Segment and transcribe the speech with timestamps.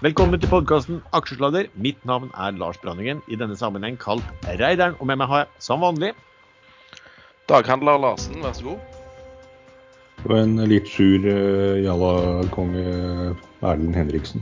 [0.00, 1.66] Velkommen til podkasten Aksjesladder.
[1.76, 4.94] Mitt navn er Lars Branningen, i denne sammenheng kalt Reideren.
[4.96, 6.14] Og med meg har jeg, som vanlig,
[7.52, 8.96] Daghandler Larsen, vær så god.
[10.24, 12.86] Og en litt sur uh, jalla-konge
[13.60, 14.40] Erlend Henriksen.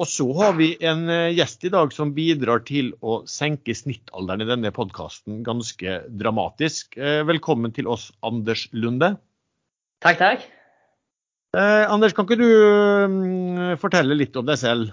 [0.00, 4.46] Og så har vi en eh, gjest i dag som bidrar til å senke snittalderen
[4.46, 6.96] i denne podkasten ganske dramatisk.
[6.96, 9.18] Eh, velkommen til oss, Anders Lunde.
[10.00, 10.52] Takk, takk.
[11.54, 12.48] Eh, Anders, kan ikke du
[13.06, 14.90] um, fortelle litt om deg selv,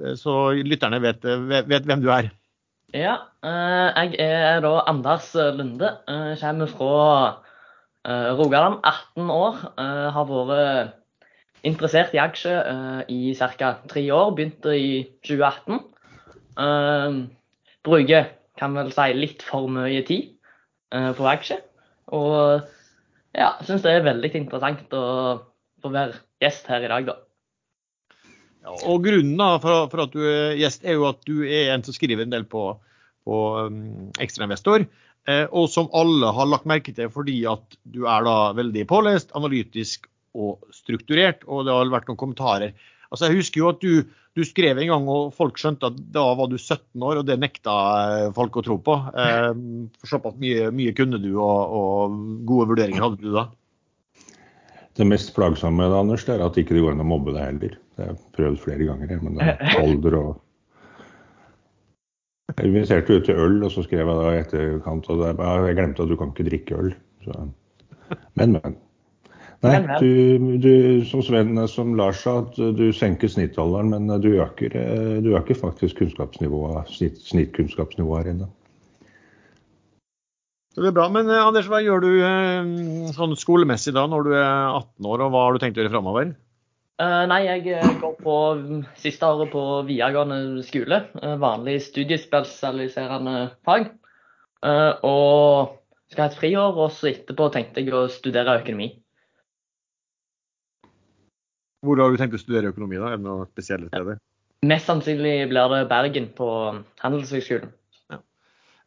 [0.00, 2.30] eh, så lytterne vet, vet, vet, hvem du er?
[2.96, 5.92] Ja, eh, jeg er da Anders Lunde.
[6.40, 6.96] kommer fra
[8.38, 9.56] Rogaland, 18 år.
[9.76, 10.94] har vært
[11.68, 13.74] interessert i aksjer i ca.
[13.92, 14.30] tre år.
[14.34, 15.82] Begynte i 2018.
[16.56, 17.28] Uh,
[17.84, 20.32] bruker, kan vel si, litt for mye tid
[20.90, 21.60] på aksjer.
[22.08, 22.64] Og
[23.36, 25.04] ja, syns det er veldig interessant å
[25.82, 27.18] få være gjest her i dag, da.
[28.84, 31.84] Og Grunnen da, for, for, at du er gjest, er jo at du er en
[31.86, 32.64] som skriver en del på,
[33.24, 34.84] på um, Ekstrainvestor.
[35.28, 39.34] Eh, og som alle har lagt merke til fordi at du er da veldig pålest,
[39.36, 42.72] analytisk og strukturert, og det har vært noen kommentarer.
[43.10, 44.04] Altså, Jeg husker jo at du,
[44.38, 47.40] du, skrev en gang, og folk skjønte at da var du 17 år, og det
[47.42, 47.76] nekta
[48.14, 48.96] eh, folk å tro på.
[49.24, 49.50] Eh,
[50.08, 53.48] Såpass mye, mye kunne du, og, og, gode vurderinger hadde du da.
[55.00, 57.46] Det mest plagsomme da, Anders, det er at ikke det går an å mobbe deg
[57.46, 57.76] heller.
[57.96, 59.22] Det har jeg prøvd flere ganger.
[59.24, 60.30] Men det er alder og
[62.58, 66.04] Jeg inviterte ut til øl, og så skrev jeg da i etterkant at jeg glemte
[66.04, 66.94] at du kan ikke drikke øl.
[67.24, 67.36] Så.
[68.36, 68.76] Men, men.
[69.60, 70.72] Nei, du, du,
[71.08, 74.76] som Sven som Lars sa, at du senker snittalderen, men du øker,
[75.20, 78.48] du øker faktisk snitt, snittkunnskapsnivået her inne.
[80.80, 82.68] Det er bra, men eh, Anders, hva gjør du eh,
[83.12, 84.46] sånn skolemessig da når du er
[84.78, 86.30] 18 år, og hva har du tenkt å gjøre framover?
[87.00, 88.36] Uh, nei, jeg går på
[89.00, 90.98] siste året på videregående skole.
[91.40, 93.88] Vanlig studiespesialiserende fag.
[94.60, 95.78] Uh, og
[96.12, 98.90] skal ha et friår, og så etterpå tenkte jeg å studere økonomi.
[101.84, 103.14] Hvor har du tenkt å studere økonomi, da?
[103.14, 104.20] Er det noen spesielle steder?
[104.68, 106.48] Mest sannsynlig blir det Bergen, på
[107.00, 107.72] Handelshøgskolen.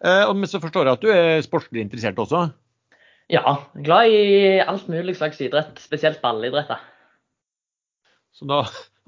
[0.01, 2.47] Eh, men så forstår jeg at du er sportslig interessert også?
[3.31, 6.73] Ja, glad i alt mulig slags idrett, spesielt ballidrett.
[8.33, 8.63] Så da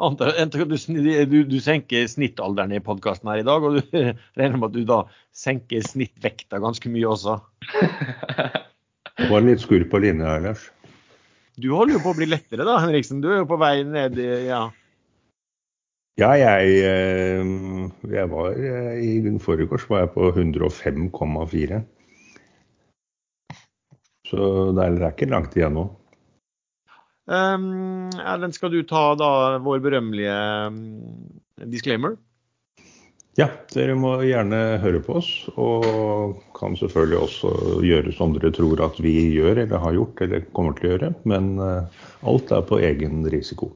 [0.06, 3.98] antar jeg at du, du, senker snittalderen i podkasten her i dag, og du
[4.40, 5.02] regner med at du da
[5.36, 7.40] senker snittvekta ganske mye også?
[9.16, 10.70] Det var litt skurr på linja her, Lars.
[11.56, 13.22] Du holder jo på å bli lettere da, Henriksen.
[13.24, 14.66] Du er jo på vei ned i ja.
[16.16, 17.50] Ja, jeg, eh,
[18.08, 21.82] jeg var eh, I forgårs var jeg på 105,4.
[24.26, 24.46] Så
[24.78, 25.90] det er ikke langt igjen nå.
[27.26, 30.38] Um, Erlend, skal du ta da vår berømmelige
[30.70, 30.80] um,
[31.74, 32.16] disclaimer?
[33.36, 37.50] Ja, dere må gjerne høre på oss, og kan selvfølgelig også
[37.84, 41.10] gjøre som dere tror at vi gjør eller har gjort eller kommer til å gjøre,
[41.28, 43.74] men eh, alt er på egen risiko.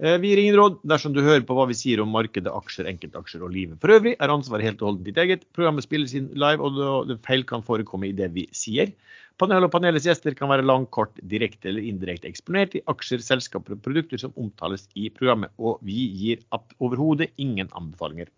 [0.00, 0.80] Eh, vi gir ingen råd.
[0.88, 4.14] Dersom du hører på hva vi sier om markedet, aksjer, enkeltaksjer og livet for øvrig,
[4.16, 5.44] er ansvaret helt og holdent ditt eget.
[5.56, 8.94] Programmet spilles inn live, og det feil kan forekomme i det vi sier.
[9.40, 13.76] Panel og panelets gjester kan være lang, kort, direkte eller indirekte eksponert i aksjer, selskaper
[13.76, 15.52] og produkter som omtales i programmet.
[15.56, 16.42] Og vi gir
[16.80, 18.28] overhodet ingen anbefalinger.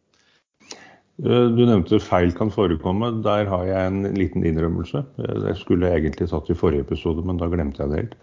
[1.22, 3.10] Eh, du nevnte feil kan forekomme.
[3.26, 5.02] Der har jeg en liten innrømmelse.
[5.22, 8.16] Eh, det skulle jeg egentlig tatt i forrige episode, men da glemte jeg det helt.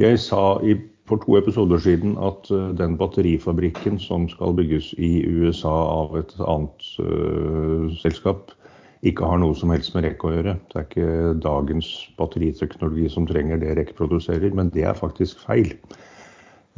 [0.00, 0.78] Jeg sa i,
[1.08, 6.34] for to episoder siden at uh, den batterifabrikken som skal bygges i USA av et
[6.40, 8.54] annet uh, selskap,
[9.02, 10.56] ikke har noe som helst med REC å gjøre.
[10.70, 15.74] Det er ikke dagens batteriteknologi som trenger det REC produserer, men det er faktisk feil.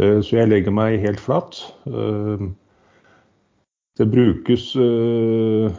[0.01, 1.61] Uh, så jeg legger meg helt flat.
[1.84, 2.53] Uh,
[3.99, 5.75] det brukes eh,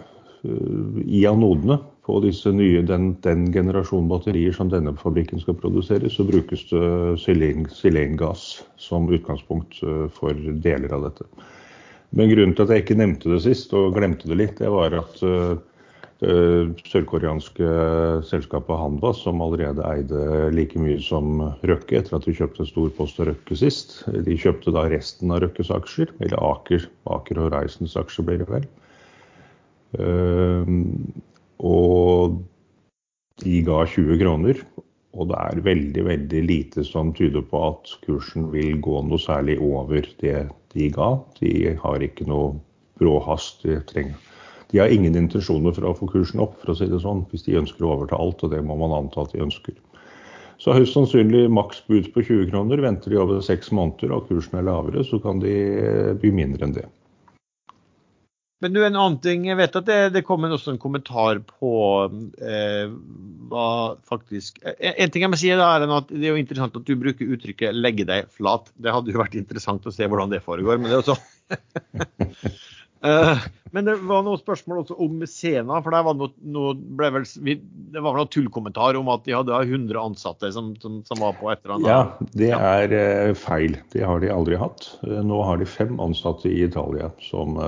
[1.06, 6.26] i anodene på disse nye, den, den generasjonen batterier som denne fabrikken skal produsere, så
[6.28, 6.90] brukes det
[7.74, 8.44] sylengass
[8.78, 9.80] som utgangspunkt
[10.14, 11.26] for deler av dette.
[12.16, 14.94] Men grunnen til at jeg ikke nevnte det sist, og glemte det litt, det var
[15.02, 15.18] at
[16.22, 17.68] det sørkoreanske
[18.30, 22.94] selskapet Hanvas, som allerede eide like mye som Røkke etter at de kjøpte en stor
[22.96, 23.98] post av Røkke sist.
[24.08, 26.88] De kjøpte da resten av Røkkes aksjer, eller Aker,
[27.18, 28.70] Aker Horizons aksjer blir det vel.
[31.64, 32.42] Og
[33.44, 34.62] de ga 20 kroner.
[35.16, 39.56] Og det er veldig veldig lite som tyder på at kursen vil gå noe særlig
[39.64, 41.14] over det de ga.
[41.40, 42.58] De har ikke noe
[43.00, 44.20] brå hast de trenger
[44.76, 47.46] de har ingen intensjoner for å få kursen opp, for å si det sånn, hvis
[47.46, 49.78] de ønsker å overta alt, og det må man anta at de ønsker.
[50.60, 52.82] Så høyst sannsynlig maks bud på 20 kroner.
[52.84, 55.54] Venter de over seks måneder og kursen er lavere, så kan de
[56.22, 56.86] by mindre enn det.
[58.64, 61.72] Men du, en annen ting, jeg vet at det, det kom også en kommentar på
[62.40, 62.94] eh,
[63.52, 63.68] hva
[64.08, 66.88] faktisk en, en ting jeg må si da, er at Det er jo interessant at
[66.88, 68.72] du bruker uttrykket 'legge deg flat'.
[68.80, 70.80] Det hadde jo vært interessant å se hvordan det foregår.
[70.80, 71.20] Men det er også
[73.06, 73.38] Eh,
[73.76, 75.82] men det var noen spørsmål også om Sena.
[75.84, 79.36] for der var noe, noe ble vel, Det var vel noen tullkommentar om at de
[79.36, 81.92] hadde 100 ansatte som, som, som var på et eller annet.
[81.92, 83.78] Ja, det er uh, feil.
[83.94, 84.88] Det har de aldri hatt.
[85.04, 87.60] Uh, nå har de fem ansatte i Italia som,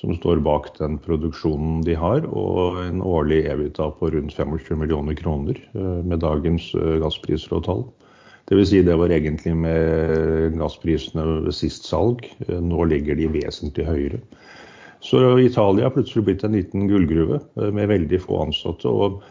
[0.00, 5.16] som, står bak den produksjonen de har, og en årlig EVITA på rundt 25 millioner
[5.18, 7.84] kroner med dagens gasspriser og tall.
[8.50, 8.70] Dvs.
[8.72, 12.24] Si det var egentlig med gassprisene ved sist salg.
[12.48, 14.22] Nå ligger de vesentlig høyere.
[15.00, 18.88] Så Italia har plutselig blitt en liten gullgruve eh, med veldig få ansatte.
[18.88, 19.22] og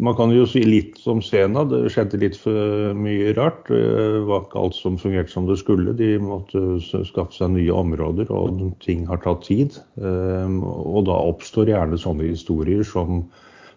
[0.00, 1.64] man kan jo si litt om Sena.
[1.68, 3.68] Det skjedde litt for mye rart.
[3.70, 5.94] Det var ikke alt som fungerte som det skulle.
[5.96, 9.78] De måtte skaffe seg nye områder, og ting har tatt tid.
[10.00, 13.24] Eh, og da oppstår gjerne sånne historier som,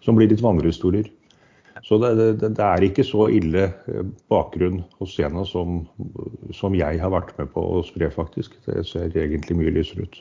[0.04, 1.08] som blir litt vandrehistorier.
[1.86, 4.02] Så det, det, det, er ikke så ille eh,
[4.32, 5.84] bakgrunn hos Sena som,
[6.56, 8.58] som, jeg har vært med på å spre, faktisk.
[8.66, 10.20] Det ser egentlig mye lysere ut.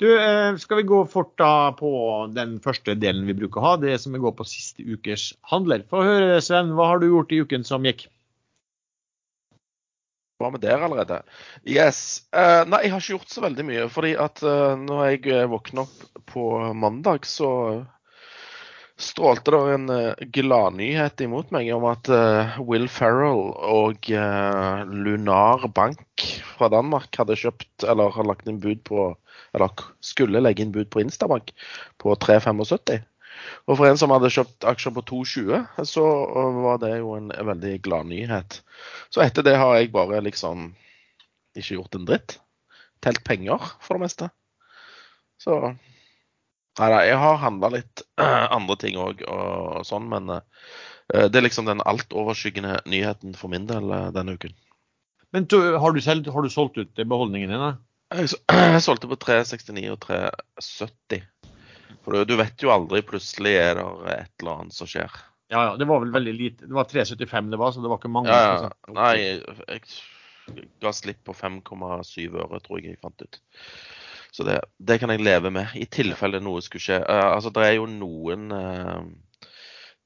[0.00, 1.90] Du, eh, Skal vi gå fort da på
[2.32, 5.84] den første delen vi bruker å ha, det som vi går på siste ukers handler.
[5.92, 8.06] Få høre, Sven, hva har du gjort i uken som gikk?
[10.40, 11.20] Var vi der allerede?
[11.68, 12.22] Yes.
[12.32, 13.88] Uh, nei, jeg har ikke gjort så veldig mye.
[13.92, 17.50] fordi at uh, når jeg våkner opp på mandag, så
[19.00, 25.66] strålte det en uh, gladnyhet imot meg om at uh, Will Ferrell og uh, Lunar
[25.76, 29.10] Bank fra Danmark hadde kjøpt, eller har lagt inn bud på
[29.56, 29.72] Eller
[30.04, 31.48] skulle legge inn bud på Instabank
[31.98, 33.00] på 3,75.
[33.66, 36.04] Og for en som hadde kjøpt aksjer på 2,20, så
[36.60, 38.60] var det jo en, veldig gladnyhet.
[39.10, 40.70] Så etter det har jeg bare liksom
[41.58, 42.36] ikke gjort en dritt.
[43.02, 44.30] Telt penger, for det meste.
[45.40, 45.56] Så
[46.78, 48.02] Nei, da, jeg har handla litt
[48.56, 50.42] andre ting òg og sånn, men uh,
[51.10, 54.54] det er liksom den altoverskyggende nyheten for min del uh, denne uken.
[55.34, 57.66] Men du, har, du selv, har, du solgt ut beholdningen din?
[58.14, 58.30] Jeg,
[58.74, 61.26] jeg, solgte på 369 og 370.
[62.04, 65.10] For du, vet jo aldri, plutselig er det et eller annet som skjer.
[65.50, 66.66] Ja, ja, det var vel veldig lite.
[66.70, 68.30] Det var 375 det var, så det var ikke mange.
[68.30, 68.94] Ja, ja.
[68.94, 73.40] Nei, jeg, jeg ga slipp på 5,7 øre, tror jeg jeg fant ut.
[74.30, 77.00] Så det, det, kan jeg leve med, i tilfelle noe skulle skje.
[77.02, 79.02] Uh, altså, det er jo noen uh,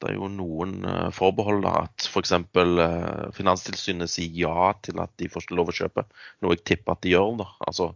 [0.03, 1.63] det er jo noen uh, forbehold.
[1.65, 2.35] da, At f.eks.
[2.57, 6.05] Uh, Finanstilsynet sier ja til at de får lov å kjøpe.
[6.45, 7.39] Noe jeg tipper at de gjør.
[7.41, 7.93] da, altså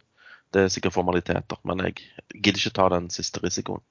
[0.54, 1.98] Det er sikkert formaliteter, men jeg
[2.32, 3.84] gidder ikke ta den siste risikoen.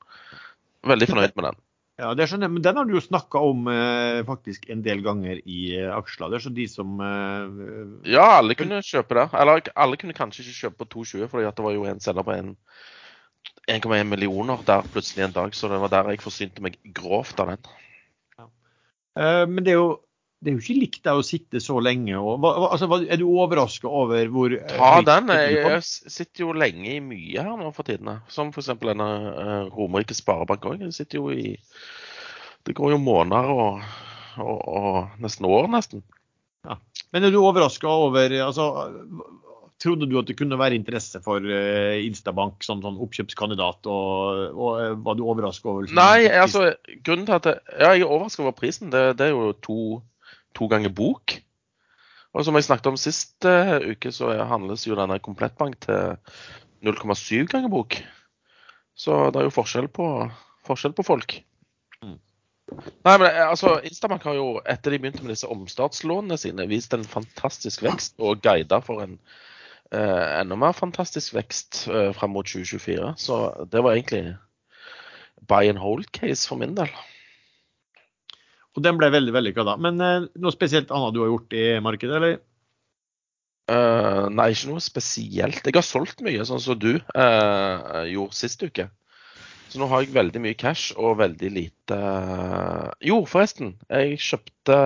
[0.88, 1.64] Veldig fornøyd med den.
[1.98, 5.00] Ja, det skjønner jeg, men Den har du jo snakka om eh, faktisk en del
[5.06, 6.44] ganger i eh, aksjelader.
[6.44, 9.26] Så de som eh, Ja, alle kunne kjøpe det.
[9.34, 12.36] Eller alle kunne kanskje ikke kjøpe på 2,20, fordi det var jo en selger på
[12.38, 15.58] 1,1 millioner der plutselig en dag.
[15.58, 17.72] Så det var der jeg forsynte meg grovt av den.
[18.38, 18.50] Ja.
[19.18, 19.90] Eh, men det er jo
[20.38, 22.14] det er jo ikke likt deg å sitte så lenge.
[22.22, 25.32] Og, altså, er du overraska over hvor Ta den.
[25.34, 28.20] Jeg, jeg, sitter jo lenge i mye her nå for tiden.
[28.30, 28.70] Som f.eks.
[28.84, 30.84] denne uh, Romerike Sparebank òg.
[30.94, 31.56] sitter jo i
[32.68, 33.82] Det går jo måneder og,
[34.44, 36.06] og, og nesten år, nesten.
[36.68, 36.78] Ja.
[37.16, 38.68] Men er du overraska over altså,
[39.78, 43.90] Trodde du at det kunne være interesse for uh, Instabank som sånn oppkjøpskandidat?
[43.90, 46.68] Og, og var du overraska over liksom, Nei, altså
[47.02, 49.80] grunnen til at jeg, ja, jeg er overraska over prisen, det, det, er jo to
[50.56, 51.40] to ganger bok.
[52.38, 56.18] Og som jeg snakket om sist uh, uke, så handles jo denne komplettbank til
[56.86, 57.98] 0,7 ganger bok.
[58.98, 60.08] Så det er jo forskjell på,
[60.68, 61.38] forskjell på folk.
[62.04, 62.18] Mm.
[62.78, 66.94] Nei, men eh, altså, Instabank har jo, etter de begynte med disse omstartslånene sine, vist
[66.98, 69.16] en fantastisk vekst og guida for en
[69.94, 73.14] uh, enda mer fantastisk vekst uh, fram mot 2024.
[73.22, 73.40] Så
[73.72, 74.36] det var egentlig
[75.48, 76.92] buy and hold case for min del.
[78.78, 79.74] Og den ble veldig vellykka da.
[79.82, 82.38] Men eh, noe spesielt annet du har gjort i markedet, eller?
[83.68, 85.66] Uh, nei, ikke noe spesielt.
[85.66, 88.86] Jeg har solgt mye, sånn som du uh, gjorde sist uke.
[89.68, 92.94] Så nå har jeg veldig mye cash og veldig lite uh...
[93.04, 93.74] Jo, forresten.
[93.92, 94.78] Jeg kjøpte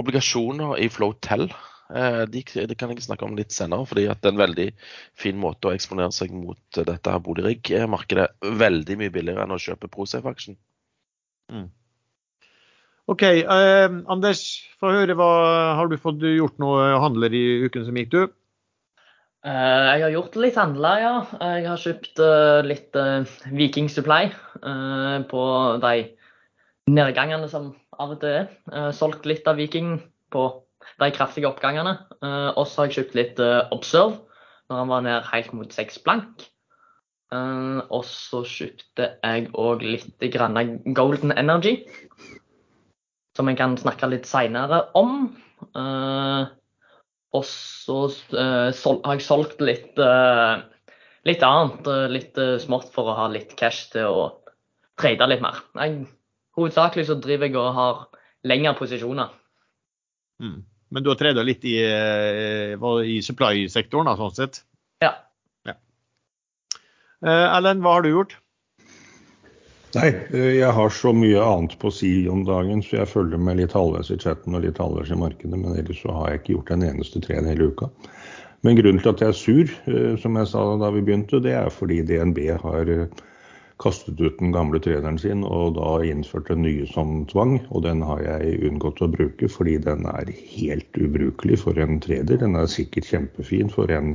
[0.00, 1.46] obligasjoner i Flowtel.
[1.90, 4.66] De, de, kan jeg snakke om litt senere, fordi det er en veldig
[5.18, 8.28] fin måte å eksponere seg mot dette her boligrigg-markedet.
[8.62, 10.54] Veldig mye billigere enn å kjøpe Prosafe-aksjen.
[11.50, 11.66] Mm.
[13.10, 13.24] OK.
[13.26, 14.44] Eh, Anders,
[14.78, 15.16] få høre.
[15.18, 15.30] Hva,
[15.78, 18.20] har du fått gjort noe handler i uken som gikk, du?
[19.40, 21.14] Eh, jeg har gjort litt handler, ja.
[21.56, 24.30] Jeg har kjøpt eh, litt uh, Viking Supply
[25.30, 25.44] på
[25.82, 25.94] de
[26.90, 28.46] nedgangene som av og til.
[28.70, 29.96] Uh, solgt litt av Viking
[30.30, 30.46] på
[31.00, 31.96] de kraftige oppgangene.
[32.22, 33.42] Uh, og så har jeg kjøpt litt
[33.74, 34.20] Observe
[34.70, 36.46] når han var ned helt mot seks blank.
[37.30, 40.58] Og så kjøpte jeg òg litt grann
[40.98, 41.76] Golden Energy,
[43.40, 45.32] som jeg kan snakke litt seinere om.
[47.30, 47.98] og så
[48.36, 50.00] har jeg solgt litt,
[51.28, 54.24] litt annet, litt smått for å ha litt cash til å
[55.00, 55.62] trade litt mer.
[55.80, 56.02] Jeg,
[56.58, 58.02] hovedsakelig så driver jeg og har
[58.50, 59.32] lengre posisjoner.
[60.42, 60.60] Mm.
[60.90, 62.74] Men du har treda litt i, eh,
[63.06, 64.62] i supply-sektoren, sånn sett?
[65.04, 65.12] Ja.
[65.68, 65.76] ja.
[67.22, 68.39] Erlend, hva har du gjort?
[69.96, 73.40] Nei, eh, jeg har så mye annet på å si om dagen, så jeg følger
[73.42, 75.56] med litt halvveis i chatten og litt halvveis i markedet.
[75.56, 77.88] Men ellers så har jeg ikke gjort en eneste tren hele uka.
[78.62, 79.72] Men grunnen til at jeg er sur,
[80.20, 82.92] som jeg sa da vi begynte, det er fordi DNB har
[83.80, 87.56] kastet ut den gamle treneren sin og da innført den nye som tvang.
[87.72, 92.38] Og den har jeg unngått å bruke fordi den er helt ubrukelig for en treder.
[92.44, 94.14] Den er sikkert kjempefin for en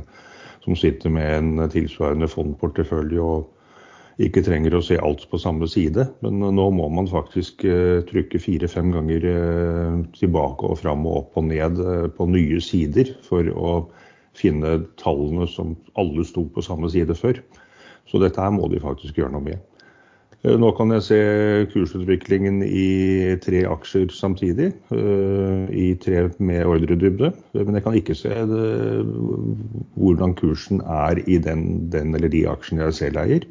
[0.64, 3.50] som sitter med en tilsvarende fondportefølje og
[4.22, 6.06] ikke trenger å se alt på samme side.
[6.24, 11.40] Men nå må man faktisk uh, trykke fire-fem ganger uh, tilbake og fram og opp
[11.42, 13.76] og ned uh, på nye sider for å
[14.36, 17.40] finne tallene som alle sto på samme side før.
[18.06, 19.64] Så dette her må de faktisk gjøre noe med.
[20.46, 21.20] Eh, nå kan jeg se
[21.72, 27.32] kursutviklingen i tre aksjer samtidig, eh, i tre med ordredybde.
[27.54, 28.66] Eh, men jeg kan ikke se det,
[29.96, 33.48] hvordan kursen er i den, den, eller de aksjene jeg selv eier.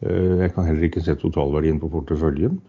[0.00, 2.60] Jeg kan heller ikke se totalverdien på porteføljen.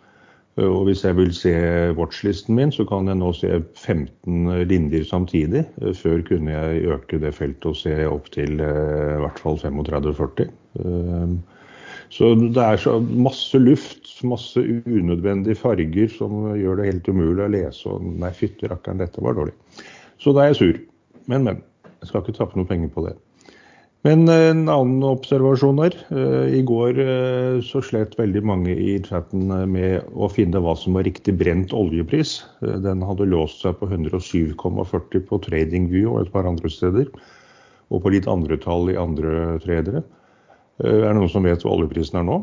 [0.59, 1.51] Og hvis jeg vil se
[1.95, 5.63] watchlisten min, så kan jeg nå se 15 linjer samtidig.
[5.95, 10.51] Før kunne jeg øke det feltet og se opp til i hvert fall 35-40.
[10.83, 11.39] Ehm,
[12.11, 17.51] så det er så masse luft, masse unødvendige farger som gjør det helt umulig å
[17.55, 17.87] lese.
[17.87, 19.55] Og nei, fytti rakkeren, dette var dårlig.
[20.19, 20.85] Så da er jeg sur.
[21.31, 21.63] Men, men.
[22.01, 23.15] Jeg skal ikke tappe noe penger på det.
[24.07, 25.97] Men eh, en annen observasjon her.
[26.09, 30.97] Eh, I går eh, så slet veldig mange i chatten med å finne hva som
[30.97, 32.39] var riktig brent oljepris.
[32.61, 37.11] Den hadde låst seg på 107,40 på TradingView og et par andre steder.
[37.91, 40.01] Og på litt andre tall i andre tredere.
[40.81, 42.41] Eh, er det noen som vet hva oljeprisen er nå?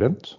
[0.00, 0.34] Brent?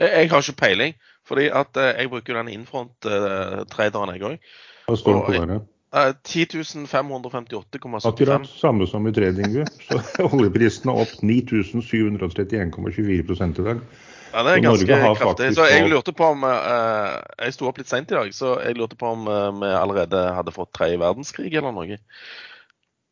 [0.00, 0.96] Jeg har ikke peiling,
[1.28, 4.50] fordi at eh, jeg bruker den infront-traderen, jeg òg.
[4.88, 5.62] Hva står det på der?
[5.94, 8.08] 10.558,75.
[8.08, 9.62] Akkurat samme som i TradingView.
[9.86, 10.00] Så
[10.32, 13.78] oljeprisen er opp 9731,24 i dag.
[14.34, 15.54] Ja, det er ganske kraftig.
[15.54, 17.10] Så jeg lurte på om eh,
[17.44, 20.18] Jeg sto opp litt seint i dag, så jeg lurte på om eh, vi allerede
[20.34, 21.98] hadde fått tredje verdenskrig eller noe.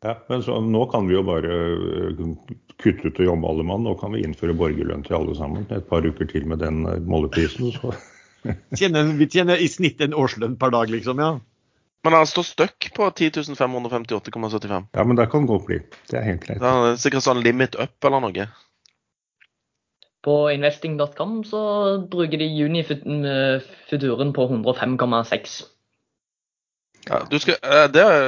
[0.03, 2.19] Ja, men så, Nå kan vi jo bare eh,
[2.83, 3.85] kutte ut og jobbe alle mann.
[3.87, 5.63] Nå kan vi innføre borgerlønn til alle sammen.
[5.71, 7.71] Et par uker til med den eh, måleprisen.
[7.71, 7.95] Så.
[8.79, 11.23] tjener, vi tjener i snitt en årslønn per dag, liksom?
[11.23, 11.37] ja?
[12.03, 14.87] Men han står støkk på 10.558,75.
[14.91, 15.79] Ja, men det kan godt bli.
[16.11, 16.59] Det er helt greit.
[16.59, 18.47] Det er sikkert sånn limit up eller noe.
[20.23, 21.61] På investing.com så
[22.11, 25.55] bruker de juni-futuren på 105,6.
[27.09, 28.27] Ja, du skal, eh, det er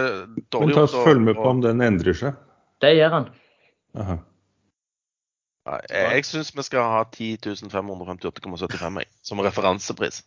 [0.51, 0.96] dårlig gjort.
[1.05, 2.39] Følg med på om den endrer seg.
[2.84, 3.29] Det gjør han.
[3.96, 4.17] Aha.
[5.65, 10.20] Jeg jeg syns vi skal ha 10.558,75 som referansepris.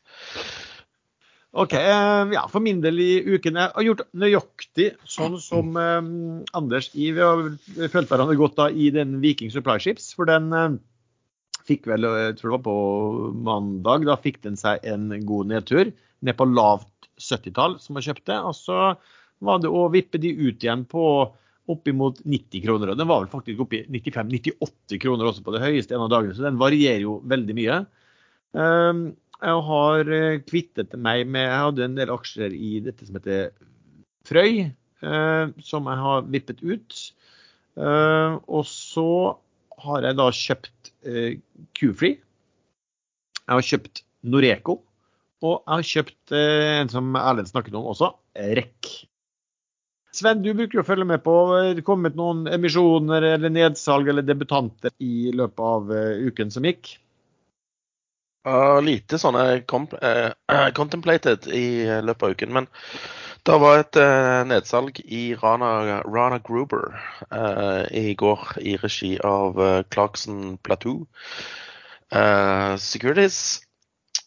[1.57, 1.73] OK.
[1.73, 6.11] Eh, ja, for min del i uken Jeg har gjort nøyaktig sånn som eh,
[6.59, 7.09] Anders i.
[7.17, 7.47] Vi har
[7.89, 10.11] fulgt hverandre godt da i den Viking Supply Ships.
[10.17, 10.77] For den eh,
[11.69, 12.77] fikk vel, jeg tror det var på
[13.49, 15.93] mandag, da fikk den seg en god nedtur.
[16.21, 18.41] Ned på lavt 70-tall som jeg kjøpte.
[18.45, 18.81] Og så
[19.45, 21.05] var det å vippe de ut igjen på
[21.69, 22.93] oppimot 90 kroner.
[22.93, 26.37] Og den var vel faktisk oppi 95-98 kroner også på det høyeste en av dagene,
[26.37, 27.81] så den varierer jo veldig mye.
[28.57, 29.03] Ehm,
[29.39, 33.53] jeg har eh, kvittet meg med Jeg hadde en del aksjer i dette som heter
[34.29, 36.97] Frøy, eh, som jeg har vippet ut.
[37.79, 39.09] Ehm, og så
[39.85, 41.39] har jeg da kjøpt eh,
[41.79, 42.19] Q-Free.
[43.45, 44.81] Jeg har kjøpt Noreco.
[45.47, 48.11] Og jeg har kjøpt eh, en som Erlend snakket om også,
[48.59, 48.91] REC.
[50.19, 54.11] Sven, du bruker jo å følge med på det eh, kommet noen emisjoner eller nedsalg
[54.11, 55.95] eller debutanter i løpet av
[56.27, 56.97] uken som gikk?
[58.49, 62.55] Uh, lite sånne uh, contemplated i løpet av uken.
[62.57, 62.69] Men
[63.45, 66.97] det var et uh, nedsalg i Rana, Rana Gruber
[67.93, 69.61] i går i regi av
[69.93, 71.07] Clarkson Plateau
[72.81, 73.61] Securities.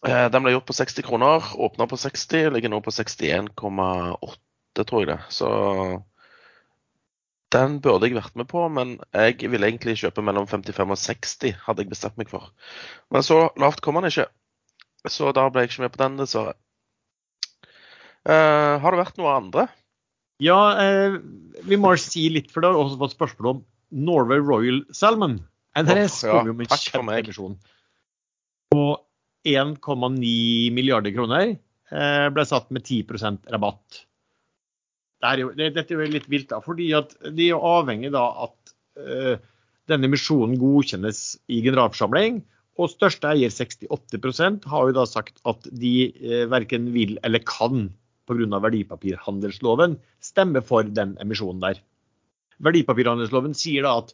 [0.08, 5.04] Eh, den ble gjort på 60 kroner, åpna på 60, ligger nå på 61,8, tror
[5.04, 5.20] jeg det.
[5.30, 5.50] Så
[7.52, 11.58] Den burde jeg vært med på, men jeg ville egentlig kjøpe mellom 55 og 60,
[11.66, 12.52] hadde jeg bestemt meg for.
[13.12, 14.30] Men så lavt kom han ikke,
[15.12, 16.56] så da ble jeg ikke med på den, dessverre.
[18.22, 19.66] Uh, har det vært noe andre?
[20.42, 21.18] Ja, uh,
[21.68, 25.40] vi må si litt, for det har også fått spørsmål om Norway Royal Salmon.
[25.78, 26.86] NRS ja, kom jo med meg.
[26.86, 27.58] kjempeemisjon
[28.72, 28.86] på
[29.48, 31.56] 1,9 milliarder kroner.
[31.92, 34.06] Uh, ble satt med 10% rabatt.
[35.22, 38.10] Det er jo, det, dette er jo litt vilt, da, fordi at de er avhengig
[38.14, 39.36] da at uh,
[39.92, 42.42] denne emisjonen godkjennes i generalforsamling.
[42.80, 47.90] Og største eier, 68% har jo da sagt at de eh, verken vil eller kan
[48.30, 48.60] pga.
[48.64, 51.82] verdipapirhandelsloven stemme for den emisjonen der.
[52.64, 54.14] Verdipapirhandelsloven sier da at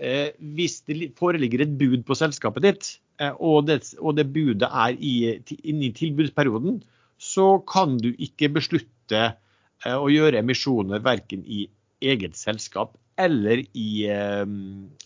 [0.00, 2.90] eh, hvis det foreligger et bud på selskapet ditt,
[3.20, 6.82] eh, og, det, og, det, budet er inne i tilbudsperioden,
[7.22, 9.22] så kan du ikke beslutte
[9.90, 11.66] å gjøre emisjoner verken i
[12.02, 14.46] eget selskap eller i eh,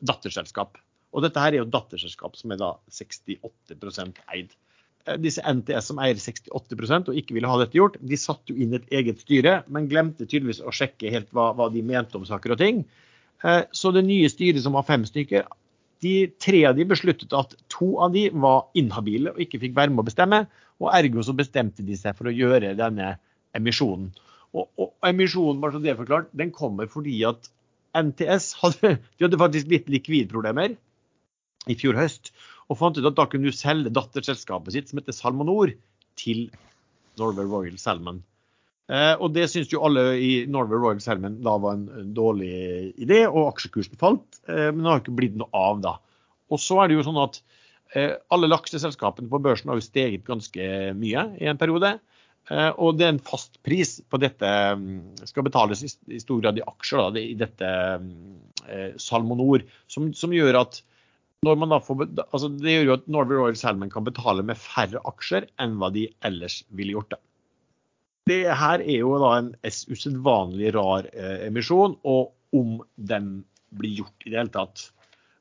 [0.00, 0.78] datterselskap.
[1.16, 4.54] Og dette her er jo datterselskap som er da 68 eid.
[5.06, 8.62] Eh, disse NTS som eier 68% og ikke ville ha dette gjort, de satte jo
[8.62, 12.26] inn et eget styre, men glemte tydeligvis å sjekke helt hva, hva de mente om
[12.28, 12.84] saker og ting.
[13.44, 15.48] Eh, så det nye styret, som var fem stykker,
[16.04, 19.94] de tre av de besluttet at to av de var inhabile og ikke fikk være
[19.94, 20.44] med å bestemme.
[20.82, 23.14] Og ergo så bestemte de seg for å gjøre denne
[23.56, 24.10] emisjonen.
[24.54, 27.50] Og, og emisjonen bare så det er forklart, den kommer fordi at
[27.96, 30.76] NTS hadde, de hadde faktisk litt likvidproblemer
[31.66, 32.30] i fjor høst
[32.70, 35.74] og fant ut at da kunne du selge datterselskapet sitt som heter Salmonor,
[36.16, 36.46] til
[37.20, 38.22] Norway Royal Salmon.
[38.88, 43.24] Eh, og det syns jo alle i Norway Royal Salmon da var en dårlig idé,
[43.26, 44.40] og aksjekursen falt.
[44.48, 45.94] Eh, men det har ikke blitt noe av da.
[46.48, 47.40] Og så er det jo sånn at
[47.92, 51.96] eh, alle lakseselskapene på børsen har jo steget ganske mye i en periode.
[52.50, 56.60] Eh, og det er en fast pris på dette mm, skal betales i, stor grad
[56.60, 57.70] i aksjer da, i dette
[58.70, 60.82] eh, Salmonor, som, som gjør at
[61.46, 64.58] når man da får, altså det gjør jo at Norway Royal Salmon kan betale med
[64.58, 67.12] færre aksjer enn hva de ellers ville gjort.
[67.12, 67.20] det.
[68.26, 73.44] Det her er jo da en usedvanlig rar eh, emisjon, og om den
[73.76, 74.88] blir gjort i det hele tatt.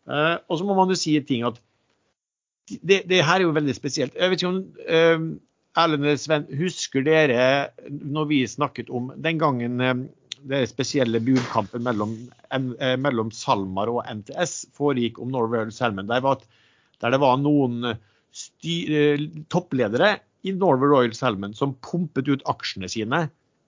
[0.05, 1.57] Eh, og så må man jo si ting at
[2.65, 4.15] det, det, her er jo veldig spesielt.
[4.17, 5.25] Jeg vet ikke om eh,
[5.75, 10.05] Erlend eller Sven, husker dere når vi snakket om den gangen den
[10.45, 12.15] det spesielle budkampen mellom,
[12.53, 16.07] eh, mellom, SalMar og NTS foregikk om Norway Salmon.
[16.07, 16.43] Der, var,
[17.01, 17.95] der det var noen
[18.35, 23.25] styr, eh, toppledere i Norway Royal Salmon som pumpet ut aksjene sine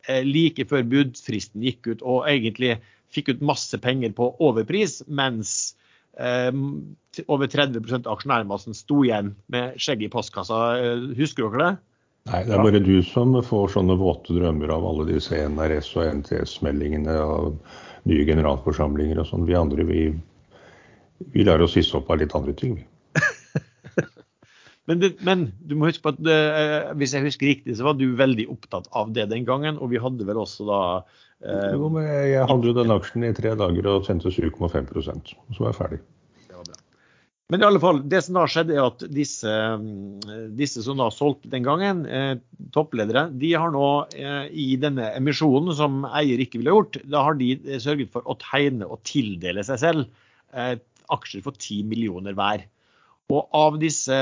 [0.07, 2.77] eh, like før budfristen gikk ut, og egentlig
[3.13, 5.73] fikk ut masse penger på overpris, mens
[6.19, 6.51] eh,
[7.25, 10.61] over 30 av aksjonærmassen sto igjen med skjegget i postkassa.
[11.17, 11.75] Husker dere det?
[12.27, 16.09] Nei, det er bare du som får sånne våte drømmer av alle disse NRS- og
[16.19, 17.53] NTS-meldingene av
[18.07, 19.45] nye generalforsamlinger og sånn.
[19.47, 20.01] Vi andre, vi,
[21.33, 22.81] vi lar oss hisse opp av litt andre ting,
[24.87, 27.87] men, det, men, du må huske på at det, eh, hvis jeg husker riktig, så
[27.87, 29.79] var du veldig opptatt av det den gangen.
[29.81, 30.81] Og vi hadde vel også da
[31.41, 35.63] eh, Jo, men jeg hadde jo den aksjen i tre dager og sendte 7,5% så
[35.63, 36.03] var jeg ferdig.
[37.47, 39.51] Men i alle fall, det som da skjedde er at disse,
[40.59, 42.33] disse som da solgte den gangen, eh,
[42.75, 43.87] toppledere, de har nå
[44.19, 48.27] eh, i denne emisjonen som eier ikke ville gjort, da har de eh, sørget for
[48.27, 50.09] å tegne og tildele seg selv
[50.51, 50.75] eh,
[51.15, 52.65] aksjer for 10 millioner hver.
[53.31, 54.17] Og av disse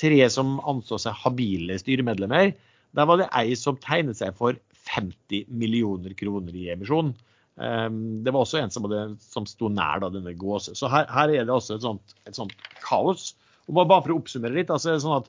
[0.00, 2.54] tre som anså seg habile styremedlemmer,
[2.96, 4.56] der var det ei som tegnet seg for
[4.88, 7.12] 50 millioner kroner i emisjonen.
[7.60, 10.74] Ehm, det var også en som, hadde, som sto nær da, denne gåse.
[10.78, 13.32] Så her, her, er det også et sånt, et sånt kaos.
[13.68, 15.28] Og bare for å oppsummere litt, altså er det sånn at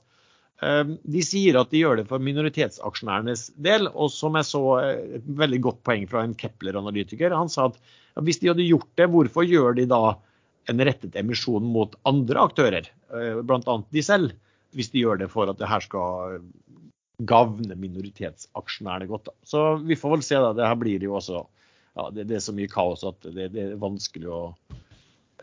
[0.64, 3.90] um, De sier at de gjør det for minoritetsaksjonærenes del.
[3.92, 7.36] Og som jeg så eh, et veldig godt poeng fra en Kepler-analytiker.
[7.36, 7.82] Han sa at
[8.24, 10.16] hvis de hadde gjort det, hvorfor gjør de da
[10.72, 13.80] en rettet emisjon mot andre aktører, uh, bl.a.
[13.92, 14.36] de selv?
[14.74, 16.40] Hvis de gjør det for at det her skal
[17.30, 19.30] gagne minoritetsaksjonærene godt.
[19.46, 20.40] Så vi får vel se.
[20.42, 21.44] da, Det her blir jo også
[21.93, 24.41] ja, det, det, er så mye kaos at det, det er vanskelig å,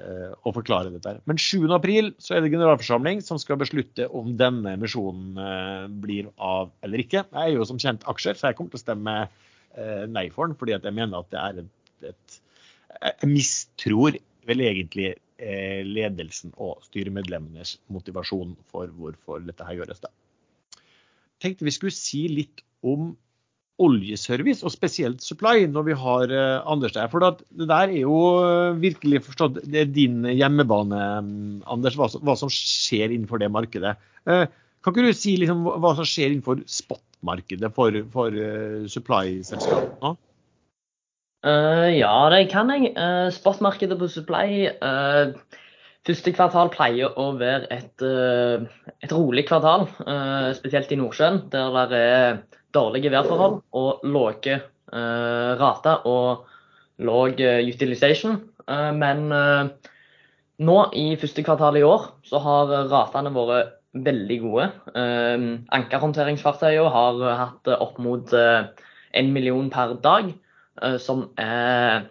[0.02, 1.14] eh, å, forklare dette.
[1.14, 1.22] her.
[1.30, 6.72] Men 7.4 så er det generalforsamling som skal beslutte om denne emisjonen eh, blir av
[6.86, 7.24] eller ikke.
[7.28, 10.50] Jeg er jo som kjent aksjer, så jeg kommer til å stemme eh, nei for
[10.50, 10.58] den.
[10.58, 12.40] Fordi jeg mener at det er et, et
[13.00, 20.02] Jeg mistror vel egentlig eh, ledelsen og styremedlemmenes motivasjon for hvorfor dette her gjøres.
[20.02, 20.10] da.
[21.40, 23.14] Tenkte vi skulle si litt om
[23.80, 27.10] oljeservice, og spesielt supply, når vi har uh, Anders der.
[27.12, 31.02] For det der er jo uh, virkelig forstått det er din hjemmebane,
[31.70, 33.96] Anders, hva, hva, som skjer innenfor det markedet.
[34.28, 34.46] Uh,
[34.80, 38.42] kan ikke du si liksom, hva som skjer innenfor spot-markedet for, for
[38.88, 40.16] supply-selskapene?
[41.40, 42.92] Uh, ja, det kan jeg.
[42.96, 45.32] Uh, spotmarkedet på supply uh,
[46.08, 48.02] Første kvartal pleier å være et,
[49.04, 49.82] et rolig kvartal,
[50.56, 52.38] spesielt i Nordsjøen, der det er
[52.74, 54.60] dårlige værforhold og lave
[55.60, 56.46] rater og
[56.98, 57.38] lav
[57.70, 58.40] utilization.
[58.66, 59.20] Men
[60.60, 64.66] nå i første kvartal i år så har ratene vært veldig gode.
[65.78, 70.34] Ankerhåndteringsfartøyene har hatt opp mot en million per dag.
[70.82, 72.06] Eh, som er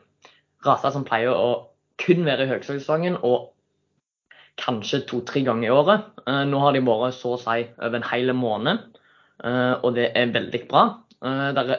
[0.66, 1.70] rater som pleier å
[2.00, 3.50] kun være i høysesongen og
[4.60, 6.08] kanskje to-tre ganger i året.
[6.28, 8.89] Eh, nå har de vært så å si over en hel måned, eh,
[9.44, 10.84] og det er veldig bra.
[11.22, 11.76] Der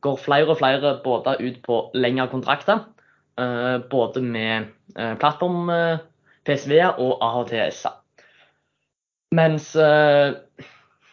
[0.00, 2.84] går flere og flere båter ut på lengre kontrakter,
[3.90, 4.70] både med
[5.20, 5.70] plattform,
[6.46, 7.96] PSV-er og AHTS-er.
[9.36, 9.72] Mens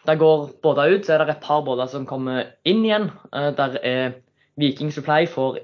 [0.08, 3.10] det går båter ut, så er det et par båter som kommer inn igjen.
[3.32, 4.16] Der er
[4.58, 5.60] Viking Supply får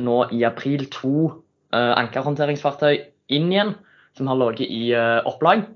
[0.00, 1.42] nå i april to
[1.74, 3.02] ankerhåndteringsfartøy
[3.36, 3.74] inn igjen,
[4.16, 4.94] som har ligget i
[5.28, 5.66] opplag.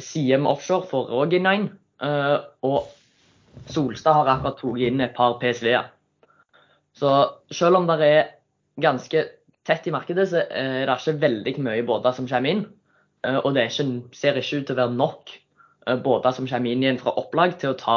[0.00, 1.66] Siem Offshore får òg inn en.
[2.00, 2.88] Og
[3.72, 5.88] Solstad har akkurat tatt inn et par PSV-er.
[6.96, 7.12] Så
[7.52, 8.28] selv om det er
[8.80, 9.22] ganske
[9.66, 12.66] tett i markedet, så er det ikke veldig mye båter som kommer inn.
[13.24, 15.32] og det ikke, ser ikke ut til å være nok
[16.04, 17.96] båter som kommer inn igjen fra opplag til å ta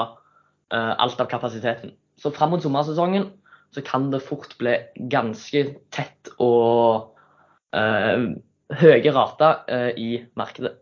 [0.71, 1.91] alt av kapasiteten.
[2.19, 3.29] Så fram mot sommersesongen
[3.71, 4.75] så kan det fort bli
[5.11, 7.15] ganske tett og
[7.75, 8.25] uh,
[8.81, 10.73] høye rater uh, i markedet.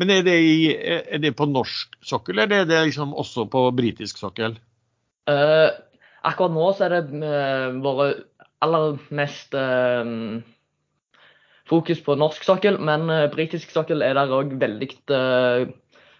[0.00, 3.68] Men er det, i, er det, på norsk sokkel, eller er det liksom også på
[3.78, 4.56] britisk sokkel?
[5.30, 5.70] Uh,
[6.26, 8.08] akkurat nå så er det uh, våre
[8.64, 10.42] aller mest uh,
[11.70, 14.90] fokus på norsk sokkel, men uh, britisk sokkel er der òg veldig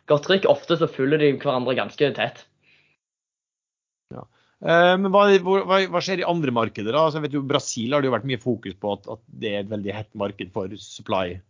[0.06, 0.46] godt trykk.
[0.52, 2.44] Ofte så følger de hverandre ganske tett.
[4.64, 6.92] Eh, men hva, hva, hva, skjer i andre markeder?
[6.94, 7.00] da?
[7.04, 9.50] Altså, jeg vet jo, Brasil har det jo vært mye fokus på at, at det
[9.50, 11.42] er et veldig hett marked for supply-båter.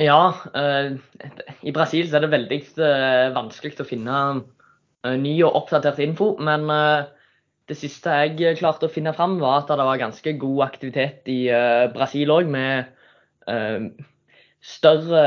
[0.00, 0.94] Ja, eh,
[1.60, 4.20] i Brasil er det veldig eh, vanskelig å finne
[5.04, 6.30] eh, ny og oppdatert info.
[6.40, 6.64] Men
[7.68, 11.42] det siste jeg klarte å finne fram, var at det var ganske god aktivitet i
[11.92, 12.88] Brasil òg, med
[14.60, 15.20] større,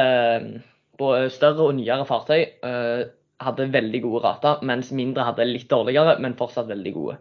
[1.32, 2.44] større og nyere fartøy
[3.44, 7.16] hadde veldig gode rater, mens mindre hadde litt dårligere, men fortsatt veldig gode.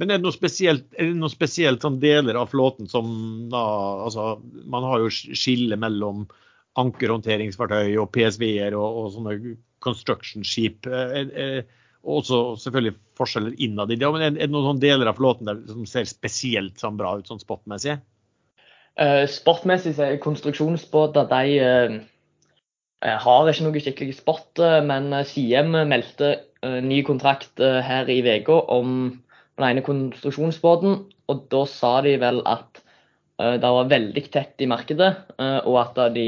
[0.00, 3.10] Men er det noe spesielt, er det noe spesielt sånn deler av flåten som
[3.52, 3.62] da
[4.06, 6.24] altså, Man har jo skille mellom
[6.80, 10.88] ankerhåndteringsfartøy og PSV-er og, og, sånne construction-skip.
[12.02, 14.08] Og også selvfølgelig forskjeller innad i det.
[14.14, 17.42] Men er det noen deler av flåten der, som ser spesielt sånn bra ut sånn
[17.42, 17.98] spotmessig?
[19.00, 22.00] Uh, sportmessig så er konstruksjonsbåter de uh,
[23.02, 26.28] har ikke noe skikkelig spot, eh, men eh, Siem meldte
[26.62, 29.21] uh, ny kontrakt her i uka om
[29.58, 30.98] den ene konstruksjonsbåten.
[31.30, 32.82] Og da sa de vel at
[33.42, 35.08] det var veldig tett i markedet,
[35.40, 36.26] og at de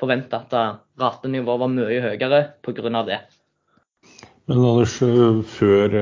[0.00, 0.54] forventa at
[0.98, 3.02] ratenivået var mye høyere pga.
[3.06, 3.18] det.
[4.48, 4.96] Men Anders,
[5.52, 5.94] før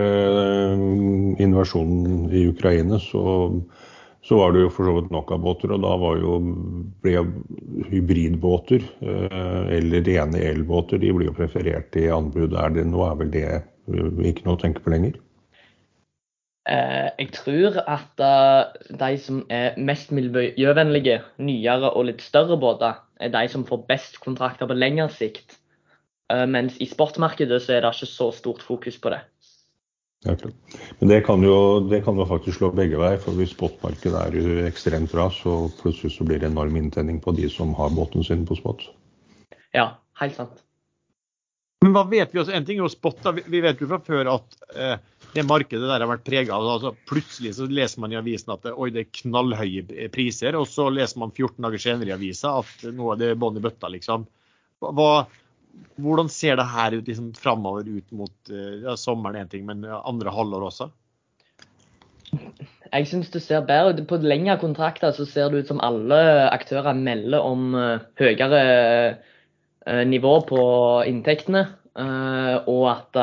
[1.43, 3.27] invasjonen i Ukraina så
[4.29, 6.35] så var det jo for så vidt nok av båter, og da var jo,
[7.05, 7.23] ble
[7.89, 12.53] hybridbåter eh, eller rene elbåter de ble jo preferert i anbud.
[12.53, 13.47] Er det, nå er vel det
[14.29, 15.17] ikke noe å tenke på lenger?
[16.69, 22.99] Eh, jeg tror at uh, de som er mest miljøvennlige, nyere og litt større båter,
[23.21, 25.57] er de som får best kontrakter på lengre sikt.
[26.29, 29.23] Uh, mens i sportmarkedet så er det ikke så stort fokus på det.
[30.27, 30.35] Ja,
[31.01, 33.21] Men det kan, jo, det kan, jo, faktisk slå begge veier.
[33.23, 37.33] For hvis spotmarkedet er jo ekstremt bra, så plutselig så blir det enorm inntenning på
[37.39, 38.91] de som har båten sin på spot.
[39.73, 40.65] Ja, helt sant.
[41.81, 42.53] Men hva vet vi også?
[42.53, 43.23] En ting er jo spot.
[43.23, 43.33] Da.
[43.39, 44.99] Vi vet jo fra før at eh,
[45.35, 48.65] det markedet der har vært prega av altså, Plutselig så leser man i avisen at
[48.71, 50.57] oi, det er knallhøye priser.
[50.59, 53.65] Og så leser man 14 dager senere i avisa at nå er det bånn i
[53.65, 54.25] bøtta, liksom.
[54.79, 55.11] Hva,
[55.99, 59.85] hvordan ser det her ut liksom, framover ut mot eh, ja, sommeren, én ting, men
[59.99, 60.89] andre halvår også?
[62.89, 64.05] Jeg syns det ser bedre ut.
[64.09, 68.63] På lengre kontrakter så ser det ut som alle aktører melder om uh, høyere
[69.85, 70.63] uh, nivå på
[71.09, 71.67] inntektene,
[71.99, 73.17] og at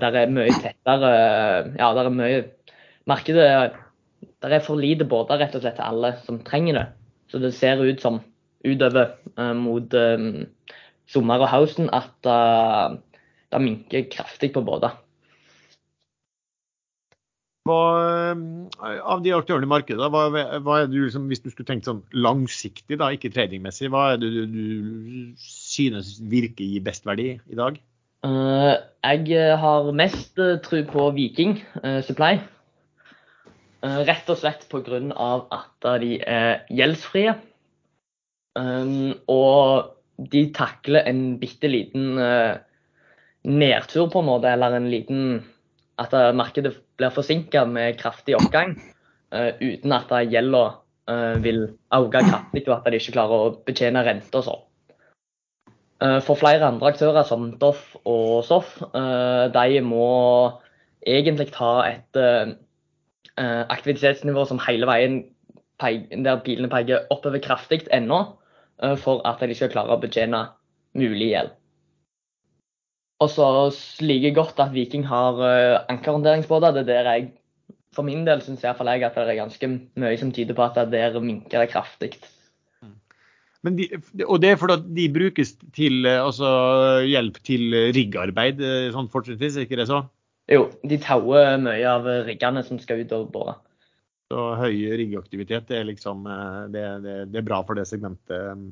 [0.00, 1.10] det er mye tettere
[1.78, 2.42] Ja, det er mye
[3.10, 3.48] Markedet
[4.40, 6.84] Det er for lite båter rett og slett til alle som trenger det.
[7.28, 8.20] Så det ser ut som
[8.64, 9.12] utover
[9.56, 9.92] mot
[11.10, 12.96] sommer og høsten at uh,
[13.52, 14.94] det minker kraftig på båter.
[17.64, 20.26] Hva, eh, av de aktørene i markedet, hva,
[20.60, 24.20] hva er du, liksom, hvis du skulle tenkt sånn langsiktig, da, ikke tradingmessig, hva er
[24.20, 24.66] det du, du
[25.40, 27.80] synes virker gir best verdi i dag?
[28.24, 32.38] Eh, jeg har mest eh, tro på Viking eh, Supply.
[33.84, 35.00] Eh, rett og slett pga.
[35.52, 37.34] at de er gjeldsfrie.
[38.54, 39.90] Og
[40.30, 42.54] de takler en bitte liten eh,
[43.44, 45.42] nedtur, på en måte, eller en liten
[45.98, 48.72] At eh, markedet blir forsinka med kraftig oppgang,
[49.30, 50.62] eh, uten at gjelda
[51.06, 51.60] eh, vil
[51.94, 54.64] øke kraftig, og at de ikke klarer å betjene renta og sånn.
[56.02, 60.08] Eh, For flere andre aktører, som Doff og Soff, eh, de må
[61.06, 62.54] egentlig ha et eh,
[63.36, 65.22] aktivitetsnivå som hele veien
[66.24, 68.38] der pilene peker oppover kraftig ennå,
[69.02, 70.38] for at de skal klare å betjene
[70.96, 71.50] mulig gjeld.
[73.20, 73.48] Og så
[74.00, 75.42] liker jeg godt at Viking har
[75.90, 76.72] ankerhåndteringsbåter.
[76.78, 77.26] Det er der jeg
[77.94, 81.20] for min del syns jeg at det er ganske mye som tyder på at der
[81.20, 82.14] minker det kraftig.
[83.64, 83.88] Men de,
[84.26, 86.48] og det er fordi at de brukes til eh, altså,
[87.08, 90.04] hjelp til riggarbeid eh, sånn er ikke det så?
[90.52, 93.56] Jo, de tauer mye av riggene som skal ut og bore.
[94.32, 98.68] Så høy riggaktivitet er liksom eh, det, det, det er bra for det segmentet mm,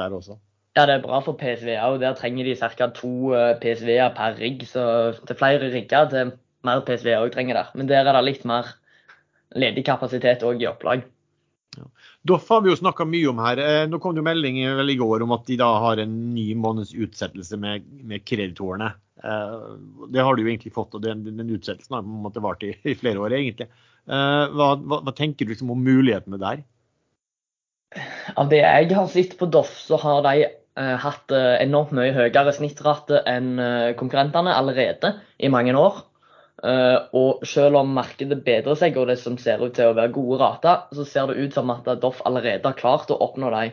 [0.00, 0.38] der også.
[0.78, 2.00] Ja, det er bra for PSV òg.
[2.00, 2.88] Der trenger de ca.
[2.96, 4.62] to PSV-er per rigg.
[4.70, 4.82] Så
[5.26, 7.72] til flere rigger, til mer PSV òg trenger der.
[7.74, 8.70] Men der er det litt mer
[9.58, 11.02] ledig kapasitet òg i opplag.
[12.26, 13.60] Doff har vi jo snakka mye om her.
[13.62, 16.54] Eh, Nå kom det jo melding i- går om at de da har en ny
[16.54, 18.92] måneds utsettelse med, med kreditorene.
[19.22, 19.56] Eh,
[20.12, 22.62] Det har du jo egentlig fått, og den, den utsettelsen har på en måte vart
[22.62, 23.68] i, i flere år, egentlig.
[24.06, 26.64] Eh, Hva, hva, hva tenker du liksom om mulighetene der?
[28.36, 30.46] Av det jeg har sett på Doff, så har de
[30.80, 33.58] hatt enormt mye høyere snittrate enn
[33.98, 35.10] konkurrentene allerede
[35.42, 35.98] i mange år.
[36.60, 40.12] Eh, og selv om markedet bedrer seg og det som ser ut til å være
[40.12, 43.70] gode rater, så ser det ut som at Doff allerede har klart å oppnå de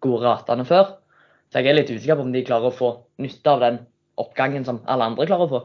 [0.00, 0.94] gode ratene før.
[1.50, 3.82] Så jeg er litt usikker på om de klarer å få nytte av den
[4.20, 5.62] oppgangen som alle andre klarer å få.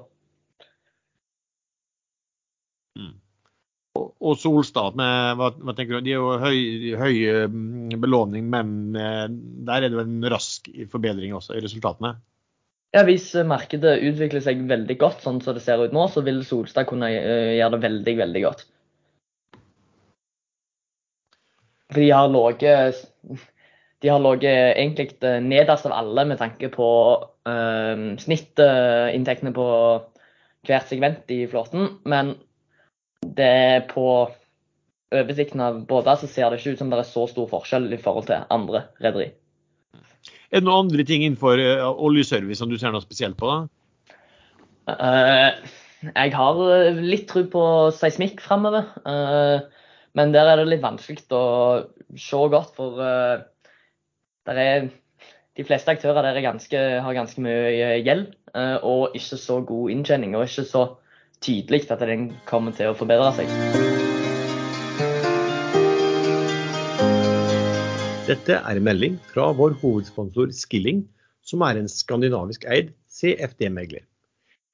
[3.96, 6.04] Og, og Solstad, med, hva, hva tenker du?
[6.04, 10.68] De er jo høy, høy mm, belåning, men eh, der er det jo en rask
[10.92, 12.18] forbedring også i resultatene.
[12.96, 16.24] Ja, Hvis eh, markedet utvikler seg veldig godt, sånn som det ser ut nå, så
[16.24, 18.64] vil Solstad kunne eh, gjøre det veldig, veldig godt.
[21.96, 23.04] De har ligget
[24.04, 29.68] De ligget egentlig eh, nederst av alle med tanke på uh, snittinntektene på
[30.66, 31.98] hvert segment i flåten.
[32.06, 32.36] Men
[33.26, 34.08] det på
[35.16, 38.00] oversikten av båter så ser det ikke ut som det er så stor forskjell i
[38.02, 39.34] forhold til andre rederi.
[40.52, 43.50] Er det noen andre ting innenfor eh, oljeservice som du ser noe spesielt på?
[43.50, 43.66] da?
[44.86, 47.64] Uh, jeg har eh, litt tro på
[47.96, 48.92] seismikk fremover.
[50.16, 51.46] men der er det litt vanskelig å
[52.16, 53.02] se godt, for
[54.46, 54.88] er,
[55.56, 59.96] de fleste aktører der er ganske, har ganske mye gjeld eh, og ikke så god
[59.96, 60.36] inntjening.
[60.36, 60.86] Og ikke så
[61.44, 63.85] tydelig at den kommer til å forbedre seg.
[68.26, 71.04] Dette er en melding fra vår hovedsponsor Skilling,
[71.46, 74.02] som er en skandinavisk eid CFD-megler.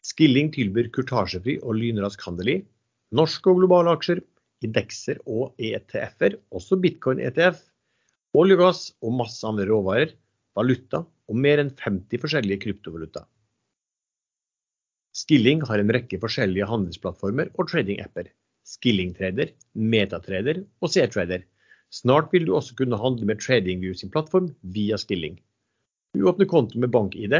[0.07, 2.55] Skilling tilbyr kurtasjefri og lynrask handel i
[3.11, 4.23] norske og globale aksjer,
[4.63, 7.59] indekser og ETF-er, også bitcoin-ETF,
[8.39, 10.15] olje og gass og masse andre råvarer,
[10.55, 13.27] valuta og mer enn 50 forskjellige kryptovaluta.
[15.11, 18.31] Skilling har en rekke forskjellige handelsplattformer og trading-apper.
[18.63, 21.43] Skilling-trader, Metatrader og C-trader.
[21.91, 25.35] Snart vil du også kunne handle med TradingView sin plattform via Skilling.
[26.15, 27.35] Du åpner konto med bank-ID,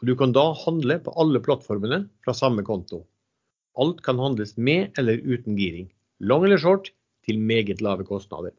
[0.00, 3.02] og du kan da handle på alle plattformene fra samme konto.
[3.80, 6.90] Alt kan handles med eller uten giring, long eller short,
[7.28, 8.52] til meget lave kostnader.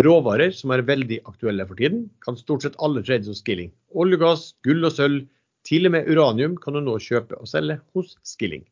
[0.00, 3.68] Råvarer som er veldig aktuelle for tiden, kan stort sett alle trades hos Skilling.
[3.92, 5.26] Olje gass, gull og sølv,
[5.68, 8.64] til og med uranium kan du nå kjøpe og selge hos Skilling.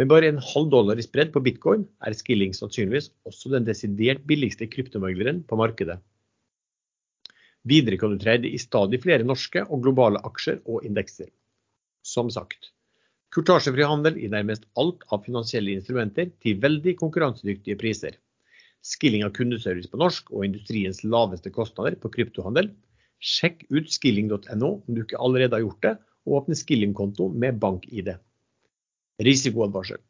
[0.00, 4.22] Med bare en halv dollar i spredd på bitcoin er Skilling sannsynligvis også den desidert
[4.28, 5.98] billigste kryptomegleren på markedet.
[7.68, 11.28] Videre kan du trade i stadig flere norske og globale aksjer og indekser.
[12.00, 12.70] Som sagt,
[13.34, 18.16] kurtasjefri handel i nærmest alt av finansielle instrumenter til veldig konkurransedyktige priser.
[18.80, 22.70] Skilling av kundeservice på norsk og industriens laveste kostnader på kryptohandel.
[23.20, 28.14] Sjekk ut skilling.no om du ikke allerede har gjort det, og åpne Skilling-konto med bank-ID.
[29.26, 30.00] Risikoadvarsel.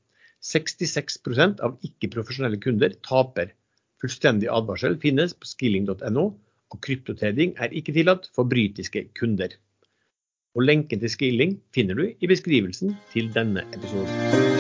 [0.41, 3.53] 66% av ikke-profesjonelle kunder taper.
[4.01, 6.29] Fullstendig advarsel finnes på skilling.no,
[6.71, 9.53] og kryptotrading er ikke tillatt for britiske kunder.
[10.57, 14.59] Og Lenken til Skilling finner du i beskrivelsen til denne episoden.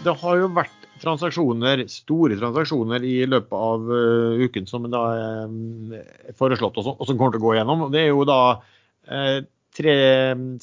[0.00, 6.36] Det har jo vært transaksjoner, store transaksjoner i løpet av uh, uken som da er
[6.38, 7.86] foreslått, og som, kommer til å gå gjennom.
[7.92, 9.38] Det er jo da uh,
[9.76, 9.94] tre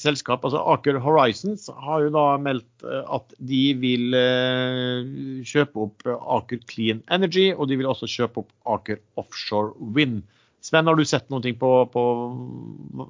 [0.00, 0.44] selskap.
[0.44, 5.06] altså Aker Horizons har jo da meldt at de vil uh,
[5.48, 10.22] kjøpe opp Aker Clean Energy, og de vil også kjøpe opp Aker Offshore Wind.
[10.64, 12.04] Sven, har du sett noe på, på,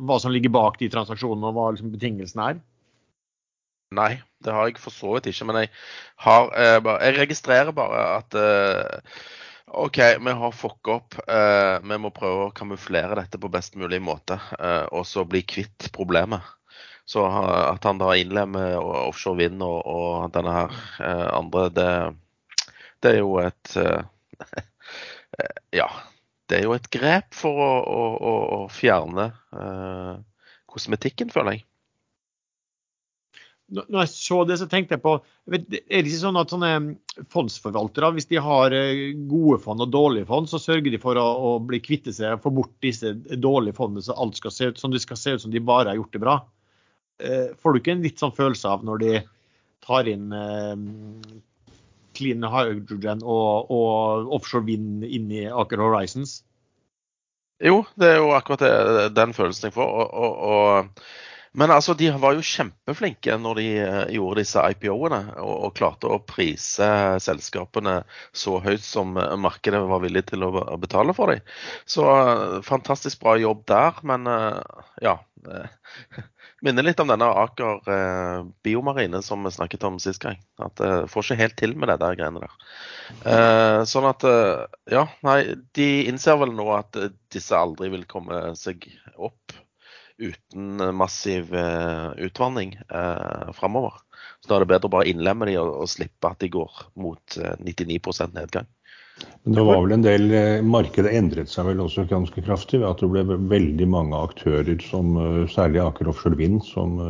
[0.06, 2.60] hva som ligger bak de transaksjonene, og hva liksom betingelsene er?
[3.96, 5.46] Nei, det har jeg for så vidt ikke.
[5.48, 5.70] Men jeg,
[6.26, 9.14] har, eh, jeg registrerer bare at eh,
[9.70, 11.14] OK, vi har fucka opp.
[11.28, 15.42] Eh, vi må prøve å kamuflere dette på best mulig måte, eh, og så bli
[15.42, 16.44] kvitt problemet.
[17.08, 21.88] Så at han da innlemmer offshore vind og, og denne her eh, andre, det,
[23.00, 24.64] det, er jo et eh,
[25.82, 25.88] Ja.
[26.48, 29.26] Det er jo et grep for å, å, å fjerne
[30.72, 31.67] kosmetikken, føler jeg
[33.68, 35.14] når jeg så det, så tenkte jeg på
[35.52, 36.70] Er det ikke sånn at sånne
[37.32, 41.26] fondsforvaltere, hvis de har eh, gode fond og dårlige fond, så sørger de for å,
[41.26, 44.80] å bli kvitte seg, og få bort disse dårlige fondene, så alt skal se ut
[44.80, 46.38] som det skal se ut som de bare har gjort det bra?
[47.20, 49.14] Eh, får du ikke en litt sånn følelse av når de
[49.84, 50.74] tar inn eh,
[52.18, 56.40] clean hydrogen og, og offshore vind inn i Aker Horizons?
[57.58, 59.88] Jo, det er jo akkurat det, den følelsen jeg får.
[59.90, 65.20] og, og, og men altså, de var jo kjempeflinke når de eh, gjorde disse IPO-ene
[65.40, 66.88] og, og, klarte å prise
[67.24, 68.02] selskapene
[68.36, 71.44] så høyt som markedet var villig til å betale for dem.
[71.88, 74.02] Så eh, fantastisk bra jobb der.
[74.08, 75.18] Men eh, ja.
[76.66, 77.84] Minner litt om denne Aker
[78.66, 80.40] Biomarine som vi snakket om sist gang.
[80.58, 83.84] At det får ikke helt til med det der greiene der.
[83.86, 84.26] Sånn at
[84.90, 85.36] ja, nei,
[85.78, 86.98] de innser vel nå at
[87.30, 89.54] disse aldri vil komme seg opp
[90.18, 93.92] uten massiv uh, utvanning uh, framover.
[94.40, 97.38] Så da er det bedre å bare innlemme de og, slippe at de går mot
[97.38, 98.68] uh, 99% nedgang.
[99.42, 100.28] Men det var vel en del,
[100.62, 105.16] Markedet endret seg vel også ganske kraftig ved at det ble veldig mange aktører, som,
[105.50, 107.00] særlig Aker Offshore Vind, som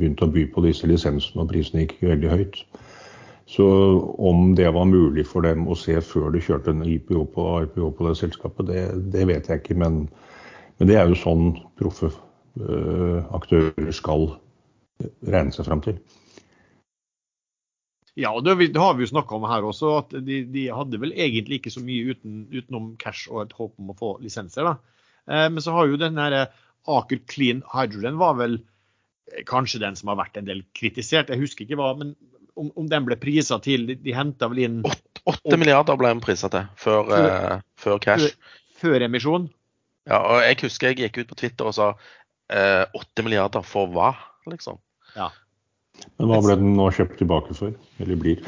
[0.00, 2.58] begynte å by på disse lisensene, og prisene gikk veldig høyt.
[3.46, 3.68] Så
[4.18, 7.92] om det var mulig for dem å se før de kjørte en IPO på, IPO
[7.94, 9.78] på det selskapet, det, det vet jeg ikke.
[9.78, 10.08] Men,
[10.80, 12.27] men, det er jo sånn proffe Eh,
[13.34, 14.30] aktører skal
[15.22, 15.98] regne seg fram til.
[18.18, 20.98] Ja, og det, det har vi jo snakka om her også, at de, de, hadde
[20.98, 24.66] vel egentlig ikke så mye uten, utenom cash og et håp om å få lisenser.
[24.66, 25.04] da.
[25.30, 26.40] Eh, men så har jo den her
[26.88, 28.58] Aker Clean Hydrogen var vel
[29.46, 31.30] kanskje den som har vært en del kritisert.
[31.30, 32.16] Jeg husker ikke hva, men
[32.58, 34.78] om, om den ble prisa til De, de henta vel inn
[35.28, 38.32] 8 milliarder ble den prisa til før, før, uh, før cash.
[38.80, 39.50] Før, før emisjon?
[40.08, 43.90] Ja, og jeg husker jeg gikk ut på Twitter og sa Eh, åtte milliarder for
[43.92, 44.12] hva,
[44.48, 44.78] liksom?
[45.12, 45.28] Ja.
[46.16, 48.44] Men hva ble den nå kjøpt tilbake for, eller blir?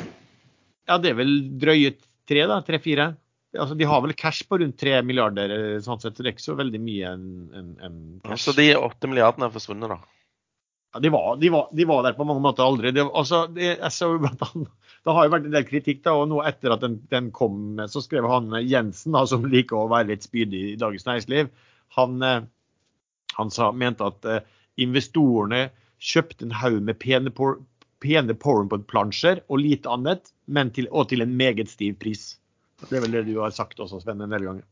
[0.88, 1.92] Ja, det er vel drøye
[2.30, 2.60] tre, da.
[2.66, 3.10] Tre-fire.
[3.58, 6.36] Altså, de har vel cash på rundt tre milliarder, eh, sånn sett, så det er
[6.36, 8.46] ikke så veldig mye en, en, en cash.
[8.46, 9.98] Så de åtte milliardene er forsvunnet, da?
[10.94, 12.90] Ja, de var, de, var, de var, der på mange måter aldri.
[12.94, 16.82] Det, altså, det, det, har jo vært en del kritikk, da, og nå etter at
[16.86, 20.78] den, den kom, så skrev han Jensen, da, som liker å være litt spydig i
[20.78, 21.50] Dagens Næringsliv,
[21.98, 22.40] han eh,
[23.36, 24.42] han sa, mente at eh,
[24.80, 25.68] investorene
[26.00, 27.32] kjøpte en haug med pene,
[28.00, 32.34] pene PowerPoint-plansjer og lite annet, men til, og til en meget stiv pris.
[32.88, 34.66] Det er vel det du har sagt også, Sven, en del ganger.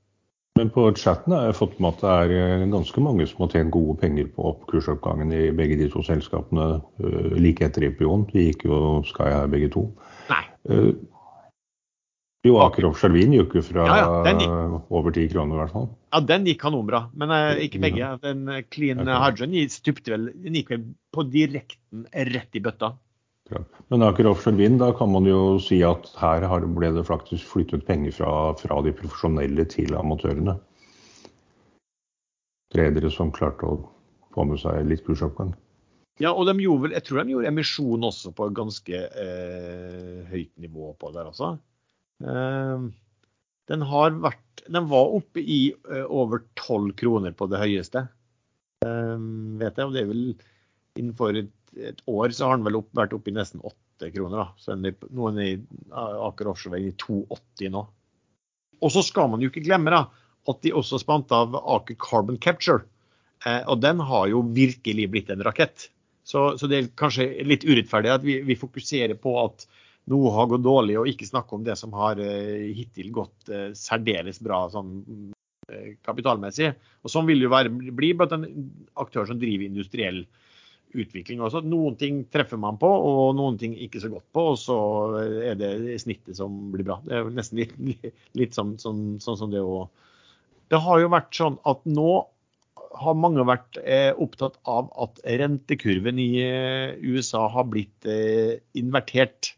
[0.58, 3.52] Men på chatten har jeg fått med at det er eh, ganske mange som har
[3.52, 8.24] tjent gode penger på kursoppgangen i begge de to selskapene uh, like etter IPO-en.
[8.32, 9.84] De gikk jo Sky her begge to.
[10.32, 10.42] Nei.
[10.66, 10.90] Uh,
[12.48, 15.88] jo, Aker Offshore Wien gikk jo fra ja, ja, over ti kroner i hvert fall.
[16.08, 18.14] Ja, den gikk kanonbra, men uh, ikke begge.
[18.22, 19.18] Den uh, Clean okay.
[19.24, 22.94] Hydrogen stupte vel, den gikk vel på direkten rett i bøtta.
[23.52, 23.62] Ja.
[23.88, 26.44] Men Aker Offshore Wind, da kan man jo si at her
[26.76, 30.58] ble det faktisk flyttet penger fra, fra de profesjonelle til amatørene.
[32.76, 33.78] Redere som klarte å
[34.36, 35.54] få med seg litt kursoppgang.
[36.20, 40.52] Ja, og de gjorde vel, jeg tror de gjorde emisjon også på ganske eh, høyt
[40.60, 41.52] nivå på der også.
[42.26, 42.88] Ehm,
[43.68, 43.84] den,
[44.24, 48.06] vært, den var oppe i eh, over 12 kroner på det høyeste.
[48.86, 50.24] Ehm, vet jeg, og det er vel
[50.98, 54.40] Innenfor et, et år så har den vel opp, vært oppe i nesten 8 kroner.
[54.40, 55.50] da, så Noen i
[55.94, 57.84] Aker Offshore i 2,80 nå.
[58.82, 60.00] Og så skal man jo ikke glemme da,
[60.50, 62.82] at de også spant av Aker Carbon Capture.
[63.46, 65.86] Eh, og den har jo virkelig blitt en rakett.
[66.26, 69.68] Så, så det er kanskje litt urettferdig at vi, vi fokuserer på at
[70.08, 73.70] noe har gått dårlig, og ikke snakke om det som har uh, hittil gått uh,
[73.76, 74.92] særdeles bra sånn,
[75.68, 76.72] uh, kapitalmessig.
[77.04, 78.46] Og Sånn vil det jo være, bli blant en
[79.00, 80.24] aktør som driver industriell
[80.96, 81.62] utvikling også.
[81.68, 84.46] Noen ting treffer man på, og noen ting ikke så godt på.
[84.54, 84.78] Og så
[85.50, 86.98] er det snittet som blir bra.
[87.04, 87.76] Det er nesten litt,
[88.38, 89.86] litt sånn, sånn, sånn, som det å
[90.68, 92.10] Det har jo vært sånn at nå
[92.98, 99.54] har mange vært eh, opptatt av at rentekurven i eh, USA har blitt eh, invertert.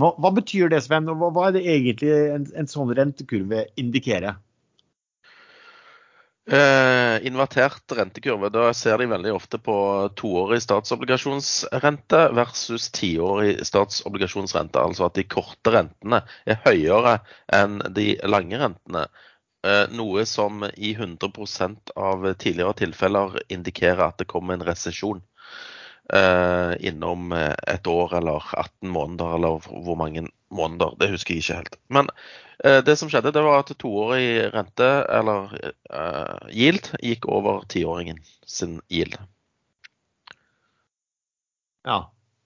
[0.00, 1.08] Hva, hva, betyr det, Sven?
[1.12, 4.40] og hva, hva er det egentlig en, en sånn rentekurve indikerer?
[6.44, 9.74] Eh, invertert rentekurve, da ser de veldig ofte på
[10.20, 14.76] toårig statsobligasjonsrente versus tiårig statsobligasjonsrente.
[14.76, 17.16] Altså at de korte rentene er høyere
[17.48, 19.06] enn de lange rentene.
[19.64, 25.24] Eh, noe som i 100% av tidligere tilfeller indikerer at det kommer en resesjon.
[26.12, 30.92] Uh, innom et år eller 18 måneder, eller hvor mange måneder.
[31.00, 31.78] Det husker jeg ikke helt.
[31.88, 32.10] Men
[32.60, 35.54] uh, det som skjedde, det var at toårig rente, eller
[36.52, 39.16] yield, gikk over tiåringen sin yield.
[41.88, 42.02] Ja.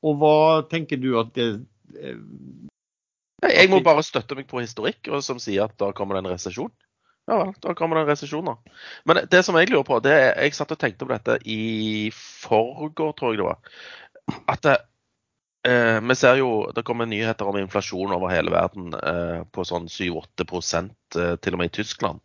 [0.07, 1.49] Og hva tenker du at det
[3.43, 6.71] Jeg må bare støtte meg på historikk, som sier at da kommer det en resesjon.
[7.29, 8.77] Ja vel, da kommer det en resesjon, da.
[9.05, 12.09] Men det som jeg lurer på, det er Jeg satt og tenkte på dette i
[12.15, 13.59] forgår, tror jeg det var.
[14.49, 14.77] At det,
[15.69, 19.91] eh, vi ser jo det kommer nyheter om inflasjon over hele verden eh, på sånn
[19.93, 20.47] 7-8
[20.81, 22.23] eh, til og med i Tyskland.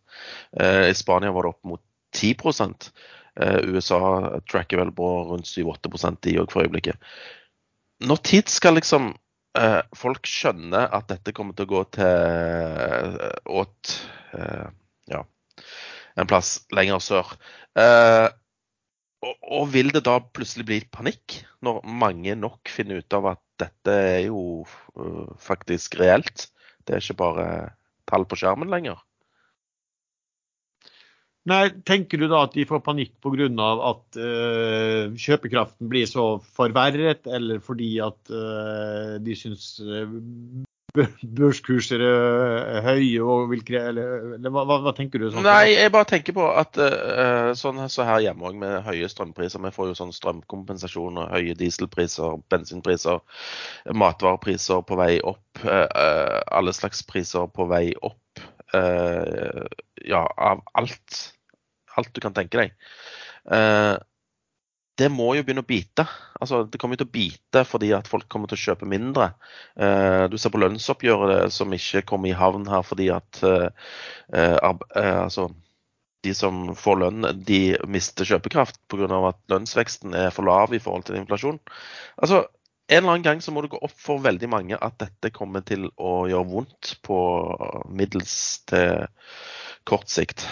[0.56, 1.82] Eh, I Spania var det opp mot
[2.16, 2.32] 10
[3.36, 6.96] eh, USA tracker vel på rundt 7-8 de òg for øyeblikket.
[8.08, 9.12] Når tid skal liksom
[9.58, 13.20] eh, folk skjønne at dette kommer til å gå til
[13.52, 13.98] åt
[15.10, 15.24] ja,
[16.18, 17.34] en plass lenger sør.
[17.78, 18.28] Eh,
[19.24, 23.42] og, og, vil det da plutselig bli panikk, når mange nok finner ut av at
[23.62, 24.64] dette er jo
[24.98, 26.48] uh, faktisk reelt?
[26.84, 27.46] Det er ikke bare
[28.10, 28.98] tall på skjermen lenger?
[31.48, 33.48] Nei, Tenker du da at de får panikk pga.
[33.88, 39.78] at uh, kjøpekraften blir så forverret, eller fordi at uh, de syns
[40.94, 45.26] børskurser er høye og vil eller, hva, hva, hva, tenker du?
[45.32, 45.42] Sånn?
[45.46, 49.62] Nei, jeg bare tenker på at uh, sånn så her hjemme òg med høye strømpriser.
[49.64, 53.22] Vi får jo sånn strømkompensasjon og høye dieselpriser, bensinpriser,
[53.90, 55.64] matvarepriser på vei opp.
[55.64, 58.20] Uh, alle slags priser på vei opp.
[58.74, 61.20] Ja, av alt.
[61.94, 62.72] Alt du kan tenke deg.
[64.94, 66.04] Det må jo begynne å bite.
[66.38, 69.32] Altså, det kommer til å bite fordi at folk kommer til å kjøpe mindre.
[69.74, 74.84] Eh, du ser på lønnsoppgjøret som ikke kommer i havn her fordi at eh, ab,
[74.94, 75.48] eh, altså,
[76.24, 79.08] de som får lønn, de mister kjøpekraft pga.
[79.28, 81.58] at lønnsveksten er for lav i forhold til inflasjon.
[82.16, 82.44] Altså,
[82.88, 85.64] en eller annen gang så må det gå opp for veldig mange at dette kommer
[85.64, 87.18] til å gjøre vondt på
[87.88, 88.36] middels
[88.68, 89.08] til
[89.88, 90.46] kort sikt.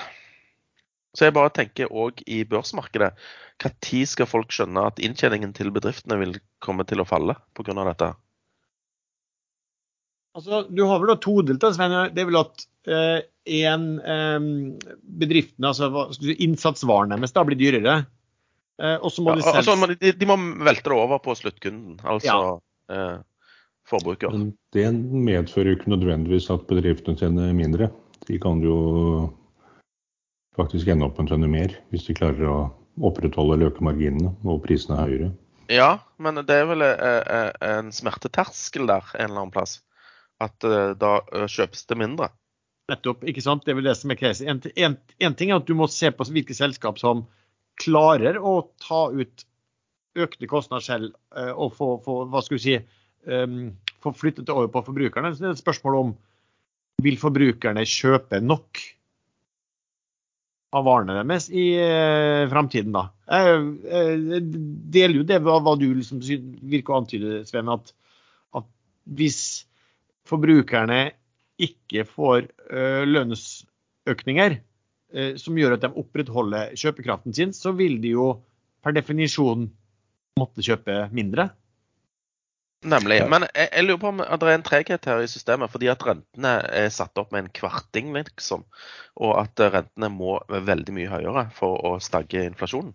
[1.12, 3.12] Så jeg bare tenker òg i børsmarkedet.
[3.62, 7.76] Når skal folk skjønne at inntjeningen til bedriftene vil komme til å falle pga.
[7.84, 8.08] dette?
[10.32, 11.94] Altså, du har vel da todelt, Sven.
[12.16, 14.46] Det er vel at én eh, eh,
[15.22, 17.98] bedriftene, altså innsatsvarene deres, da blir dyrere.
[18.80, 22.00] Eh, og så må ja, de, altså, de, de, må velte det over på sluttkunden,
[22.00, 22.56] altså ja.
[22.96, 23.20] eh,
[23.86, 24.32] forbruker.
[24.32, 27.92] Men det medfører jo ikke nødvendigvis at bedriftene tjener mindre.
[28.26, 28.78] De kan jo
[30.58, 32.58] faktisk ende opp med å tjene mer, hvis de klarer å
[33.00, 35.30] opprettholde eller øke marginene og prisene er høyere.
[35.72, 35.90] Ja,
[36.20, 39.78] men det er vel eh, eh, en smerteterskel der en eller annen plass.
[40.42, 42.28] At eh, da kjøpes det mindre.
[42.90, 43.22] Nettopp.
[43.28, 43.64] ikke sant?
[43.64, 44.44] Det er vel det som er crazy.
[44.50, 47.24] En, en, en ting er at du må se på hvilke selskap som
[47.80, 49.46] klarer å ta ut
[50.18, 51.14] økte kostnader selv
[51.56, 52.74] og få, få hva skal vi si,
[53.24, 53.70] um,
[54.04, 55.30] få flyttet det over på forbrukerne.
[55.32, 56.10] Så det er et spørsmål om
[57.00, 58.82] vil forbrukerne kjøpe nok
[60.72, 63.06] av varene deres i eh, framtiden, da.
[63.32, 64.44] Jeg, jeg,
[64.94, 67.92] deler jo det hva du liksom virker å antyde, Sven, at,
[68.56, 68.68] at,
[69.18, 69.40] hvis
[70.28, 71.04] forbrukerne
[71.62, 78.14] ikke får uh, lønnsøkninger uh, som gjør at de opprettholder kjøpekraften sin, så vil de
[78.14, 78.28] jo
[78.82, 79.68] per definisjon
[80.40, 81.50] måtte kjøpe mindre.
[82.82, 83.20] Nemlig.
[83.30, 86.02] Men jeg, jeg, lurer på om det er en treghet her i systemet, fordi at
[86.06, 88.64] rentene er satt opp med en kvarting, liksom.
[89.22, 92.94] Og at rentene må være veldig mye høyere for å stagge inflasjonen.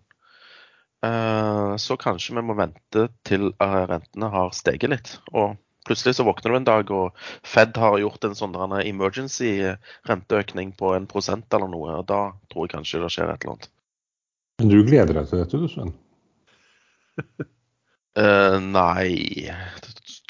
[0.98, 5.14] Uh, så kanskje vi må vente til uh, rentene har steget litt.
[5.32, 5.56] Og
[5.88, 9.52] plutselig så våkner du en dag og Fed har gjort en sånn emergency
[10.10, 12.00] renteøkning på en prosent eller noe.
[12.02, 13.70] Og da tror jeg kanskje det skjer et eller annet.
[14.58, 15.94] Men du gleder deg til dette, du, Sven?
[18.18, 19.46] Uh, nei,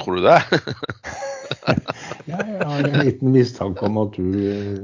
[0.01, 0.41] tror du det?
[2.29, 4.29] ja, jeg har en liten mistanke om at du,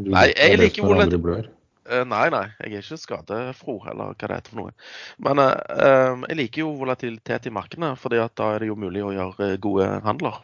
[0.01, 1.51] du Nei, jeg liker, blør.
[1.85, 2.47] Uh, Nei, nei.
[2.63, 4.73] Jeg er ikke skadefro, eller hva det heter for noe.
[5.27, 5.53] Men eh,
[5.85, 9.13] eh, jeg liker jo volatilitet i markedene, fordi at da er det jo mulig å
[9.13, 10.41] gjøre eh, gode handler.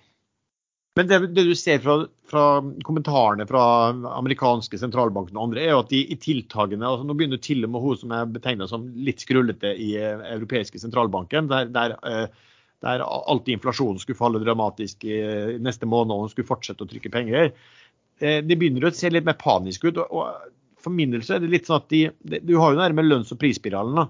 [0.99, 1.95] Men det, det du ser fra,
[2.29, 2.45] fra
[2.85, 3.63] kommentarene fra
[4.19, 7.71] amerikanske sentralbanken og andre, er jo at de i tiltakene altså Nå begynner til og
[7.73, 12.50] med hun som er betegna som litt skrullete i eh, europeiske sentralbanken, der, der, eh,
[12.81, 15.19] der alltid inflasjonen skulle falle dramatisk i
[15.61, 17.51] neste måned og hun skulle fortsette å trykke penger.
[18.21, 19.99] Eh, Det begynner å se litt mer panisk ut.
[19.99, 20.49] og,
[20.81, 22.09] For min del så er det litt sånn at de,
[22.41, 23.95] du har jo med lønns- og prisspiralen.
[23.95, 24.09] da.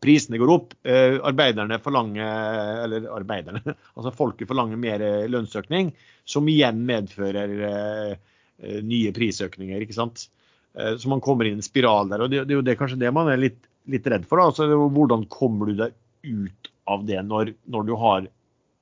[0.00, 3.60] Prisene går opp, eh, arbeiderne forlanger eller arbeiderne,
[3.96, 5.92] altså folket forlanger mer eh, lønnsøkning,
[6.24, 8.14] som igjen medfører eh,
[8.62, 9.80] eh, nye prisøkninger.
[9.84, 10.28] ikke sant?
[10.74, 12.24] Eh, så man kommer inn i en spiral der.
[12.24, 13.60] og Det, det er jo det, kanskje det man er litt,
[13.92, 14.40] litt redd for.
[14.40, 15.92] da, altså Hvordan kommer du deg
[16.24, 18.28] ut av det når, når du har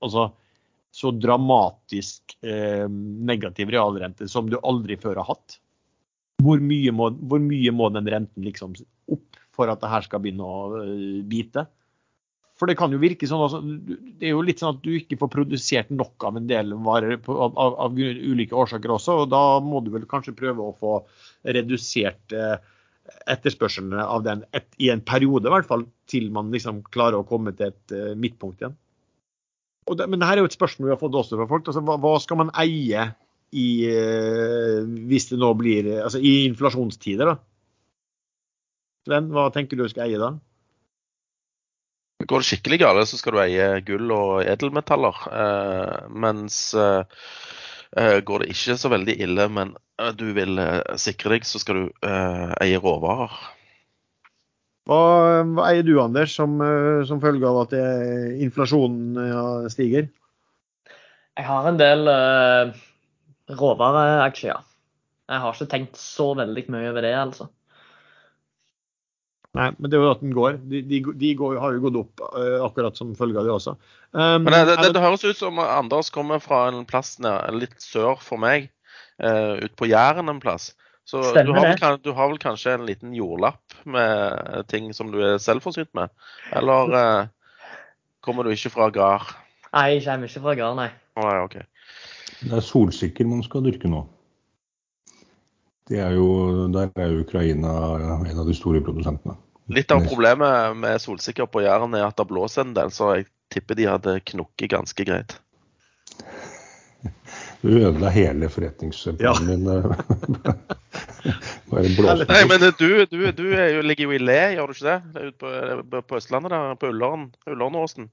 [0.04, 0.28] altså,
[0.94, 5.58] så dramatisk eh, negativ realrente som du aldri før har hatt?
[6.42, 8.76] Hvor mye må, hvor mye må den renten liksom
[9.10, 11.66] opp for at det her skal begynne å eh, bite?
[12.58, 13.60] For det kan jo virke sånn, altså,
[14.18, 17.20] det er jo litt sånn at du ikke får produsert nok av en del varer
[17.22, 20.96] på, av, av ulike årsaker også, og da må du vel kanskje prøve å få
[21.46, 22.56] redusert eh,
[23.28, 27.28] etterspørselen av den et, i en periode, i hvert fall, til man liksom klarer å
[27.28, 28.76] komme til et uh, midtpunkt igjen.
[29.88, 31.68] Det, men dette er jo et spørsmål vi har fått også fra folk.
[31.70, 33.06] altså Hva, hva skal man eie
[33.56, 37.32] i, uh, hvis det nå blir altså i inflasjonstider?
[37.32, 37.38] da?
[39.08, 40.34] Sven, hva tenker du skal eie da?
[42.28, 45.20] Går det skikkelig galt, så skal du eie gull og edelmetaller.
[45.30, 47.28] Uh, mens eh, eh,
[47.96, 51.80] går det ikke så veldig ille, men eh, du vil eh, sikre deg, så skal
[51.80, 53.32] du eh, eie råvarer.
[54.88, 55.00] Hva,
[55.44, 57.84] hva eier du, Anders, som, eh, som følge av at det,
[58.44, 60.08] inflasjonen ja, stiger?
[61.38, 62.72] Jeg har en del uh,
[63.60, 64.64] råvareaksjer.
[65.28, 67.46] Jeg har ikke tenkt så veldig mye over det, altså.
[69.56, 70.58] Nei, men det er jo at den går.
[70.68, 73.78] De, de, de går, har jo gått opp uh, akkurat som følge av det også.
[74.12, 77.56] Um, Men det, det, det, det høres ut som Anders kommer fra en plass ned,
[77.56, 78.68] litt sør for meg,
[79.24, 80.74] uh, ut på Jæren en plass.
[81.08, 85.22] Så du har, vel, du har vel kanskje en liten jordlapp med ting som du
[85.24, 86.12] er selvforsynt med?
[86.52, 87.62] Eller uh,
[88.20, 89.32] kommer du ikke fra gard?
[89.72, 90.90] Nei, jeg kommer ikke fra gard, nei.
[91.16, 91.64] Oh, Nei, okay.
[92.44, 94.04] Det er solsikker man skal dyrke nå.
[95.88, 96.26] Det er jo,
[96.74, 97.70] der er jo Ukraina
[98.28, 99.36] en av de store produsentene.
[99.72, 103.26] Litt av problemet med solsikker på Jæren er at det blåser en del, så jeg
[103.52, 105.36] tipper de hadde knukket ganske greit.
[107.58, 109.64] Du ødela hele forretningsplanen min.
[109.66, 109.86] eh,
[111.70, 111.88] Bare
[112.22, 115.26] Nei, men du, du, du er jo, ligger jo i le, gjør du ikke det?
[115.26, 118.06] ute på, på- Østlandet, der, på Ullern, Ullernåsen.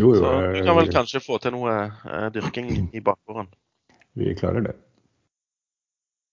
[0.00, 3.50] Jo, jo, Så du kan vel kanskje få til noe eh, dyrking i bakgården.
[4.16, 4.74] vi klarer det.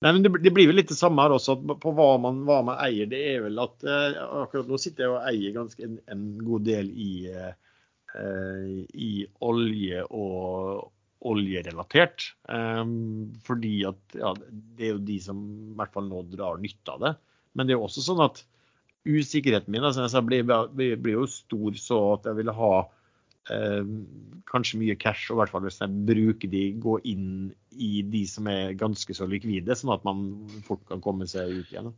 [0.04, 2.80] Nei, men det, blir vel litt det samme her også, på hva man, hva man
[2.84, 3.08] eier.
[3.08, 6.66] Det er vel at eh, akkurat nå sitter jeg og eier ganske en, en god
[6.68, 9.12] del i, eh, i
[9.48, 10.90] olje og
[11.24, 12.28] oljerelatert.
[12.52, 12.82] Eh,
[13.48, 17.06] fordi at ja, det er jo de som i hvert fall nå drar nytte av
[17.06, 17.14] det.
[17.54, 18.44] Men det er jo også sånn at
[19.08, 22.74] usikkerheten min altså, blir, blir, blir jo stor så at jeg ville ha
[23.52, 23.84] eh,
[24.50, 27.28] kanskje mye cash, og i hvert fall hvis jeg bruker de, gå inn
[27.74, 30.26] i de som er ganske så likvide, sånn at man
[30.68, 31.92] fort kan komme seg ut igjen.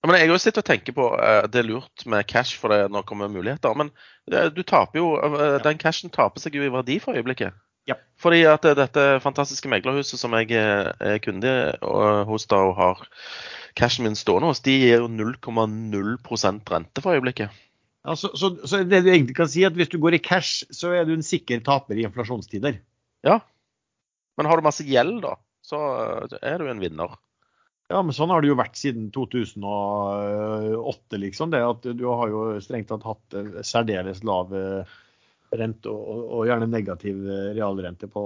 [0.00, 2.86] Ja, Men jeg sittet og tenker på eh, det er lurt med cash, for det
[2.92, 3.76] nå kommer muligheter.
[3.76, 3.92] Men
[4.32, 5.58] eh, du taper jo, ja.
[5.64, 7.58] den cashen taper seg jo i verdi for øyeblikket.
[7.88, 7.96] Ja.
[8.20, 12.76] Fordi at eh, dette fantastiske meglerhuset som jeg eh, er kunde eh, hos da og
[12.78, 13.02] har
[13.78, 17.50] cashen min stående hos, de gir jo 0,0% rente for øyeblikket.
[18.06, 20.22] Ja, så, så, så det du egentlig kan si, er at hvis du går i
[20.24, 22.78] cash, så er du en sikker taper i inflasjonstider.
[23.26, 23.40] Ja.
[24.40, 25.34] Men har du masse gjeld, da,
[25.66, 25.80] så
[26.30, 27.18] eh, er du en vinner.
[27.90, 31.50] Ja, men sånn har det jo vært siden 2008, liksom.
[31.52, 34.94] Det at du har jo strengt tatt hatt eh, særdeles lav eh,
[35.58, 37.18] rente og, og- gjerne negativ
[37.56, 38.22] realrente på,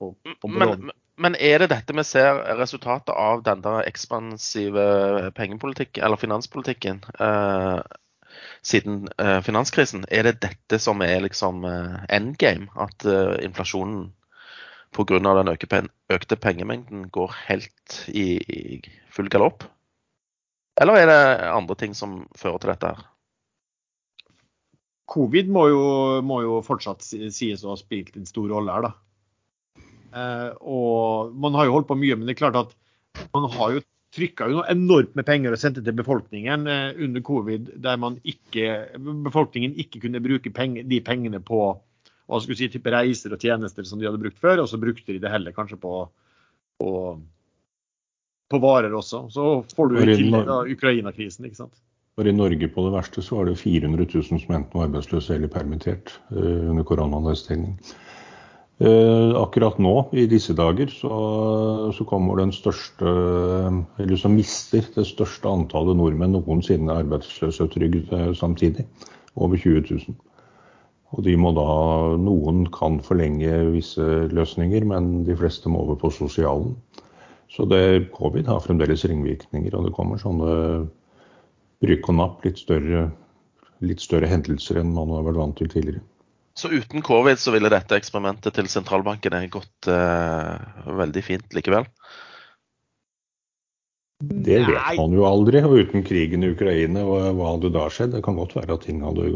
[0.00, 0.10] på,
[0.40, 0.88] på Men,
[1.20, 7.78] men er det dette vi ser resultatet av den der ekspansive pengepolitikken, eller finanspolitikken, eh,
[8.66, 10.06] siden eh, finanskrisen?
[10.10, 12.70] Er det dette som er liksom eh, endgame?
[12.78, 14.12] At eh, inflasjonen
[14.92, 15.18] pga.
[15.18, 19.64] den økte pengemengden går helt i, full galopp?
[20.80, 22.92] Eller er det andre ting som fører til dette?
[22.92, 23.08] her?
[25.12, 25.86] Covid må jo,
[26.24, 28.92] må jo fortsatt sies å ha spilt en stor rolle her, da.
[30.64, 32.72] Og man har jo holdt på mye, men det er klart at
[33.34, 33.82] man har jo
[34.12, 38.74] trykka jo enormt med penger og sendte til befolkningen eh, under covid, der man ikke,
[39.28, 43.84] befolkningen ikke kunne bruke penger, de pengene på hva skal si, type reiser og tjenester
[43.84, 46.04] som de hadde brukt før, og så brukte de det heller kanskje på,
[46.80, 46.92] på
[48.52, 49.26] på varer også.
[49.32, 51.80] Så får du i tillegg Ukraina-krisen, ikke sant.
[52.18, 55.38] Bare i Norge på det verste så var det 400 000 som enten var arbeidsløse
[55.38, 57.78] eller permittert eh, under koronanedstengning.
[58.82, 61.16] Eh, akkurat nå, i disse dager, så,
[61.94, 63.12] så kommer den største
[64.02, 68.88] Eller så mister det største antallet nordmenn noensinne arbeidsløshetstrygd eh, samtidig.
[69.38, 70.16] Over 20 000.
[71.14, 71.68] Og de må da
[72.18, 74.02] Noen kan forlenge visse
[74.32, 76.74] løsninger, men de fleste må over på sosialen.
[77.52, 80.88] Så det, covid har fremdeles ringvirkninger, og det kommer sånne
[81.86, 83.10] rykk og napp, litt større,
[83.84, 86.02] litt større hendelser enn man har vært vant til tidligere.
[86.54, 90.60] Så uten covid så ville dette eksperimentet til sentralbankene gått uh,
[91.00, 91.86] veldig fint likevel?
[94.22, 94.96] Det vet Nei.
[95.00, 95.62] man jo aldri.
[95.66, 98.14] Og uten krigen i Ukraina, hva, hva hadde da skjedd?
[98.14, 99.32] Det kan godt være at ting hadde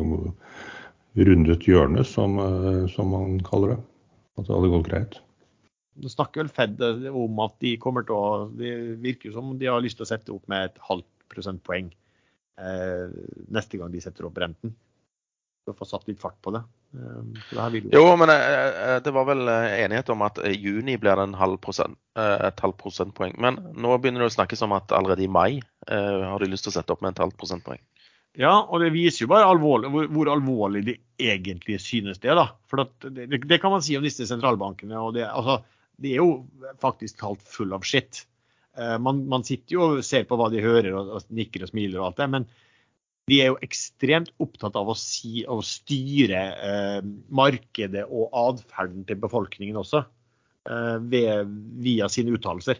[1.17, 3.79] rundet hjørnet, som, eh, som man kaller det.
[4.37, 5.19] At det hadde gått greit.
[5.97, 9.81] Det snakker vel Fed om at de kommer til å Det virker som de har
[9.81, 11.89] lyst til å sette opp med et halvt prosentpoeng
[12.61, 13.14] eh,
[13.49, 14.77] neste gang de setter opp renten.
[15.67, 16.61] Å få satt litt fart på det.
[16.95, 20.55] Eh, det jo Jo, men eh, eh, det var vel eh, enighet om at i
[20.55, 23.35] juni blir det en halv prosent, eh, et halvt prosentpoeng.
[23.43, 26.69] Men nå begynner det å snakkes om at allerede i mai eh, har de lyst
[26.69, 27.83] til å sette opp med et halvt prosentpoeng.
[28.37, 32.35] Ja, og det viser jo bare alvorlig, hvor, hvor alvorlig det egentlig synes det.
[32.37, 32.51] da.
[32.69, 34.99] For at det, det, det kan man si om disse sentralbankene.
[35.01, 35.62] og det, altså,
[35.97, 36.45] det er jo
[36.83, 38.27] faktisk talt full av shit.
[38.77, 41.73] Eh, man, man sitter jo og ser på hva de hører og, og nikker og
[41.73, 42.49] smiler og alt det, men
[43.27, 46.99] de er jo ekstremt opptatt av å, si, å styre eh,
[47.35, 50.05] markedet og atferden til befolkningen også,
[50.70, 52.79] eh, ved, via sine uttalelser.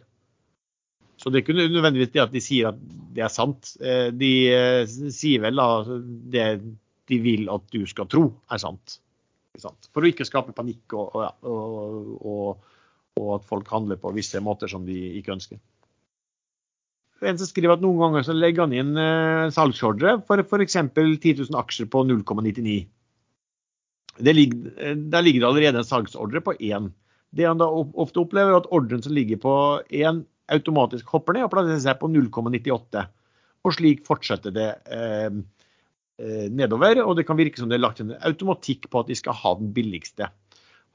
[1.17, 2.79] Så det er ikke nødvendigvis det at de sier at
[3.17, 3.73] det er sant.
[3.81, 5.69] Eh, De eh, sier vel da
[6.37, 6.49] det
[7.07, 8.99] de vil at du skal tro er sant.
[9.57, 11.15] For å ikke skape panikk og,
[11.49, 12.73] og, og,
[13.17, 15.59] og at folk handler på visse måter som de ikke ønsker.
[17.25, 20.77] En som skriver at noen ganger så legger han inn eh, salgsordre for f.eks.
[20.77, 22.77] 10 000 aksjer på 0,99.
[24.17, 26.91] Det ligger, eh, der ligger det allerede en salgsordre på 1.
[27.37, 29.55] Det han da ofte opplever, er at ordren som ligger på
[29.89, 33.07] 1, automatisk hopper ned og plasserer seg på 0,98.
[33.67, 35.41] Og slik fortsetter det eh,
[36.23, 39.19] eh, nedover, og det kan virke som det er lagt en automatikk på at de
[39.19, 40.29] skal ha den billigste.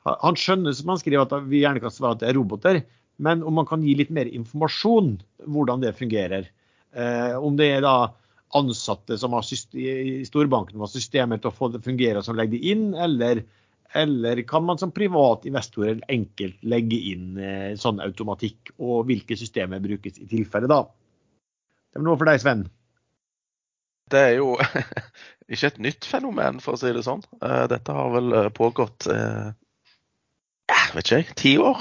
[0.05, 2.79] Han skjønner som han skriver at vi gjerne kan svare at det er roboter,
[3.21, 5.13] men om man kan gi litt mer informasjon
[5.45, 6.49] hvordan det fungerer.
[6.91, 7.95] Eh, om det er da
[8.57, 9.45] ansatte som har
[9.77, 13.43] i storbanken som har systemer til å få det fungere som legger det inn, eller,
[13.95, 19.83] eller kan man som privat investor enkelt legge inn eh, sånn automatikk, og hvilke systemer
[19.83, 20.83] brukes i tilfelle da?
[21.91, 22.67] Det er noe for deg, Sven.
[24.11, 24.57] Det er jo
[25.51, 27.23] ikke et nytt fenomen, for å si det sånn.
[27.39, 29.51] Eh, Dette har vel eh, pågått eh,
[30.71, 31.79] jeg vet ikke ti år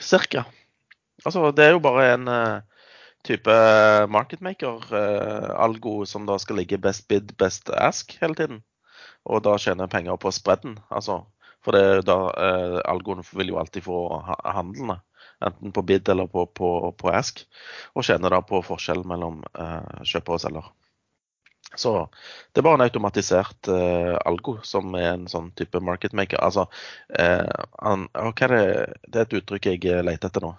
[0.00, 0.44] cirka.
[1.24, 2.86] Altså, det er jo bare en eh,
[3.26, 3.56] type
[4.08, 8.62] marketmaker-algo som da skal ligge best bid, best ask hele tiden.
[9.28, 10.78] Og da tjene penger på spredden.
[10.88, 11.20] Altså,
[11.64, 14.00] for det, da, eh, algoen vil jo alltid få
[14.44, 15.00] handlene.
[15.44, 17.44] Enten på bid eller på, på, på ask.
[17.94, 20.72] Og tjener da på forskjell mellom eh, kjøper og selger.
[21.78, 21.92] Så
[22.50, 26.40] det er bare en automatisert uh, algo som er en sånn type market maker.
[26.42, 26.66] Altså,
[27.14, 28.64] uh, an, og hva er det,
[29.06, 30.54] det er et uttrykk jeg eh, leter etter nå.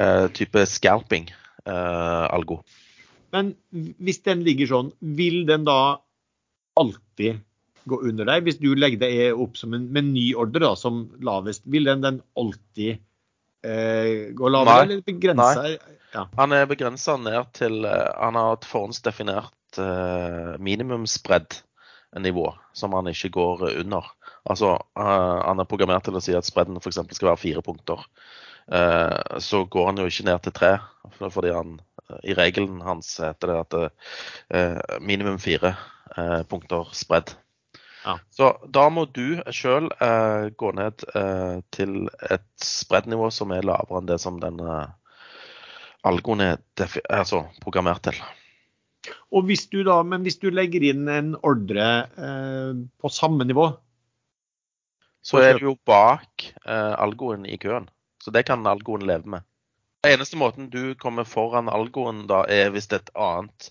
[0.00, 1.28] Uh, type scalping
[1.66, 2.60] eh, algo.
[3.34, 5.98] Men hvis den ligger sånn, vil den da
[6.78, 7.42] alltid
[7.86, 8.46] gå under deg?
[8.46, 13.02] Hvis du legger deg opp som en menyordre da, som lavest, vil den, den alltid
[13.66, 14.86] eh, gå lavere, Nei.
[14.86, 15.76] eller begrense?
[16.14, 16.24] Ja.
[16.38, 19.52] Han er begrensa ned til eh, Han har et forhåndsdefinert
[19.82, 22.46] eh, minimumsspread-nivå
[22.76, 24.08] som han ikke går under.
[24.46, 27.00] Altså, uh, han er programmert til å si at spredden f.eks.
[27.16, 28.04] skal være fire punkter.
[28.70, 30.72] Uh, så går han jo ikke ned til tre,
[31.18, 35.74] fordi han eh, i regelen hans heter det at uh, minimum fire
[36.16, 37.34] eh, punkter spredd.
[38.06, 38.18] Ja.
[38.30, 43.98] Så da må du sjøl eh, gå ned eh, til et spreddnivå som er lavere
[43.98, 44.84] enn det som den eh,
[46.06, 46.60] algoen er
[47.10, 48.20] altså programmert til.
[49.32, 53.70] Og hvis du da, men hvis du legger inn en ordre eh, på samme nivå,
[55.26, 57.88] Så er du jo bak eh, algoen i køen.
[58.22, 59.46] Så det kan algoen leve med.
[60.06, 63.70] Den eneste måten du kommer foran algoen da, er hvis det er et annet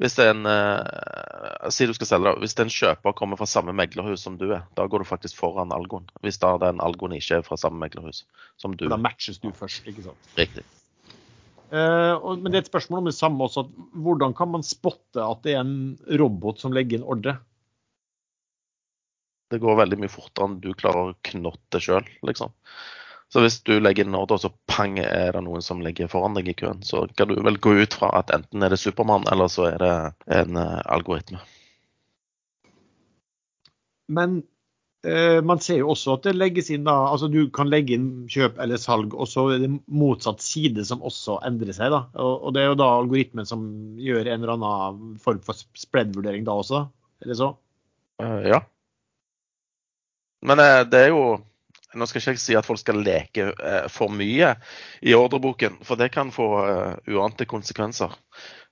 [0.00, 2.40] Hvis en eh, Si du skal selge, da.
[2.40, 5.72] Hvis en kjøper kommer fra samme meglerhus som du er, da går du faktisk foran
[5.72, 6.08] algoen.
[6.20, 8.24] Hvis da den algoen ikke er fra samme meglerhus
[8.60, 8.88] som du.
[8.88, 10.32] da matches du først, ikke sant?
[10.36, 10.64] Riktig.
[11.72, 13.64] Eh, men det er et spørsmål om det samme også.
[14.04, 17.38] Hvordan kan man spotte at det er en robot som legger inn ordre?
[19.52, 22.52] Det går veldig mye fortere enn du klarer å knotte sjøl, liksom.
[23.32, 26.50] Så hvis du legger inn ordre, så pang, er det noen som ligger foran deg
[26.52, 29.48] i køen, så kan du vel gå ut fra at enten er det Supermann, eller
[29.52, 29.92] så er det
[30.36, 31.40] en uh, algoritme.
[34.12, 34.42] Men
[35.42, 38.60] man ser jo også at det legges inn da, altså du kan legge inn kjøp
[38.62, 41.90] eller salg, og så er det motsatt side som også endrer seg.
[41.90, 43.64] da, Og, det er jo da algoritmen som
[43.98, 46.84] gjør en eller annen form for spread-vurdering da også,
[47.24, 47.50] eller så?
[48.22, 48.62] Uh, ja.
[50.46, 51.24] Men det er jo
[51.92, 54.54] nå skal jeg ikke si at folk skal leke eh, for mye
[55.04, 56.46] i ordreboken, for det kan få
[57.10, 58.14] uante konsekvenser.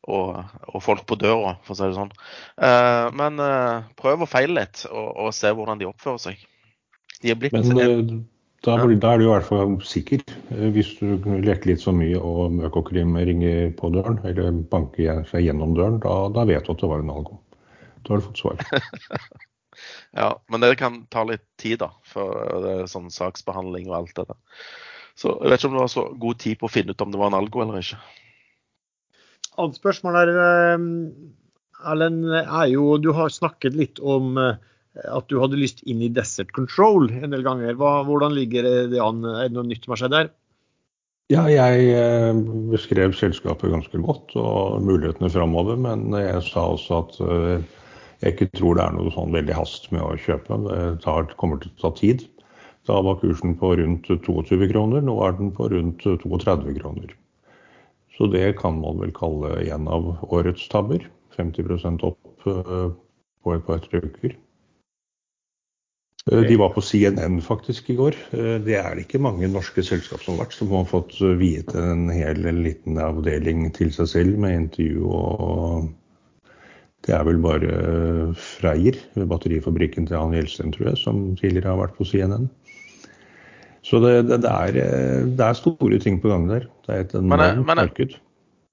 [0.09, 2.13] Og, og, folk på døra, for å si det sånn.
[2.57, 6.47] Uh, men uh, prøv å feile litt, og, og, se hvordan de oppfører seg.
[7.21, 7.75] De blitt Men da,
[8.81, 10.25] blir, da, er du i hvert fall sikker.
[10.73, 15.77] Hvis du leker litt så mye og Økokrim ringer på døren, eller banker seg gjennom
[15.77, 17.37] døren, da, da vet du at det var en algo.
[18.01, 18.65] Da har du fått svar.
[20.11, 21.93] Ja, men det kan ta litt tid, da.
[22.07, 24.41] For det er sånn saksbehandling og alt det der.
[25.19, 27.13] Så jeg vet ikke om du har så god tid på å finne ut om
[27.13, 28.01] det var en algo eller ikke.
[29.61, 30.91] Annet spørsmål er, ehm,
[31.91, 34.59] Erlend, er jo Du har snakket litt om eh,
[35.07, 37.77] at du hadde lyst inn i Desert Control en del ganger.
[37.79, 39.23] Hva, hvordan ligger det an?
[39.25, 40.33] Er det noe nytt som har skjedd der?
[41.31, 42.41] Ja, jeg eh,
[42.73, 45.79] beskrev selskapet ganske godt og mulighetene framover.
[45.79, 47.69] Men jeg sa også at eh,
[48.25, 50.59] jeg ikke tror det er noe sånn veldig hast med å kjøpe.
[51.01, 52.27] Det kommer til å ta tid.
[52.89, 57.13] Da var kursen på rundt 22 kroner, nå er den på rundt 32 kroner.
[58.21, 61.07] Så det kan man vel kalle en av årets tabber.
[61.39, 62.91] 50 opp eh,
[63.41, 64.35] på et par-tre uker.
[66.29, 68.19] Eh, de var på CNN faktisk i går.
[68.37, 71.73] Eh, det er det ikke mange norske selskap som har vært, som har fått viet
[71.73, 75.89] en hel liten avdeling til seg selv med intervju og
[77.09, 77.71] det er vel bare
[78.37, 82.51] Freyr, batterifabrikken til han Gjelsten, tror jeg, som tidligere har vært på CNN.
[83.87, 86.67] Så det, det, det, er, det er, store ting på gang der.
[86.87, 88.19] Det er et enormt marked.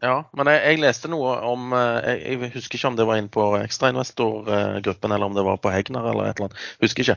[0.04, 3.30] Ja, men jeg, jeg, leste noe om jeg, jeg, husker ikke om det var inn
[3.34, 6.66] på ekstrainvestorgruppen eller om det var på Hegnar eller et eller annet.
[6.86, 7.16] Husker ikke.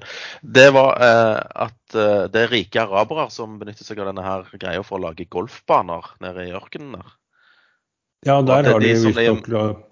[0.56, 4.48] Det var eh, at eh, det er rike arabere som benytter seg av denne her
[4.54, 7.12] greia for å lage golfbaner nede i ørkenen der.
[8.24, 9.46] Ja, der har de visstnok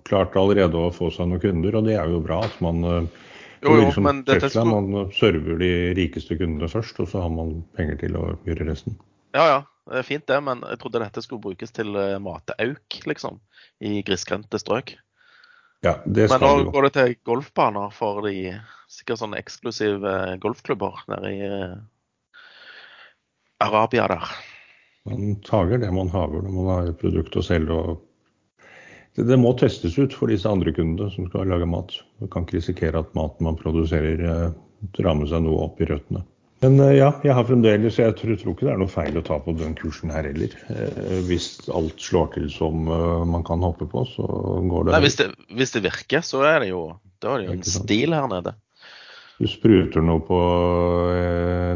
[0.08, 3.22] klart allerede å få seg noen kunder, og det er jo bra at man eh,
[3.62, 4.78] jo, jo, liksom men dette skulle...
[4.84, 8.98] Man server de rikeste kundene først, og så har man penger til å gjøre resten.
[9.36, 9.58] Ja, ja.
[9.88, 12.24] Det er fint det, men jeg trodde dette skulle brukes til matauk,
[12.58, 13.38] mateauk, liksom.
[13.80, 14.98] I grisgrendte strøk.
[15.86, 18.56] Ja, det skal men nå går det til golfbaner for de
[18.90, 21.76] sikkert sånne eksklusive golfklubber nede i uh,
[23.62, 24.32] Arabia der.
[25.08, 28.02] Man tager det man har når man har et produkt å selge og
[29.26, 31.94] det må testes ut for disse andre kundene som skal lage mat.
[32.22, 34.50] Du kan ikke risikere at maten man produserer eh,
[34.98, 36.22] drar med seg noe opp i røttene.
[36.62, 39.24] Men eh, ja, jeg har fremdeles, jeg tror, tror, ikke det er noe feil å
[39.26, 40.54] ta på den kursen her heller.
[40.74, 44.28] Eh, hvis alt slår til som man kan håpe på, så
[44.70, 46.86] går det Nei, hvis det, hvis det virker, så er det jo,
[47.22, 48.54] da er det jo en stil her nede.
[49.38, 50.36] Du spruter noe på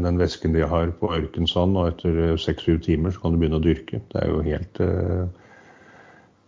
[0.03, 3.63] den væsken de har på ørkensand, og etter seks-syv timer så kan du begynne å
[3.63, 4.01] dyrke.
[4.11, 4.81] Det er jo helt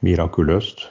[0.06, 0.90] mirakuløst.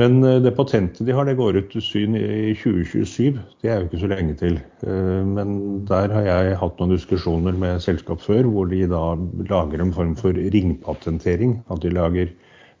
[0.00, 3.40] Men eh, det patentet de har, det går ut syn i 2027.
[3.60, 4.60] Det er jo ikke så lenge til.
[4.86, 9.02] Eh, men der har jeg hatt noen diskusjoner med selskap før, hvor de da
[9.50, 11.58] lager en form for ringpatentering.
[11.72, 12.32] At de lager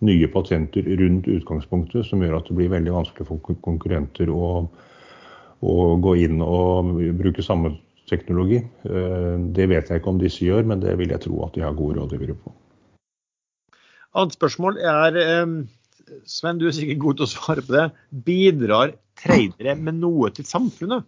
[0.06, 4.64] nye patenter rundt utgangspunktet, som gjør at det blir veldig vanskelig for konkurrenter å,
[5.60, 7.74] å gå inn og bruke samme
[8.10, 8.62] teknologi.
[8.88, 11.66] Eh, det vet jeg ikke om disse gjør, men det vil jeg tro at de
[11.66, 12.54] har gode rådgivere på.
[14.16, 15.20] Annet spørsmål er
[16.26, 17.86] Sven, du er sikkert god til å svare på det.
[18.26, 21.06] Bidrar tradere med noe til samfunnet?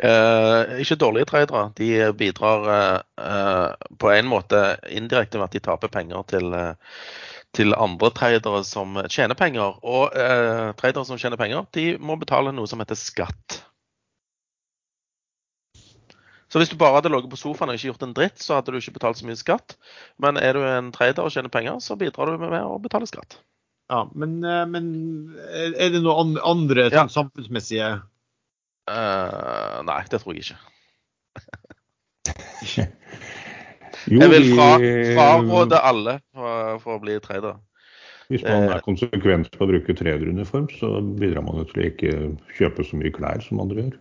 [0.00, 1.66] Eh, ikke dårlige tradere.
[1.76, 7.02] De bidrar eh, på en måte indirekte ved at de taper penger til, eh,
[7.52, 9.76] til andre tradere som tjener penger.
[9.84, 13.60] Og eh, tradere som tjener penger, de må betale noe som heter skatt.
[16.52, 18.74] Så hvis du bare hadde ligget på sofaen og ikke gjort en dritt, så hadde
[18.74, 19.78] du ikke betalt så mye skatt.
[20.20, 23.38] Men er du en trader og tjener penger, så bidrar du med å betale skatt.
[23.92, 24.84] Ja, Men, eh, men
[25.52, 27.02] er det noen andre ja.
[27.02, 27.88] Sånn samfunnsmessige
[28.88, 30.60] uh, Nei, det tror jeg ikke.
[34.12, 37.58] jeg vil fra, fraråde alle for, for, å bli trader.
[38.32, 42.14] Hvis man er konsekvent på å bruke traderuniform, så bidrar man til å ikke
[42.56, 44.00] kjøpe så mye klær som andre gjør.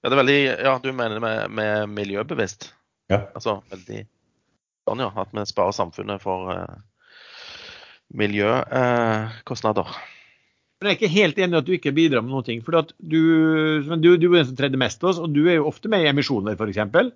[0.00, 2.70] Ja, det er veldig, ja, du mener med, med miljøbevisst?
[3.12, 3.24] Ja.
[3.34, 4.04] Altså veldig
[4.88, 5.10] sånn, ja.
[5.20, 6.78] At vi sparer samfunnet for uh,
[8.16, 9.90] miljøkostnader.
[9.92, 10.16] Uh,
[10.80, 12.54] men jeg er ikke helt enig i at du ikke bidrar med noe.
[12.64, 13.18] For du,
[13.84, 16.06] du, du, er den som tredje mest av oss, og du er jo ofte med
[16.06, 17.10] i emisjoner, f.eks.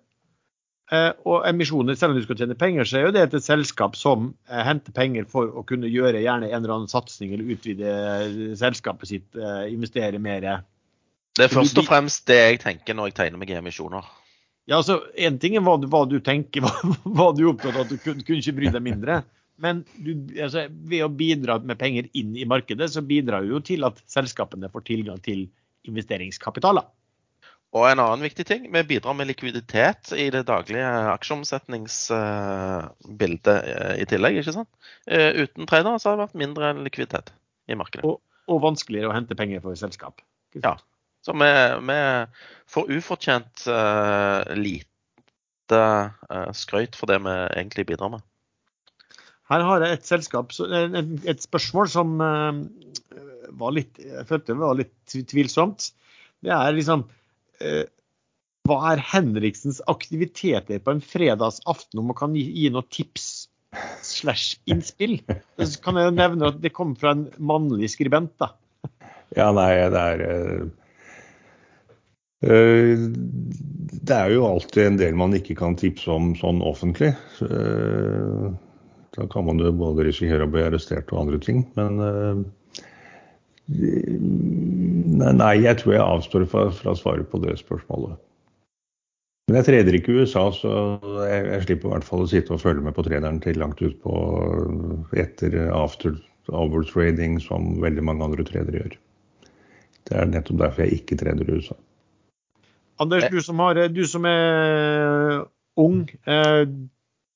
[0.93, 3.97] Eh, og emisjoner, selv om du skal tjene penger, så er jo det et selskap
[3.97, 7.95] som eh, henter penger for å kunne gjøre gjerne en eller annen satsing eller utvide
[8.61, 10.45] selskapet sitt, eh, investere mer.
[11.35, 14.07] Det er først og fremst det jeg tenker når jeg tegner meg emisjoner.
[14.71, 16.73] Ja, altså, Én ting er hva du, hva du tenker, hva,
[17.05, 19.15] hva, du er opptatt av, at du kunne, kunne ikke bry deg mindre.
[19.61, 23.61] Men du, altså, ved å bidra med penger inn i markedet, så bidrar du jo
[23.65, 25.41] til at selskapene får tilgang til
[25.89, 26.87] investeringskapitaler.
[27.75, 34.07] Og en annen viktig ting, vi bidrar med likviditet i det daglige aksjeomsetningsbildet eh, i
[34.11, 34.37] tillegg.
[34.39, 34.71] ikke sant?
[35.11, 37.35] Eh, uten tradere så har det vært mindre likviditet
[37.67, 38.05] i markedet.
[38.07, 40.23] Og, og vanskeligere å hente penger for selskap.
[40.55, 40.79] Ja.
[41.25, 41.51] Så vi,
[41.89, 41.99] vi
[42.75, 48.25] får ufortjent uh, lite uh, skrøyt for det vi egentlig bidrar med.
[49.49, 55.91] Her har jeg et selskap, et spørsmål som var litt, jeg følte var litt tvilsomt.
[56.41, 57.05] Det er liksom
[57.63, 57.85] Eh,
[58.65, 63.27] hva er Henriksens aktiviteter på en fredags aften, om man kan gi, gi noen tips
[64.07, 65.19] slash innspill?
[65.61, 68.55] Så kan jeg nevne at det kommer fra en mannlig skribent, da.
[69.37, 70.73] Ja, nei, det er uh,
[72.45, 77.15] Det er jo alltid en del man ikke kan tipse om sånn offentlig.
[77.41, 78.53] Uh,
[79.17, 81.65] da kan man jo både risikere å bli arrestert og andre ting.
[81.79, 82.45] Men uh,
[83.65, 88.19] Nei, jeg tror jeg avstår fra, fra å svare på det spørsmålet.
[89.49, 90.71] Men jeg treder ikke i USA, så
[91.29, 93.81] jeg, jeg, slipper i hvert fall å sitte og følge med på trederen til langt
[93.85, 94.13] utpå
[95.21, 96.17] etter after
[96.53, 98.97] overtrading, som veldig mange andre tredere gjør.
[100.05, 101.77] Det er nettopp derfor jeg ikke treder i USA.
[103.03, 105.45] Anders, du som, har, du som er
[105.81, 106.65] ung, eh,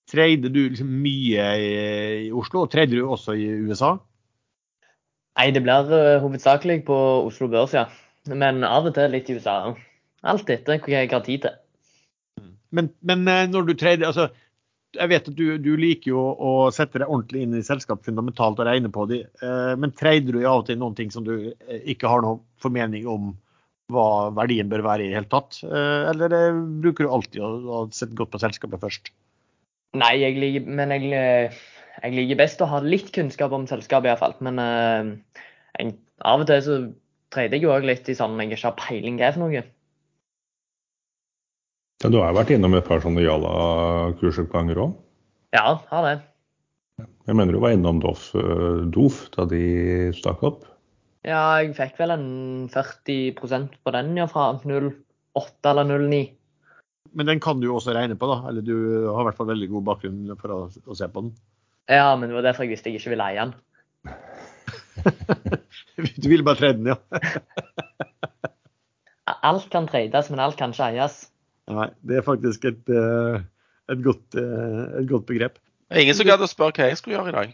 [0.09, 1.73] Treide du liksom mye i,
[2.29, 2.63] i Oslo?
[2.73, 3.99] Trader du også i USA?
[5.37, 5.93] Nei, det blir
[6.23, 6.97] hovedsakelig på
[7.27, 7.85] Oslo Børs, ja.
[8.29, 9.75] Men av og til litt i USA.
[10.25, 11.59] Alt etter hva jeg har tid til.
[12.73, 14.31] Men, men eh, når du treide altså
[14.97, 18.61] jeg vet at du, du liker jo å sette deg ordentlig inn i selskap fundamentalt
[18.61, 19.27] og regne på dem.
[19.45, 21.51] Eh, men treide du av og til noen ting som du
[21.85, 23.35] ikke har noen formening om
[23.93, 25.63] hva verdien bør være i det hele tatt?
[25.65, 26.35] Eller
[26.83, 29.11] bruker du alltid å, å sette godt på selskapet først?
[29.97, 31.53] Nei, jeg liker, men jeg
[32.03, 34.37] jeg liker best å ha litt kunnskap om selskapet iallfall.
[34.45, 35.43] Men uh,
[35.83, 35.93] en,
[36.27, 36.79] av og til så
[37.35, 39.65] trader jeg jo òg litt i sånn jeg ikke har peiling hva for noe.
[41.99, 44.95] Ja, du har vært innom et par sånne Jala-kursoppganger òg?
[45.57, 46.17] Ja, har det.
[47.29, 49.63] Jeg mener du var innom Doff, uh, Dof da de
[50.17, 50.67] stakk opp?
[51.27, 52.27] Ja, jeg fikk vel en
[52.71, 56.21] 40% på den, ja, fra 08 eller 09.
[57.19, 58.37] Men den kan du jo også regne på, da?
[58.51, 58.75] Eller du
[59.09, 61.33] har i hvert fall veldig god bakgrunn for å, å se på den?
[61.89, 63.53] Ja, men det var derfor jeg visste jeg ikke ville eie den.
[66.23, 66.99] du ville bare trade den, ja?
[69.49, 71.17] alt kan trades, men alt kan ikke eies.
[71.69, 73.41] Nei, det er faktisk et, eh,
[73.93, 75.55] et, godt, eh, et godt, begrep.
[75.89, 77.49] Det er ingen som gadd å spørre hva jeg skulle gjøre i dag.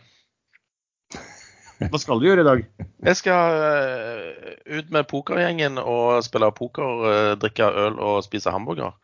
[1.91, 2.61] Hva skal du gjøre i dag?
[3.09, 8.95] Jeg skal uh, ut med pokergjengen og spille poker, uh, drikke øl og spise hamburger.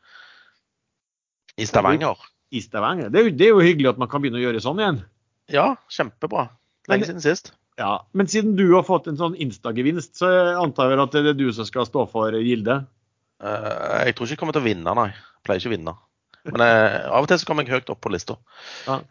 [1.59, 2.21] I Stavanger.
[2.55, 3.11] I Stavanger?
[3.11, 5.01] Det er, jo, det er jo hyggelig at man kan begynne å gjøre sånn igjen.
[5.51, 6.49] Ja, kjempebra.
[6.91, 7.53] Lenge siden sist.
[7.81, 10.29] Ja, Men siden du har fått en sånn Insta-gevinst, så
[10.61, 12.87] antar jeg at det er du som skal stå for gildet?
[13.41, 15.09] Uh, jeg tror ikke jeg kommer til å vinne, nei.
[15.11, 15.97] Jeg pleier ikke å vinne.
[16.51, 18.39] Men av og til så kommer jeg høyt opp på lista.
[18.87, 19.03] Ja.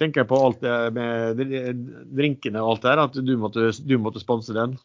[0.00, 1.42] Tenker jeg på alt det med
[2.16, 4.78] drinkene og alt det her, at du måtte, du måtte sponse den?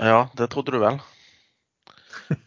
[0.00, 1.00] Ja, det trodde du vel.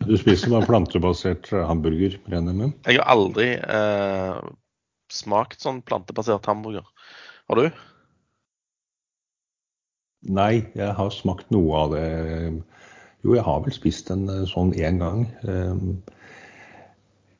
[0.07, 2.74] Du spiser bare plantebasert hamburger, regner jeg med?
[2.88, 4.39] Jeg har aldri eh,
[5.13, 6.88] smakt sånn plantebasert hamburger.
[7.47, 7.84] Har du?
[10.28, 12.07] Nei, jeg har smakt noe av det.
[13.24, 15.28] Jo, jeg har vel spist en eh, sånn én gang.
[15.47, 15.99] Ehm,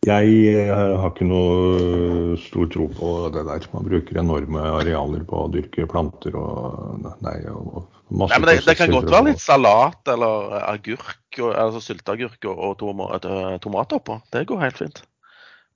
[0.08, 3.68] jeg eh, har ikke noe stor tro på det der.
[3.74, 8.58] Man bruker enorme arealer på å dyrke planter og nei, og masse nei, men det,
[8.70, 14.20] det kan godt være litt salat eller agurk, altså sylteagurk og tomater på.
[14.34, 15.03] Det går helt fint.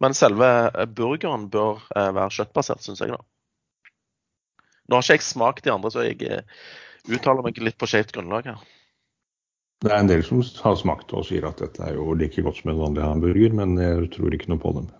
[0.01, 3.13] Men selve eh, burgeren bør eh, være kjøttbasert, syns jeg.
[3.13, 3.21] da.
[4.89, 6.63] Nå har ikke jeg smakt de andre, så jeg eh,
[7.11, 8.63] uttaler meg litt på skjevt grunnlag her.
[9.81, 12.59] Det er en del som har smakt og sier at dette er jo like godt
[12.59, 14.91] som en vanlig hamburger, men jeg tror ikke noe på dem.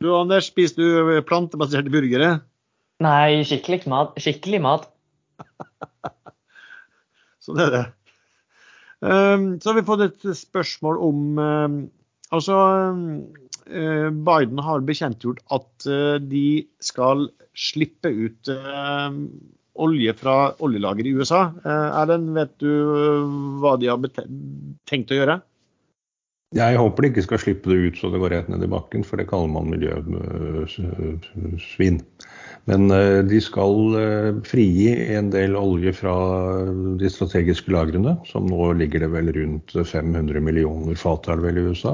[0.00, 2.38] Du Anders, spiser du plantebaserte burgere?
[3.04, 4.16] Nei, skikkelig mat.
[4.22, 4.88] Skikkelig mat.
[7.44, 7.84] sånn er det.
[8.98, 11.76] Um, så har vi fått et spørsmål om um,
[12.34, 12.56] Altså
[13.68, 18.48] Eh, Biden har bekjentgjort at eh, de skal slippe ut
[19.78, 21.42] olje fra oljelager i USA.
[21.64, 22.70] Erlend, vet du
[23.62, 23.98] hva de har
[24.88, 25.40] tenkt å gjøre?
[26.56, 29.02] Jeg håper de ikke skal slippe det ut så det går rett ned i bakken,
[29.04, 29.98] for det kaller man miljøsvinn.
[32.68, 36.14] Men eh, de skal eh, frigi en del olje fra
[37.00, 41.92] de strategiske lagrene, som nå ligger det vel rundt 500 millioner fat i USA.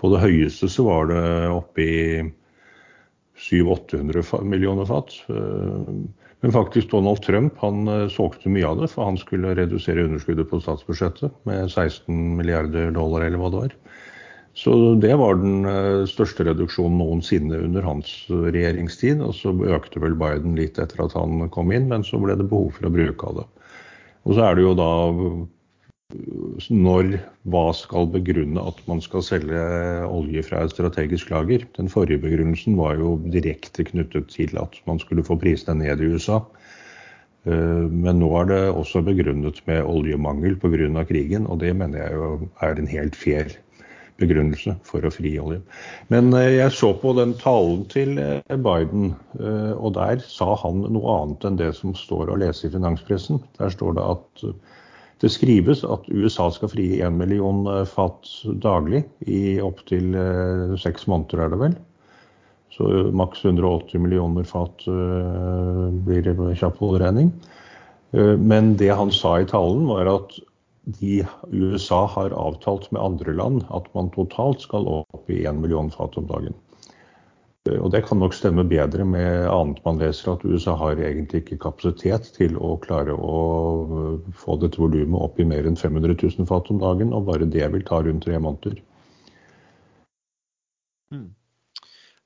[0.00, 1.90] På det høyeste så var det oppi
[3.36, 5.12] 700-800 millioner fat.
[6.38, 10.04] Eh, men faktisk Donald Trump han eh, solgte mye av det, for han skulle redusere
[10.04, 13.74] underskuddet på statsbudsjettet med 16 milliarder dollar, eller hva det var.
[14.54, 19.20] Så det var den eh, største reduksjonen noensinne under hans regjeringstid.
[19.22, 22.48] Og så økte vel Biden litt etter at han kom inn, men så ble det
[22.50, 23.46] behov for å bruke av det.
[24.26, 24.90] Og så er det jo da
[26.72, 27.18] når
[27.52, 29.58] hva skal begrunne at man skal selge
[30.08, 31.66] olje fra et strategisk lager.
[31.76, 36.08] Den forrige begrunnelsen var jo direkte knyttet til at man skulle få prisene ned i
[36.08, 36.38] USA.
[37.44, 41.04] Eh, men nå er det også begrunnet med oljemangel pga.
[41.04, 43.52] krigen, og det mener jeg jo er en helt fair
[44.16, 45.60] begrunnelse for å fri olje.
[46.08, 49.14] Men eh, jeg så på den talen til eh, Biden,
[49.76, 53.44] og der sa han noe annet enn det som står å lese i finanspressen.
[53.60, 54.48] Der står det at
[55.22, 58.28] det skrives at USA skal frie 1 million eh, fat
[58.62, 61.78] daglig i opptil eh, seks måneder, er det vel.
[62.74, 64.86] Så eh, maks 180 millioner fat
[66.06, 67.32] blir det kjapp hoderegning.
[68.40, 70.38] Men det han sa i talen, var at
[70.96, 71.18] de,
[71.52, 76.16] USA har avtalt med andre land at man totalt skal opp i 1 million fat
[76.16, 76.56] om dagen.
[77.68, 81.42] Eh, og Det kan nok stemme bedre med annet man leser, at USA har egentlig
[81.44, 83.38] ikke kapasitet til å klare å
[83.86, 87.48] eh, få dette volumet opp i mer enn 500 000 fat om dagen, og bare
[87.48, 88.78] det vil ta rundt tre måneder.
[91.14, 91.28] Mm.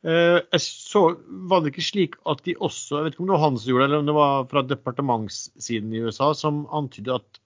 [0.02, 1.04] Eh, jeg så,
[1.50, 3.72] Var det ikke slik at de også, jeg vet ikke om det var han som
[3.72, 7.42] gjorde eller om det var fra departementssiden i USA, som antydet at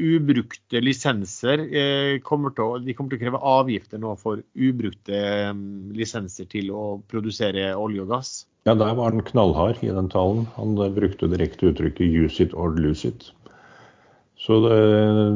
[0.00, 5.20] ubrukte lisenser eh, kommer til å, de kommer til å kreve avgifter nå for ubrukte
[5.56, 8.32] mm, lisenser til å produsere olje og gass?
[8.68, 10.46] Ja, der var han knallhard i den talen.
[10.56, 13.30] Han eh, brukte direkte uttrykket 'use it or lose it'.
[14.40, 14.76] Så det,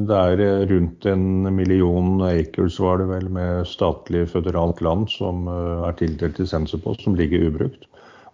[0.09, 5.89] det, er rundt en million acres var det vel med statlig føderalt land som eh,
[5.89, 7.85] er tildelt lisenser på, som ligger ubrukt.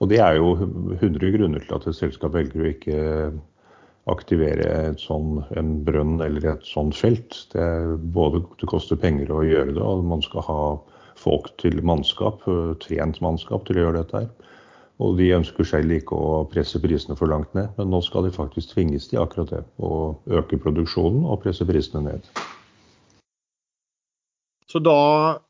[0.01, 0.55] Og det er jo
[0.97, 3.01] 100 grunner til at et selskap velger å ikke
[4.09, 7.37] aktivere sånn, en brønn eller et sånt felt.
[7.53, 7.67] Det,
[8.15, 10.63] både, det koster penger å gjøre det, og man skal ha
[11.21, 14.31] folk til mannskap, eh, trent mannskap til å gjøre dette her.
[15.01, 18.33] Og de ønsker selv ikke å presse prisene for langt ned, men nå skal de
[18.35, 19.63] faktisk tvinges til akkurat det.
[19.81, 22.27] Å øke produksjonen og presse prisene ned.
[24.71, 25.41] Så da,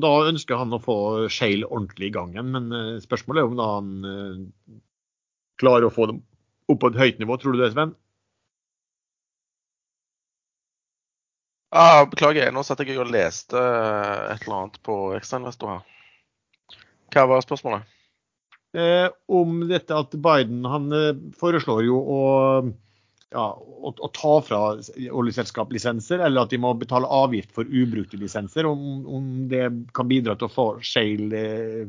[0.00, 0.98] da ønsker han å få
[1.28, 4.78] Shale ordentlig i gang igjen, men eh, spørsmålet er om da han eh,
[5.58, 6.22] klarer å få dem
[6.68, 7.94] opp på et høyt nivå, tror du det, Sven?
[11.68, 15.86] Ah, beklager, nå satt jeg og leste et eller annet på ekstrainvestor her.
[17.12, 17.84] Hva var spørsmålet?
[18.76, 22.22] Eh, om dette at Biden han eh, foreslår jo å,
[23.32, 28.68] ja, å, å ta fra oljeselskap-lisenser, eller at de må betale avgift for ubrukte lisenser.
[28.68, 29.66] Om, om, det
[29.96, 31.88] kan bidra til å få Shale eh,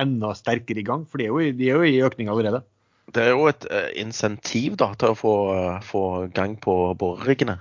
[0.00, 1.04] enda sterkere i gang.
[1.08, 2.64] For de er jo, de er jo i økning allerede
[3.10, 7.58] det er jo et uh, insentiv da, til å få, uh, få gang på boreriggene.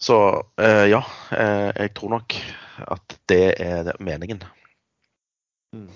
[0.00, 2.36] Så uh, ja, jeg tror nok
[2.90, 4.42] at det er det, meningen.
[5.74, 5.86] Mm.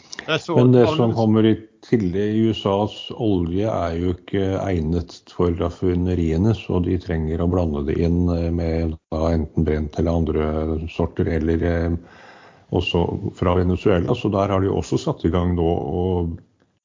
[0.57, 1.55] Men det som kommer i
[1.87, 7.85] tillegg i USAs olje er jo ikke egnet for raffineriene, så de trenger å blande
[7.87, 10.49] det inn med da, enten brent eller andre
[10.91, 11.63] sorter, eller
[12.75, 13.05] også
[13.39, 14.17] fra Venezuela.
[14.19, 16.05] Så der har de også satt i gang nå å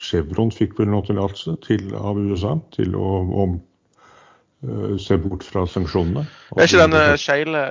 [0.04, 1.56] Chevron fikk vel nå tillatelse
[2.00, 3.10] av USA til å,
[3.44, 3.56] om,
[4.68, 6.26] uh, se bort fra sanksjonene.
[6.58, 7.16] Er ikke den uh,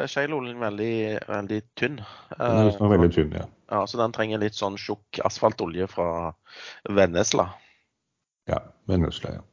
[0.08, 0.94] shale-oljen veldig,
[1.28, 2.00] veldig, tynn?
[2.38, 3.46] Den er veldig tynn, ja.
[3.74, 3.84] ja.
[3.88, 6.32] Så den trenger litt sånn tjukk asfaltolje fra
[6.88, 7.50] Vennesla?
[8.50, 9.48] Ja, Vennesla, ja.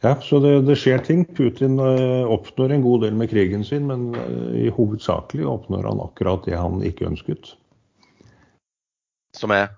[0.00, 1.26] Ja, så det, det, skjer ting.
[1.36, 4.14] Putin uh, oppnår en god del med krigen sin, men
[4.56, 7.52] i hovedsakelig oppnår han akkurat det han ikke ønsket.
[9.36, 9.68] Som er?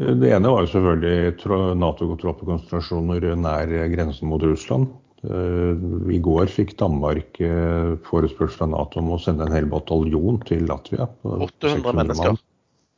[0.00, 4.88] Det ene var jo selvfølgelig Nato-troppekonsentrasjoner nær grensen mot Russland.
[5.22, 5.82] Eh,
[6.16, 10.64] I går fikk Danmark eh, forespørsel fra Nato om å sende en hel bataljon til
[10.70, 11.06] Latvia.
[11.22, 12.40] 800 mennesker.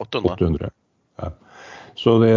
[0.04, 0.36] 800.
[0.38, 0.70] 800.
[1.20, 1.32] Ja.
[1.98, 2.32] Så det,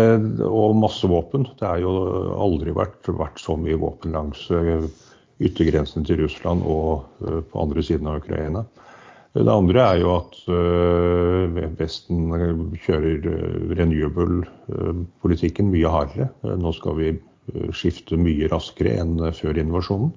[0.46, 1.48] og masse våpen.
[1.58, 1.94] Det har jo
[2.36, 5.06] aldri vært, vært så mye våpen langs yttergrensen
[5.38, 8.64] yttergrensene til Russland og på andre siden av Ukraina.
[9.36, 12.32] Det andre er jo at øh, Vesten
[12.86, 16.30] kjører øh, renewable-politikken mye hardere.
[16.58, 17.12] Nå skal vi
[17.76, 20.12] skifte mye raskere enn før invasjonen.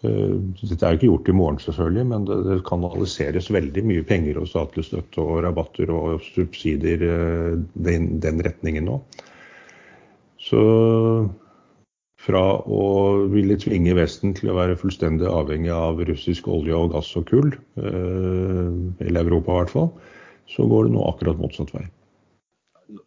[0.00, 4.48] Dette er jo ikke gjort i morgen, selvfølgelig, men det kanaliseres veldig mye penger og
[4.48, 7.04] statlig støtte og rabatter og subsidier
[7.74, 8.96] den, den retningen nå.
[10.40, 10.62] Så
[12.20, 12.84] fra å
[13.32, 17.54] ville tvinge Vesten til å være fullstendig avhengig av russisk olje og gass og kull,
[17.80, 19.88] eller Europa i hvert fall,
[20.50, 21.86] så går det nå akkurat motsatt vei.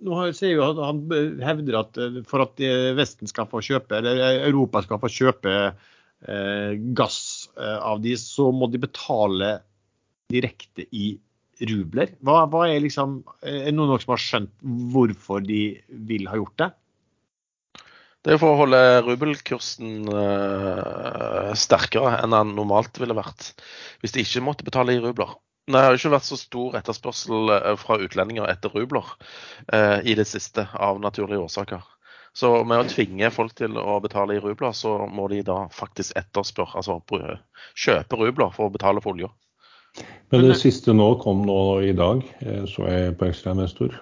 [0.04, 1.02] Nå ser jo at Han
[1.44, 2.00] hevder at
[2.30, 2.62] for at
[2.98, 7.20] Vesten skal få kjøpe, eller Europa skal få kjøpe eh, gass
[7.60, 9.58] av de, så må de betale
[10.34, 11.14] direkte i
[11.70, 12.16] rubler.
[12.26, 14.54] Hva, hva er liksom, er det noen som har skjønt
[14.94, 15.66] hvorfor de
[16.10, 16.70] vil ha gjort det?
[18.24, 23.50] Det er for å holde rubelkursen uh, sterkere enn den normalt ville vært
[24.00, 25.34] hvis de ikke måtte betale i rubler.
[25.68, 29.06] Det har jo ikke vært så stor etterspørsel eh, fra utlendinger etter rubler
[29.72, 31.84] uh, i det siste, av naturlige årsaker.
[32.36, 36.18] Så med å tvinge folk til å betale i rubler, så må de da faktisk
[36.20, 37.00] etterspørre, altså
[37.80, 39.30] kjøpe rubler for å betale for olja.
[40.34, 42.24] Men det siste nå kom nå i dag,
[42.68, 43.94] så jeg på ekstrainvestor.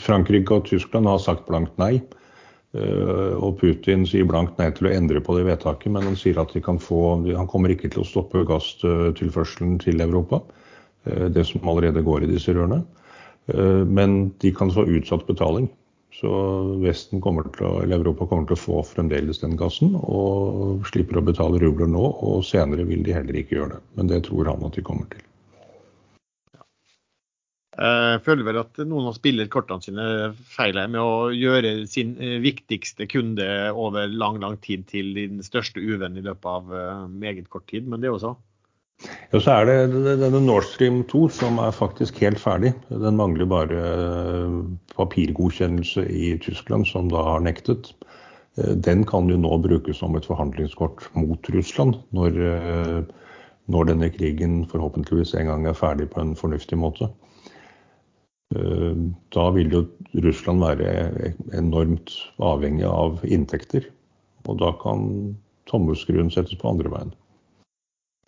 [0.00, 1.96] Frankrike og Tyskland har sagt blankt nei.
[2.72, 6.40] Eh, og Putin sier blankt nei til å endre på det vedtaket, men han sier
[6.40, 10.40] at få, han kommer ikke til å stoppe gasstilførselen til Europa.
[11.04, 12.82] Eh, det som allerede går i disse rørene.
[13.52, 15.68] Eh, men de kan få utsatt betaling.
[16.12, 16.30] Så
[16.82, 21.18] Vesten kommer til å, eller Europa kommer til å få fremdeles den gassen, og slipper
[21.18, 22.04] å betale rubler nå.
[22.24, 23.84] Og senere vil de heller ikke gjøre det.
[23.96, 25.24] Men det tror han at de kommer til.
[27.72, 30.06] Jeg føler vel at noen har spilt kortene sine
[30.52, 35.80] feil med å gjøre sin eh, viktigste kunde over lang lang tid til din største
[35.80, 38.34] uvenn i løpet av eh, meget kort tid, men det også.
[39.32, 42.74] Ja, så er det denne Nord Stream 2 som er faktisk helt ferdig.
[42.90, 44.60] Den mangler bare eh,
[44.92, 47.94] papirgodkjennelse i Tyskland, som da har nektet.
[48.52, 52.34] Den kan jo nå brukes som et forhandlingskort mot Russland når,
[53.72, 57.08] når denne krigen forhåpentligvis en gang er ferdig på en fornuftig måte.
[58.52, 58.96] Eh,
[59.32, 59.82] da vil jo
[60.24, 63.88] Russland være enormt avhengig av inntekter.
[64.48, 65.34] Og da kan
[65.70, 67.12] tommelskruen settes på andre veien.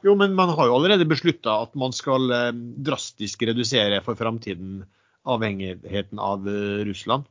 [0.04, 2.50] Jo, men man har jo allerede beslutta at man skal eh,
[2.86, 4.82] drastisk redusere for framtiden
[5.24, 7.28] avhengigheten av eh, Russland.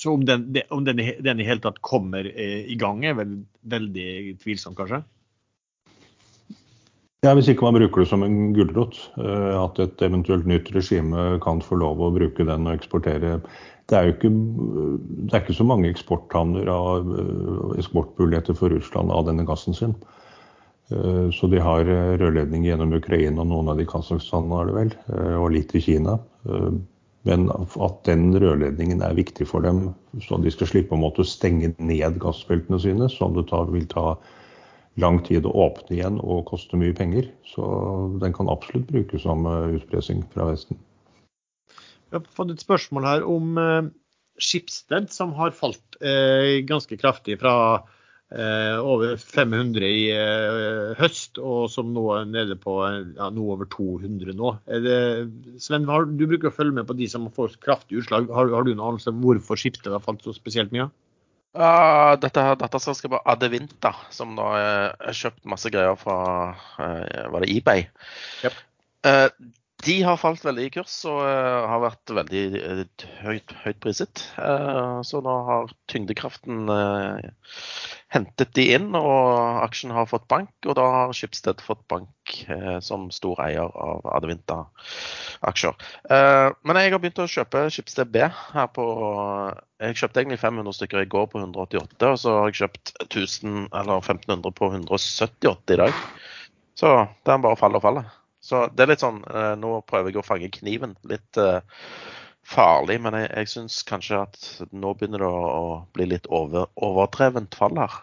[0.00, 3.32] Så om den, om den, i hele tatt kommer i gang, er vel
[3.68, 5.02] veldig tvilsomt, kanskje?
[7.20, 11.34] Ja, Hvis ikke man bruker det som en gulrot, eh, at et eventuelt nytt regime
[11.44, 13.34] kan få lov å bruke den og eksportere.
[13.90, 14.30] Det er jo ikke,
[15.26, 19.92] det er ikke så mange eksporthavner av eh, eksportmuligheter for Russland av denne gassen sin.
[20.88, 21.84] Eh, så de har
[22.24, 24.96] rørledning gjennom Ukraina, noen av de Kasakhstan er det vel,
[25.36, 26.16] og litt i Kina.
[27.28, 29.90] Men at den rørledningen er viktig for dem,
[30.24, 34.14] så de skal slippe å måtte stenge ned gassfeltene sine, som det tar, vil ta
[34.98, 37.30] lang tid å åpne igjen og koste mye penger.
[37.46, 37.64] Så
[38.22, 40.80] den kan absolutt brukes som eh, utpressing fra Vesten.
[42.10, 43.54] Vi har fått et spørsmål her om
[44.40, 47.52] Skipsted, som har falt eh, ganske kraftig fra
[48.34, 50.08] eh, over 500 i
[50.98, 54.56] høst, og som nå er nede på ja, noe over 200 nå.
[54.66, 54.98] Det,
[55.62, 58.26] Sven, har, du bruker å følge med på de som får kraftig utslag.
[58.34, 60.90] Har, har du noen anelse om hvorfor Skipsted har falt så spesielt mye?
[61.50, 66.18] Uh, dette her datterselskapet Adevinta, som nå har kjøpt masse greier fra
[66.78, 67.88] uh, var det eBay.
[68.46, 68.60] Yep.
[69.02, 69.26] Uh,
[69.82, 72.42] de har falt veldig i kurs og har vært veldig
[73.24, 74.22] høyt, høyt priset.
[75.08, 76.68] så nå har tyngdekraften
[78.12, 80.52] hentet de inn, og aksjen har fått bank.
[80.68, 82.42] Og da har Schibsted fått bank
[82.84, 84.04] som stor eier av
[85.40, 85.74] Adevinta-aksjer.
[86.62, 88.84] men jeg har begynt å kjøpe Schibsted B her på
[89.80, 93.70] jeg kjøpte egentlig 500 stykker i går på 188, og så har jeg kjøpt 1000
[93.72, 96.00] eller 1500 på 178 i dag.
[96.76, 96.90] Så
[97.24, 98.04] det er bare å falle og falle.
[98.44, 100.94] Så det er litt sånn eh, Nå prøver jeg å fange kniven.
[101.08, 101.60] Litt uh,
[102.44, 104.38] farlig, men jeg, jeg syns kanskje at
[104.72, 107.98] nå begynner det å, bli litt over, overdrevent fall her.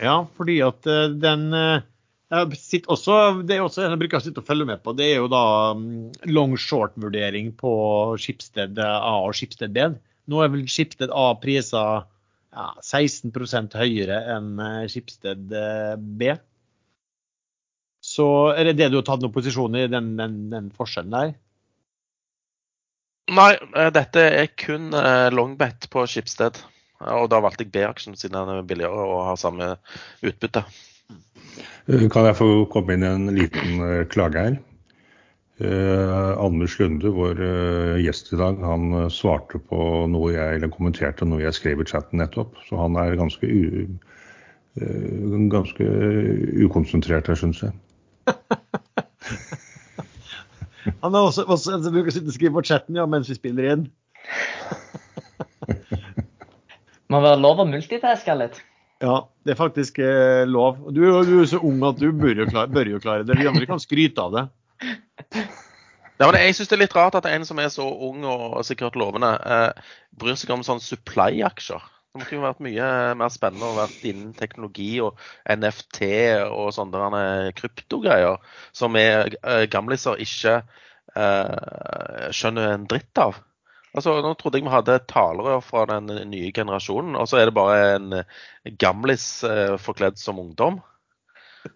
[0.00, 0.86] Ja, fordi at
[1.20, 1.50] den
[2.30, 4.94] også, det er også en jeg bruker å følge med på.
[4.94, 7.72] Det er jo da mm, long short-vurdering på
[8.22, 9.88] Skipsted A og Skipsted B.
[10.30, 11.82] Nå er vel Skipsted A prisa
[12.54, 16.34] ja, 16 høyere enn eh, Skipsted eh, B.
[18.00, 21.32] Så er det det du har tatt noen posisjon i, den, den, den forskjellen der?
[23.30, 24.90] Nei, eh, dette er kun
[25.34, 26.62] longbet på Skipsted.
[27.00, 29.74] Og da valgte jeg B-aksjen siden den er billigere og har samme
[30.20, 30.66] utbytte.
[31.90, 34.54] Eh, kan jeg få komme inn en liten eh, klage her?
[35.60, 41.24] Eh, Anders Lunde, vår eh, gjest i dag, han svarte på noe jeg, eller kommenterte
[41.28, 42.50] noe jeg skrev i chatten nettopp.
[42.68, 43.84] Så han er ganske, u,
[44.80, 45.84] eh, ganske
[46.64, 47.72] ukonsentrert her, syns jeg.
[51.04, 53.28] Han er også, også en som bruker å sitte og skrive på chatten ja, mens
[53.28, 53.82] vi spiller inn.
[57.12, 58.56] Må være lov å multitaske litt.
[59.00, 59.16] Ja,
[59.46, 60.82] det er faktisk eh, lov.
[60.92, 63.38] Du, er du er så ung at du bør jo klare, bør jo klare det.
[63.40, 64.46] Vi andre kan skryte av det.
[66.20, 68.58] Ja, men Jeg syns det er litt rart at en som er så ung og
[68.68, 71.86] sikkert lovende, eh, bryr seg om sånn supply-aksjer.
[72.10, 72.86] Det måtte jo vært mye
[73.16, 75.16] mer spennende å vært innen teknologi og
[75.48, 76.10] NFT
[76.50, 78.36] og sånne der kryptogreier
[78.76, 80.58] som vi eh, gamliser ikke
[81.14, 83.38] eh, skjønner en dritt av.
[83.96, 87.54] Altså, Nå trodde jeg vi hadde talere fra den nye generasjonen, og så er det
[87.56, 88.12] bare en
[88.78, 90.78] gamlis eh, forkledd som ungdom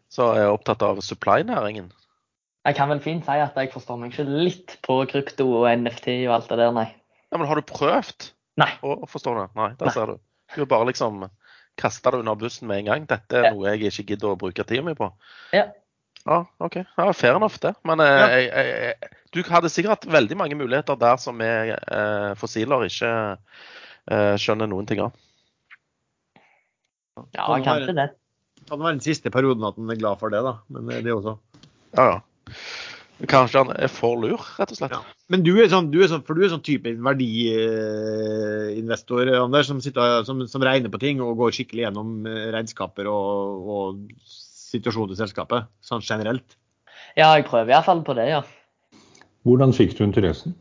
[0.08, 1.90] som er opptatt av supply-næringen.
[2.64, 6.06] Jeg kan vel fint si at jeg forstår meg ikke litt på krypto og NFT
[6.28, 6.86] og alt det der, nei.
[7.28, 8.30] Ja, men har du prøvd
[8.62, 8.70] Nei.
[8.86, 9.48] å forstå det?
[9.58, 9.92] Nei, der Nei.
[9.92, 10.20] ser du.
[10.54, 11.26] Du har bare liksom
[11.76, 13.06] kasta det under bussen med en gang.
[13.10, 13.52] Dette er Ja.
[13.52, 15.10] noe jeg ikke gidder å bruke tida mi på.
[15.52, 15.66] Ja.
[16.24, 16.76] Ja, OK.
[16.96, 17.74] Ja, fair enough, det.
[17.84, 18.28] Men eh, Ja.
[18.32, 18.94] jeg, jeg,
[19.34, 23.10] du hadde sikkert veldig mange muligheter der som vi eh, fossiler ikke
[24.08, 25.12] eh, skjønner noen ting av.
[27.34, 28.08] Ja, Kan kanskje være- det.
[28.70, 30.54] Kan være den siste perioden at han er glad for det, da.
[30.72, 31.34] Men eh, det også.
[31.98, 32.18] Ja, ja.
[33.30, 34.92] Kanskje han er for lur, rett og slett.
[34.96, 35.00] Ja.
[35.30, 39.78] Men du er sånn, du er sånn, for du er sånn type verdiinvestor, Anders, som,
[39.84, 43.30] sitter, som, som regner på ting og går skikkelig gjennom eh, regnskaper og,
[43.76, 43.86] og
[44.74, 46.58] situasjonen til selskapet, sånn generelt.
[47.14, 48.42] Ja, jeg prøver iallfall på det, ja.
[49.44, 50.54] Hvordan fikk du interessen?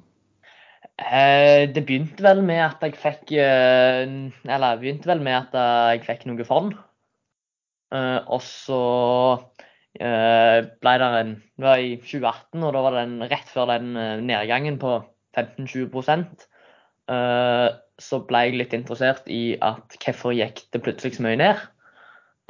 [1.02, 4.03] Eh, det begynte vel med at jeg fikk eh,
[4.45, 6.76] Eller begynte vel med at eh, jeg fikk noe fond.
[7.94, 8.81] Eh, og så
[9.98, 13.72] eh, ble det en Det var i 2018, og da var det en, rett før
[13.73, 14.99] den eh, nedgangen på
[15.38, 16.22] 15-20
[17.10, 17.69] eh,
[18.03, 21.65] Så ble jeg litt interessert i at hvorfor gikk det plutselig så mye ned.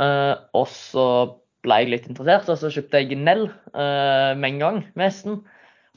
[0.03, 1.07] Eh, og så
[1.63, 5.41] ble jeg litt interessert, og så kjøpte jeg Nell uh, med en gang, mesten.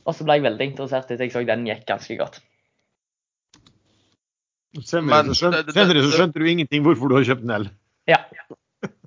[0.06, 2.40] Og så ble jeg veldig interessert etter jeg så den gikk ganske godt.
[4.76, 7.46] Senere, Men så, skjønte, det- det- senere så skjønte du ingenting hvorfor du har kjøpt
[7.48, 7.70] Nell.
[8.06, 8.20] Ja.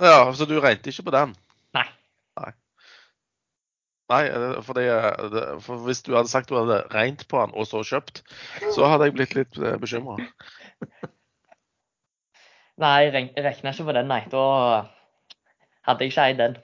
[0.01, 1.35] Ja, Så du regnet ikke på den?
[1.77, 1.85] Nei.
[2.39, 2.51] Nei,
[4.09, 7.53] Nei eh, fordi, eh, det- for hvis du hadde sagt du hadde regnet på den
[7.55, 8.23] og så kjøpt,
[8.73, 10.17] så hadde jeg blitt litt bekymra.
[12.79, 14.21] Nei, jeg regna ikke på den, nei.
[14.31, 14.43] Da
[15.89, 16.57] hadde ikke eid den.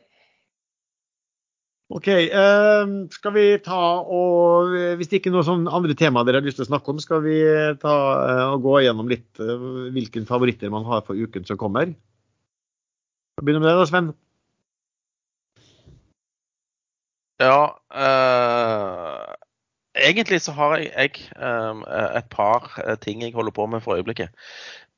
[1.93, 2.07] OK.
[2.07, 6.47] eh, skal vi ta og Hvis det ikke er noe sånn andre tema dere har
[6.47, 7.37] lyst til å snakke om, skal vi
[7.81, 7.95] ta
[8.25, 11.93] eh, og gå gjennom litt eh, hvilke favoritter man har for uken som kommer?
[13.41, 14.13] Begynner med det da, Sven.
[17.43, 19.33] Ja eh,
[20.07, 21.83] Egentlig så har jeg, jeg eh,
[22.17, 22.71] et par
[23.03, 24.33] ting jeg holder på med for øyeblikket.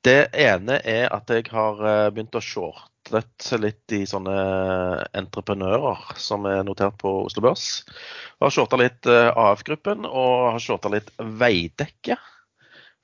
[0.06, 1.82] Det ene er at jeg har
[2.14, 4.38] begynt å shorte litt i sånne
[5.18, 7.68] entreprenører som er notert på Oslo Børs.
[8.38, 12.20] Jeg har shorta litt eh, AF-gruppen og har shorta litt Veidekke.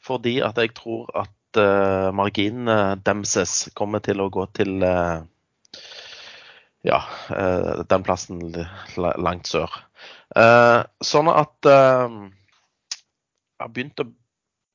[0.04, 5.24] Fordi at jeg tror at uh, marginene demses kommer til å gå til uh,
[6.84, 7.00] ja,
[7.32, 8.44] uh, den plassen
[9.00, 9.72] langt sør.
[10.34, 12.14] Eh, sånn at eh,
[13.54, 14.10] jeg har begynt å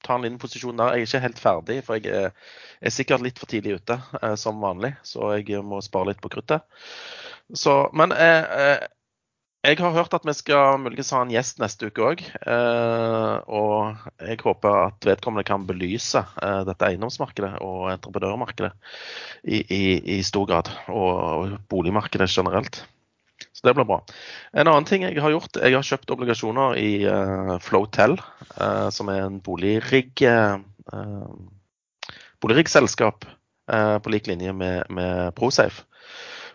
[0.05, 0.97] ta en liten posisjon der.
[0.97, 4.37] Jeg er ikke helt ferdig, for jeg er, er sikkert litt for tidlig ute eh,
[4.41, 4.95] som vanlig.
[5.07, 6.65] Så jeg må spare litt på kruttet.
[7.55, 8.87] Så, men eh, eh,
[9.67, 12.21] jeg har hørt at vi skal muligens ha en gjest neste uke òg.
[13.51, 18.71] og jeg håper at vedkommende kan belyse eh, dette eiendomsmarkedet og entreprenørmarkedet
[19.45, 19.83] i, i,
[20.19, 20.71] i stor grad.
[20.89, 22.85] Og boligmarkedet generelt.
[23.59, 23.99] Så det blir bra.
[24.55, 28.15] En annen ting jeg har gjort, jeg har kjøpt obligasjoner i uh, Flowtel,
[28.55, 30.63] uh, som er en boligrigg, uh,
[32.39, 35.89] boligriggselskap uh, på lik linje med, med Prosafe.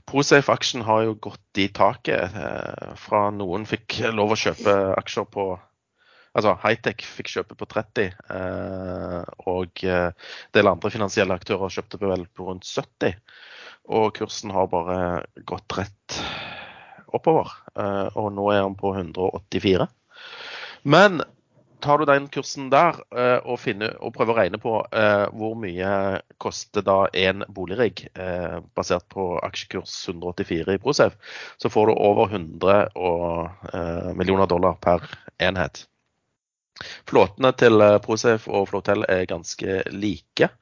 [0.09, 5.53] Prosafe-aksjen har jo gått i taket eh, fra noen fikk lov å kjøpe aksjer på
[6.33, 9.19] Altså Hightech fikk kjøpe på 30, eh,
[9.53, 13.19] og eh, en del andre finansielle aktører kjøpte på vel på rundt 70.
[13.93, 14.97] Og kursen har bare
[15.45, 16.17] gått rett
[17.13, 19.87] oppover, eh, og nå er han på 184.
[20.83, 21.21] Men
[21.83, 25.55] tar du den kursen der eh, og, finner, og prøver å regne på eh, hvor
[25.59, 31.19] mye koster da en boligrigg eh, basert på aksjekurs 184 i Prosafe,
[31.61, 35.03] så får du over 100 og, eh, millioner dollar per
[35.43, 35.85] enhet.
[37.09, 40.53] Flåtene til eh, Prosafe og Flotel er ganske like,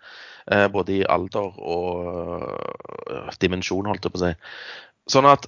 [0.74, 4.32] både i alder og dimensjon, holdt jeg på å si.
[5.14, 5.46] Sånn at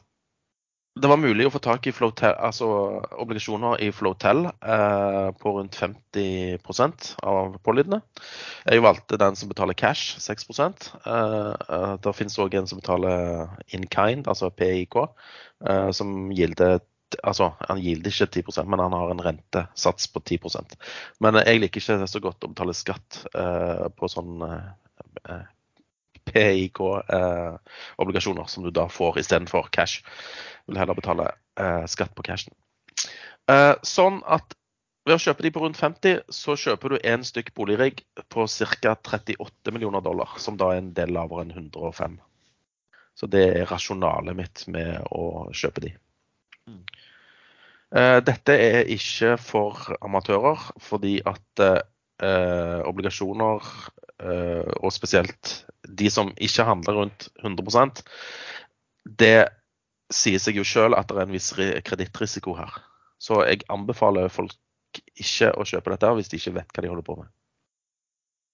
[1.03, 2.67] det var mulig å få tak i Flotel, altså
[3.19, 7.99] obligasjoner i Flotel eh, på rundt 50% av pålydene.
[8.63, 13.84] Jeg valgte den som betaler cash, 6 eh, Det finnes òg en som betaler in
[13.91, 15.01] kind, altså PIK,
[15.67, 16.80] eh, som gilder
[17.21, 20.71] Altså, han gilder ikke 10 men han har en rentesats på 10%
[21.21, 25.43] Men jeg liker ikke så godt å betale skatt eh, på sånn eh,
[26.30, 29.95] PIK-obligasjoner, som du da får istedenfor cash
[30.66, 31.26] Du vil heller betale
[31.60, 32.54] eh, skatt på cashen.
[33.52, 34.56] Eh, sånn at
[35.04, 38.00] ved å kjøpe de på rundt 50, så kjøper du én stykk boligrigg
[38.32, 38.95] på ca.
[38.95, 42.16] 38 millioner dollar, som da er en del lavere enn 105.
[43.20, 45.91] Så det er rasjonalet mitt med å kjøpe de.
[47.94, 55.53] Eh, dette er ikke for amatører, fordi at eh, obligasjoner, eh, og spesielt
[55.90, 58.03] de som ikke handler rundt 100%
[59.03, 59.49] det
[60.14, 62.76] sier seg jo sjøl at det er en viss kredittrisiko her.
[63.22, 64.56] Så jeg anbefaler folk
[65.19, 67.31] ikke å kjøpe dette hvis de ikke vet hva de holder på med.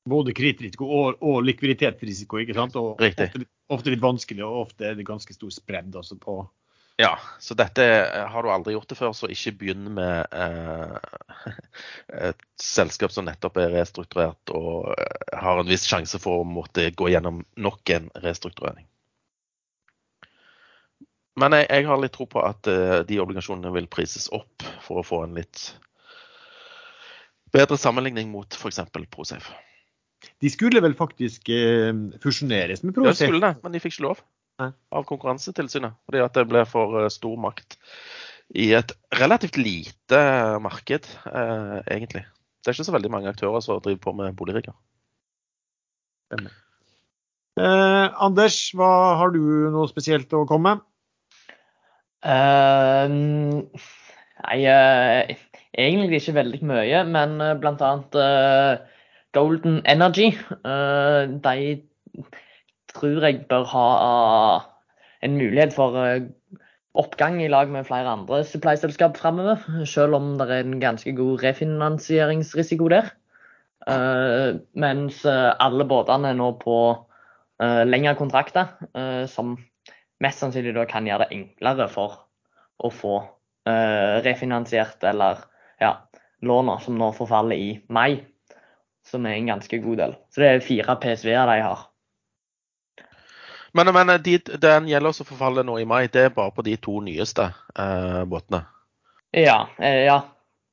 [0.09, 2.77] Både kredittrisiko og, og likviditetsrisiko, ikke sant?
[2.79, 3.27] Og Riktig.
[3.29, 6.37] Ofte, ofte, litt vanskelig, og ofte er det ganske stor spredd på
[6.99, 7.83] Ja, så dette
[8.27, 10.97] har du aldri gjort det før, så ikke begynn med eh,
[12.27, 16.89] et selskap som nettopp er restrukturert og eh, har en viss sjanse for å måtte
[16.91, 18.83] gå gjennom nok en restrukturering.
[21.39, 24.99] Men jeg, jeg, har litt tro på at eh, de obligasjonene vil prises opp for
[24.99, 25.69] å få en litt
[27.55, 28.81] bedre sammenligning mot f.eks.
[29.07, 29.55] Prosafe.
[30.43, 33.15] De skulle vel faktisk eh, fusjoneres med Prosafe?
[33.15, 34.25] Ja, de skulle det, men de fikk ikke lov.
[34.59, 35.97] Av Konkurransetilsynet.
[36.07, 37.77] Fordi at det ble for uh, stor makt
[38.57, 40.19] i et relativt lite
[40.65, 41.05] marked,
[41.85, 42.23] egentlig.
[42.25, 44.73] Det er ikke så veldig mange aktører som driver på med boligrigger.
[47.59, 48.89] Anders, hva
[49.21, 50.89] har du noe spesielt å komme med?
[52.19, 53.07] Uh,
[54.43, 55.29] nei, uh,
[55.71, 57.91] egentlig ikke veldig mye, men uh, bl.a.
[58.11, 59.05] Uh,
[59.35, 60.33] Golden Energy.
[61.45, 61.83] de
[62.93, 63.87] tror jeg bør ha
[65.25, 65.97] en mulighet for
[66.99, 69.61] oppgang i lag med flere andre supply-selskap framover.
[69.85, 73.11] Selv om det er en ganske god refinansieringsrisiko der.
[74.73, 76.77] mens alle båtene er nå på
[77.59, 78.73] lengre kontrakter,
[79.27, 79.57] som
[80.19, 82.19] mest sannsynlig da kan gjøre det enklere for
[82.79, 83.19] å få
[84.25, 85.43] refinansiert eller
[85.79, 85.93] ja,
[86.41, 88.25] låna som nå forfaller i mai,
[89.05, 90.15] som er en ganske god del.
[90.31, 91.88] Så det er fire PSV-er de har.
[93.77, 96.75] Men, men de, den gjelder også forfaller nå i mai, det er bare på de
[96.81, 98.63] to nyeste eh, båtene?
[99.35, 100.21] Ja, eh, ja.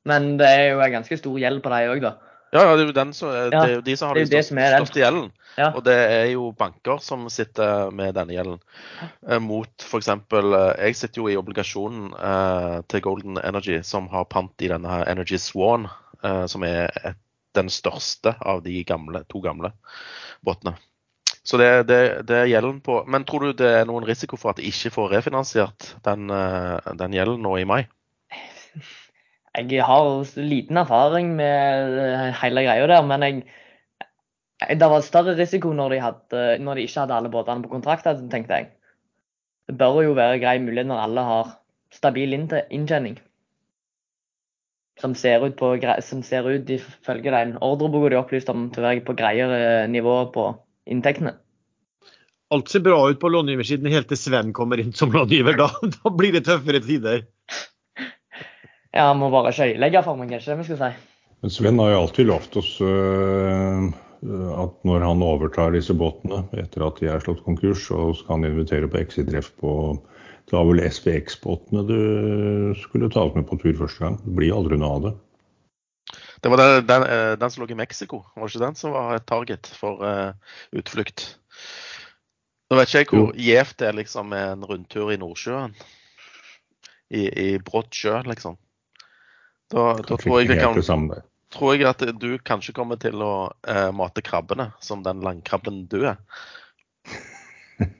[0.07, 2.15] Men det er jo en ganske stor gjeld på de òg, da.
[2.55, 5.27] Ja, det er jo den som, det er jo de som har den største gjelden.
[5.57, 5.71] Ja.
[5.73, 8.59] Og det er jo banker som sitter med denne gjelden.
[9.27, 10.09] Eh, mot f.eks.
[10.13, 14.91] Eh, jeg sitter jo i obligasjonen eh, til Golden Energy, som har pant i denne
[14.91, 15.89] her Energy Swan,
[16.23, 17.19] eh, som er et,
[17.57, 19.73] den største av de gamle, to gamle
[20.45, 20.77] båtene.
[21.47, 24.51] Så det, det, det, er gjelden på Men tror du det er noen risiko for
[24.51, 27.85] at de ikke får refinansiert den, eh, den gjelden nå i mai?
[29.57, 33.45] Jeg har liten erfaring med eh, hele greia der, men jeg
[34.57, 38.07] det var større risiko når de, hadde, når de, ikke hadde alle båtene på kontrakt,
[38.31, 38.69] tenkte jeg.
[39.69, 41.51] Det bør jo være grei mulighet når alle har
[41.93, 43.19] stabil inntjening.
[44.97, 48.87] Som ser ut, på, som ser ut ifølge den ordreboka de opplyste om til å
[48.87, 50.47] være på greiere nivå på
[50.87, 51.35] inntektene.
[52.53, 55.59] Alt ser bra ut på långiversiden helt til Sven kommer inn som långiver.
[55.59, 55.67] Da,
[55.99, 57.25] da blir det tøffere tider.
[58.95, 60.91] Ja, han må bare skøyelegge for meg, kanskje vi skal si.
[61.43, 63.89] Men Sven har jo alltid lovt oss øh
[64.25, 68.39] Eh, at når han overtar disse båtene etter at de er slått konkurs, så skal
[68.39, 69.73] han invitere på exit-treff på
[70.47, 74.13] Det var vel SVX-båtene du skulle ta oss med på tur første gang.
[74.23, 75.11] Det blir aldri noe av det.
[76.47, 78.93] Det var den, den, eh, den som lå i Mexico, var det ikke den som
[78.95, 80.31] var et target for uh,
[80.71, 81.35] utflukt?
[82.71, 85.75] Nå vet ikke jeg hvor gjevt det er liksom med en rundtur i Nordsjøen.
[87.11, 88.55] I, i brått sjø, liksom.
[89.75, 90.79] Da, da tror jeg kan
[91.51, 96.05] tror jeg at du kanskje kommer til å uh, mate krabbene som den langkrabben du
[96.13, 96.15] er.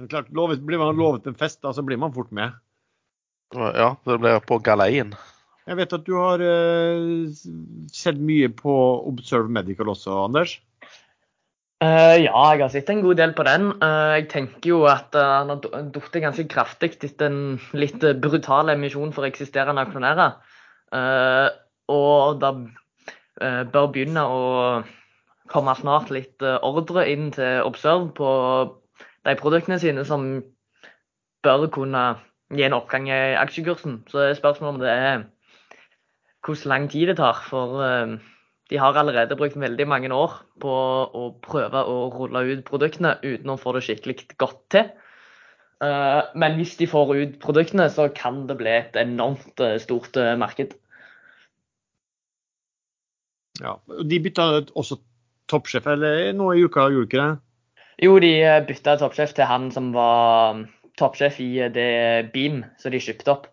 [0.00, 2.56] Men klart, lovet, Blir man lovet en fest, da, så blir man fort med.
[3.52, 5.12] Ja, det blir på galeien.
[5.62, 7.30] Jeg vet at du har uh,
[7.94, 8.74] sett mye på
[9.06, 10.56] Observe Medical også, Anders?
[11.82, 13.68] Uh, ja, jeg har sett en god del på den.
[13.82, 15.62] Uh, jeg tenker jo at han har
[15.94, 20.34] falt ganske kraftig etter en litt brutal emisjon for eksisterende aksjonærer.
[21.92, 22.52] Og det
[23.72, 24.42] bør begynne å
[25.50, 28.28] komme snart litt ordre inn til Observe på
[29.26, 30.26] de produktene sine som
[31.42, 32.02] bør kunne
[32.52, 34.02] gi en oppgang i aksjekursen.
[34.10, 35.24] Så spørsmålet om det er
[36.42, 37.38] hvor lang tid det tar.
[37.48, 38.16] For eh,
[38.70, 43.52] de har allerede brukt veldig mange år på å prøve å rulle ut produktene uten
[43.52, 44.90] å få det skikkelig godt til.
[45.82, 50.18] Eh, men hvis de får ut produktene, så kan det bli et enormt eh, stort
[50.38, 50.76] marked.
[53.62, 54.98] Ja, De bytta også
[55.52, 57.32] toppsjef eller nå i uka, gjorde ikke det?
[58.02, 58.32] Jo, de
[58.66, 60.64] bytta toppsjef til han som var
[60.98, 63.51] toppsjef i det Beam, som de kjøpte opp.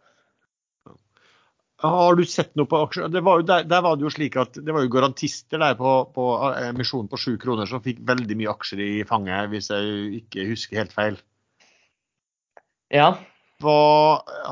[1.79, 3.07] Har du sett noe på aksjer?
[3.07, 6.25] Var der, der, var det jo slik at det var jo garantister der på, på
[6.65, 10.81] emisjonen på sju kroner som fikk veldig mye aksjer i fanget, hvis jeg ikke husker
[10.81, 11.19] helt feil.
[12.91, 13.13] Ja.
[13.63, 13.77] Hva,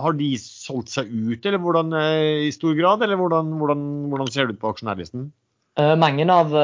[0.03, 3.83] har de solgt seg ut eller hvordan, eh, i stor grad, eller hvordan, hvordan,
[4.13, 5.27] hvordan ser det ut på aksjonærlisten?
[5.77, 6.55] Uh, mange av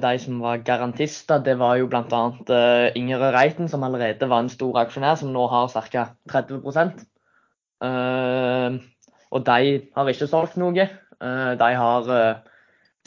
[0.00, 2.22] de som var garantister, det var jo bl.a.
[2.48, 6.06] Uh, Inger Reiten, som allerede var en stor aksjonær, som nå har ca.
[6.30, 6.62] 30
[7.84, 8.78] uh,
[9.34, 10.86] og de har ikke solgt noe.
[11.24, 12.42] Eh, de har eh,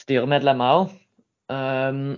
[0.02, 0.95] styremedlemmer òg.
[1.54, 2.18] Ehm,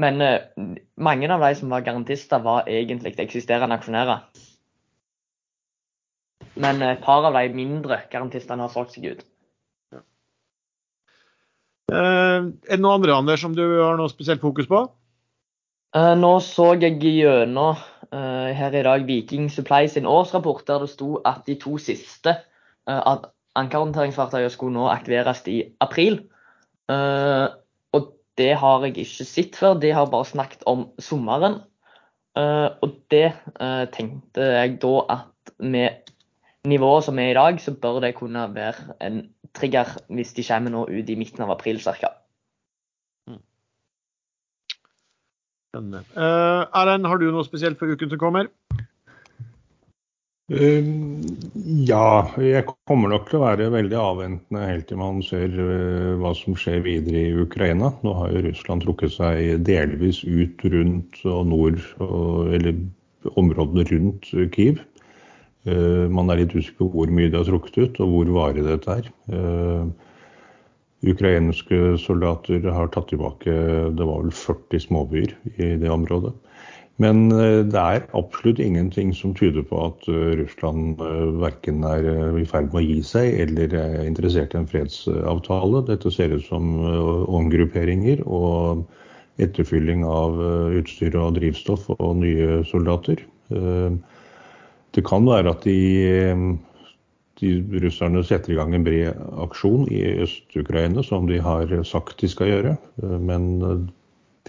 [0.00, 4.24] men eh, mange av de som var garantister, var egentlig eksisterende aksjonærer.
[6.60, 9.26] Men et par av de mindre garantistene har solgt seg ut.
[11.90, 14.84] er det noen andre Anders, som du har noe spesielt fokus på?
[15.90, 17.74] nå så jeg gjennom
[18.14, 22.36] her i dag Viking Supply sin årsrapport, der det sto at de to siste
[22.90, 26.20] at ankerhåndteringsfartøyet skulle nå aktiveres i april.
[26.90, 27.46] Eh,
[27.96, 31.60] og det har jeg ikke sett før, de har bare snakket om sommeren.
[32.38, 33.32] Eh, og det
[33.96, 36.14] tenkte jeg da at med
[36.68, 39.22] nivået som er i dag, så bør det kunne være en
[39.54, 42.12] trigger hvis de kommer nå ut i midten av april ca.
[43.26, 43.40] Mm.
[45.74, 48.50] Erlend, har du noe spesielt for uken som kommer?
[50.50, 50.82] Uh,
[51.86, 56.32] ja, jeg kommer nok til å være veldig avventende helt til man ser uh, hva
[56.34, 57.92] som skjer videre i Ukraina.
[58.02, 62.82] Nå har jo Russland trukket seg delvis ut rundt og nord, og, eller
[63.38, 64.82] områdene rundt Kiev.
[65.68, 68.66] Uh, man er litt usikker på hvor mye det har trukket ut, og hvor varig
[68.66, 69.10] dette er.
[71.00, 73.54] Ukrainske soldater har tatt tilbake
[73.96, 76.34] det var vel 40 småbyer i det området.
[77.00, 82.06] Men eh, det er absolutt ingenting som tyder på at eh, Russland eh, verken er
[82.36, 85.84] i ferd med å gi seg eller er interessert i en fredsavtale.
[85.88, 86.74] Dette ser ut som
[87.40, 88.84] omgrupperinger og
[89.40, 90.36] etterfylling av
[90.76, 93.22] utstyr og drivstoff og nye soldater.
[93.48, 95.78] Det kan være at de,
[97.40, 99.16] de russerne setter i gang en bred
[99.46, 102.74] aksjon i Øst-Ukraina, som de har sagt de skal gjøre.
[103.00, 103.48] Men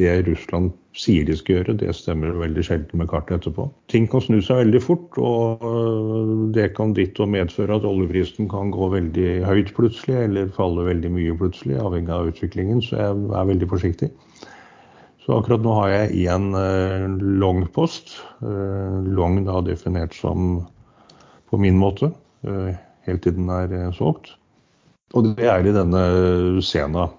[0.02, 3.68] det Russland sier de skal gjøre, det stemmer veldig sjelden med kartet etterpå.
[3.92, 8.74] Ting kan snu seg veldig fort, og øh, det kan ditto medføre at oljeprisen kan
[8.76, 12.84] gå veldig høyt plutselig, eller falle veldig mye plutselig, avhengig av utviklingen.
[12.84, 14.12] Så jeg er veldig forsiktig.
[15.22, 17.08] Så akkurat nå har jeg én uh,
[17.40, 18.18] long post.
[18.42, 20.64] Uh, long da definert som
[21.52, 22.08] på min måte,
[22.42, 24.30] helt til den er solgt.
[25.20, 26.04] Og det er i denne
[26.64, 27.10] Sena.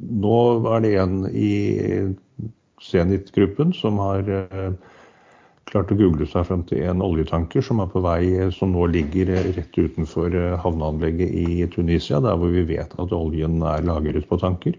[0.00, 0.36] Nå
[0.74, 1.52] er det en i
[2.82, 4.72] Zenit-gruppen som har eh,
[5.70, 9.32] klart å google seg frem til en oljetanker som er på vei, som nå ligger
[9.56, 14.38] rett utenfor eh, havneanlegget i Tunisia, der hvor vi vet at oljen er lagret på
[14.42, 14.76] tanker.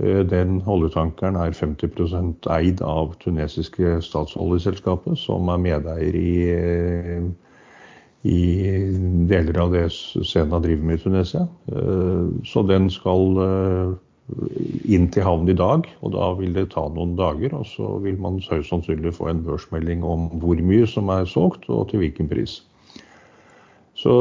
[0.00, 6.34] Eh, den oljetankeren er 50% eid av tunesiske statsoljeselskapet, som er medeier i,
[8.24, 8.42] i
[9.28, 11.46] deler av det Sena driver med i Tunisia.
[12.48, 13.98] Så den skal
[14.84, 17.54] inn til havn i dag, og da vil det ta noen dager.
[17.56, 21.68] Og så vil man høyst sannsynlig få en børsmelding om hvor mye som er solgt,
[21.72, 22.60] og til hvilken pris.
[23.98, 24.12] Så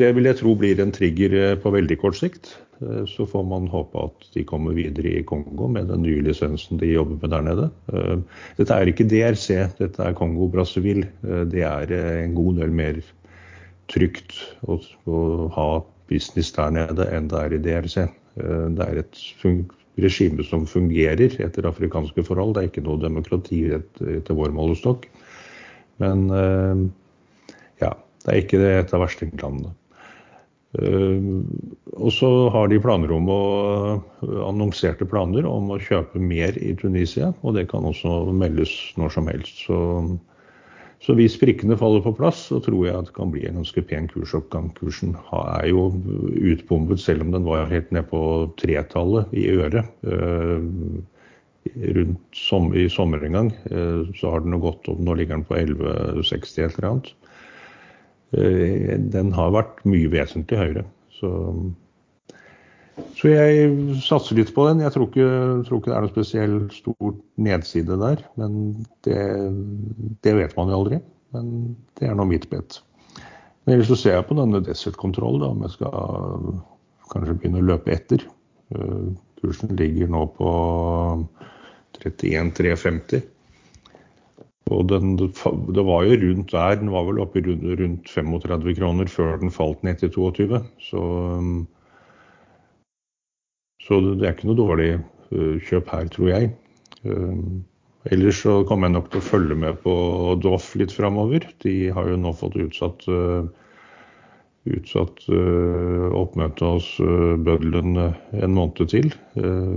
[0.00, 2.54] det vil jeg tro blir en trigger eh, på veldig kort sikt.
[2.80, 6.80] Eh, så får man håpe at de kommer videre i Kongo med den nye lisensen
[6.80, 7.68] de jobber med der nede.
[7.92, 9.50] Eh, dette er ikke DRC,
[9.82, 11.10] dette er Kongo-Brazzaville.
[11.52, 13.02] Det er en god del mer
[13.92, 14.32] trygt
[14.68, 14.80] å
[15.52, 15.68] ha
[16.08, 18.08] business der nede enn det er i DRC.
[18.38, 19.22] Eh, det er et
[19.98, 22.54] regime som fungerer etter afrikanske forhold.
[22.54, 25.08] Det er ikke noe demokrati etter vår målestokk.
[26.02, 26.86] Men eh,
[27.82, 27.92] ja,
[28.24, 29.74] det er ikke et av verstinglandene.
[30.78, 31.28] Eh,
[31.96, 33.42] og så har de planer om å,
[34.46, 37.32] annonserte planer om å kjøpe mer i Tunisia.
[37.42, 39.64] Og det kan også meldes når som helst.
[39.66, 39.78] Så
[41.04, 43.82] så hvis prikkene faller på plass, så tror jeg at det kan bli en ganske
[43.86, 44.72] pen kursoppgang.
[44.78, 45.92] Kursen er jo
[46.42, 48.20] utbombet, selv om den var helt ned på
[48.58, 49.86] tretallet i øret.
[50.02, 50.66] Eh,
[51.98, 53.52] rundt som, i sommer en gang.
[53.70, 57.12] Eh, så har den jo gått opp, nå ligger den på 11,60 eller annet.
[58.34, 60.86] Eh, den har vært mye vesentlig høyere.
[61.20, 61.30] Så,
[63.18, 63.70] så jeg
[64.04, 64.82] satser litt på den.
[64.84, 65.28] Jeg tror ikke,
[65.66, 67.14] tror ikke det er noe spesielt stor
[67.48, 68.24] nedside der.
[68.38, 68.58] Men
[69.06, 69.22] det,
[70.24, 71.00] det, vet man jo aldri.
[71.34, 71.48] Men
[71.98, 72.80] det er nå mitt bet.
[73.64, 76.60] Men ellers så ser jeg på denne Desert-kontroll, om jeg skal
[77.12, 78.22] kanskje begynne å løpe etter.
[78.74, 79.08] Eh,
[79.42, 80.52] kursen ligger nå på
[81.98, 83.26] 31,350.
[84.68, 89.08] Og den, det var jo rundt der, den var vel oppe rundt, rundt 35 kroner
[89.10, 90.60] før den falt ned til 22.
[90.84, 91.02] Så,
[93.84, 96.50] så det er ikke noe dårlig eh, kjøp her, tror jeg.
[97.04, 97.40] Eh,
[98.14, 99.94] ellers så kommer jeg nok til å følge med på
[100.42, 101.46] Doff litt framover.
[101.64, 103.48] De har jo nå fått utsatt uh,
[104.68, 109.06] utsatt oppmøtet hos bøddelen en måned til.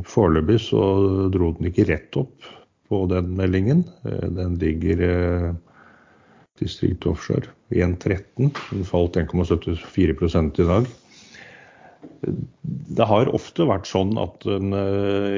[0.04, 0.82] Foreløpig så
[1.32, 2.50] dro den ikke rett opp
[2.92, 3.86] på den meldingen.
[4.04, 5.56] den ligger
[6.60, 8.52] distrikt offshore 1,13.
[8.72, 10.90] Den falt 1,74 i dag.
[12.92, 14.74] Det har ofte vært sånn at den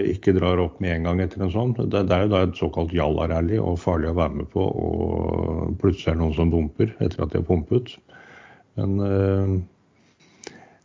[0.09, 1.75] ikke drar opp med en gang etter en sånn.
[1.77, 5.75] Det, det er jo da et såkalt jalla-rally og farlig å være med på, og
[5.81, 7.93] plutselig er det noen som dumper etter at de har pumpet.
[8.79, 9.53] Men eh,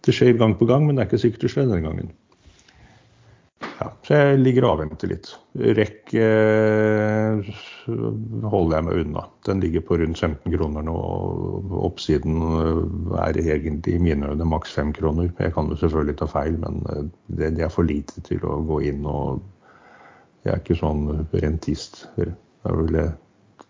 [0.06, 2.12] det skjer gang på gang, men det er ikke sikkert det skjer denne gangen.
[3.59, 5.28] Ja, så jeg ligger og avventer litt.
[5.78, 7.48] Rekk eh,
[7.86, 9.24] holder jeg meg unna.
[9.47, 10.94] Den ligger på rundt 15 kroner nå.
[10.94, 12.82] og Oppsiden eh,
[13.24, 15.30] er egentlig i mine øyne maks 5 kroner.
[15.39, 17.05] Jeg kan jo selvfølgelig ta feil, men eh,
[17.39, 19.47] det, er for lite til å gå inn og
[20.47, 23.09] Jeg er ikke sånn rentist, det er vel det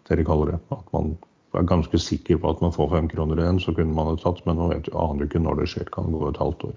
[0.08, 0.58] dere kaller det.
[0.76, 1.14] At man
[1.56, 4.44] er ganske sikker på at man får 5 kroner igjen, så kunne man ha tatt.
[4.46, 5.88] Men nå vet, aner du ikke når det skjer.
[5.94, 6.76] Kan gå et halvt år.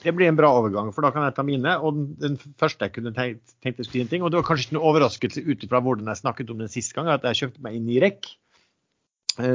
[0.00, 1.74] Det blir en bra overgang, for da kan jeg ta mine.
[1.84, 4.68] og Den første jeg kunne tenkt, tenkt å si en ting, og det var kanskje
[4.68, 7.64] ikke noe overraskelse ut ifra hvordan jeg snakket om den siste gang, at jeg kjøpte
[7.66, 8.30] meg inn i REC,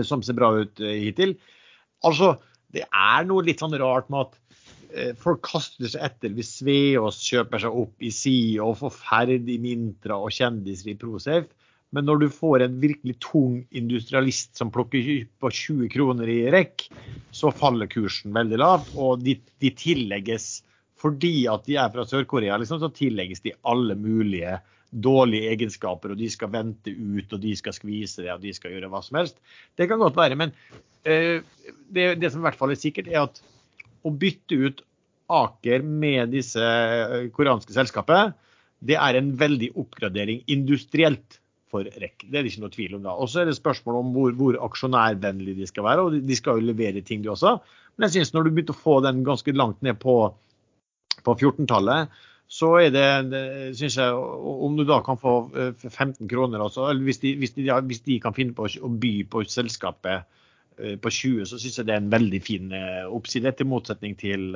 [0.05, 1.35] som ser bra ut eh, hittil.
[2.05, 2.35] Altså,
[2.75, 4.61] det er noe litt sånn rart med at
[4.93, 9.49] eh, folk kaster seg etter hvis Sveås kjøper seg opp i SIO og får Ferd
[9.51, 11.49] i Mintra og kjendiser i Prosafe.
[11.93, 16.87] Men når du får en virkelig tung industrialist som plukker på 20 kroner i rekk,
[17.35, 18.93] så faller kursen veldig lavt.
[18.97, 20.63] Og de, de tillegges,
[20.99, 24.57] fordi at de er fra Sør-Korea, liksom, så tillegges de alle mulige
[24.95, 28.75] dårlige egenskaper, og de skal vente ut, og de skal skvise det, og de skal
[28.75, 29.39] gjøre hva som helst.
[29.75, 30.53] Det kan godt være, men
[31.07, 31.39] uh,
[31.91, 33.41] det, det, som i hvert fall er sikkert, er at
[34.05, 34.85] å bytte ut
[35.25, 38.35] Aker med disse eh, koreanske selskapet,
[38.85, 41.39] det er en veldig oppgradering industrielt
[41.75, 42.23] for REC.
[42.23, 43.03] Det er det ikke noe tvil om.
[43.05, 43.15] da.
[43.15, 46.05] Og så er det spørsmål om hvor, hvor aksjonærvennlige de skal være.
[46.05, 47.57] og De skal jo levere ting, de også.
[47.95, 50.15] Men jeg synes når du begynte å få den ganske langt ned på,
[51.25, 52.15] på 14-tallet,
[52.55, 53.45] så er det, det
[53.77, 54.13] synes jeg,
[54.67, 58.03] Om du da kan få 15 eh, kroner, også, eller hvis de, hvis, de, hvis
[58.05, 60.27] de, kan finne på å by på selskapet
[60.77, 64.13] eh, på 20, så synes jeg det er en veldig fin eh, oppside, til motsetning
[64.19, 64.53] til,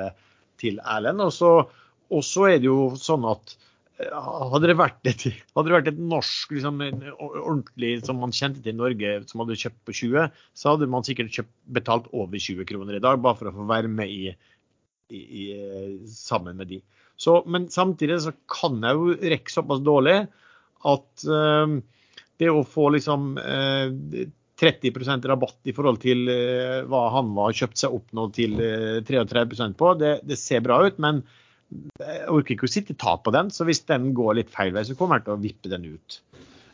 [0.62, 1.26] til Erlend.
[1.26, 3.58] Og så er det jo sånn at
[4.00, 6.80] hadde det vært et, det vært et norsk liksom,
[7.20, 11.04] ordentlig som man kjente til i Norge, som hadde kjøpt på 20, så hadde man
[11.08, 14.32] sikkert kjøpt, betalt over 20 kroner i dag, bare for å få være med i,
[15.12, 15.46] i, i
[16.14, 16.80] sammen med de.
[17.20, 20.16] Så, men samtidig så kan jeg jo rekke såpass dårlig
[20.88, 21.76] at uh,
[22.40, 24.24] det å få liksom uh,
[24.60, 29.76] 30% rabatt i forhold til uh, hva han var kjøpt seg opp nå til 33%
[29.80, 31.04] på, det, det ser bra ut.
[31.04, 31.26] men
[31.70, 34.74] jeg orker ikke å sitte i tap på den, så hvis den går litt feil
[34.76, 36.22] vei, så kommer jeg til å vippe den ut.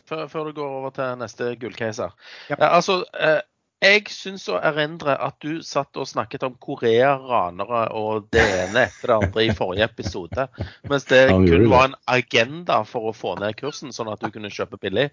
[0.05, 2.13] Før, før du går over til neste gullcaser.
[2.51, 2.57] Ja.
[2.59, 3.41] Ja, altså, eh,
[3.83, 9.11] jeg syns å erindre at du satt og snakket om Korea-ranere og det ene etter
[9.11, 10.47] det andre i forrige episode.
[10.89, 14.53] Mens det kun var en agenda for å få ned kursen, sånn at du kunne
[14.53, 15.09] kjøpe billig.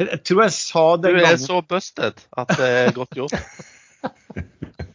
[0.00, 1.44] Jeg tror jeg sa det Du er gangen...
[1.44, 3.38] så busted at det er godt gjort.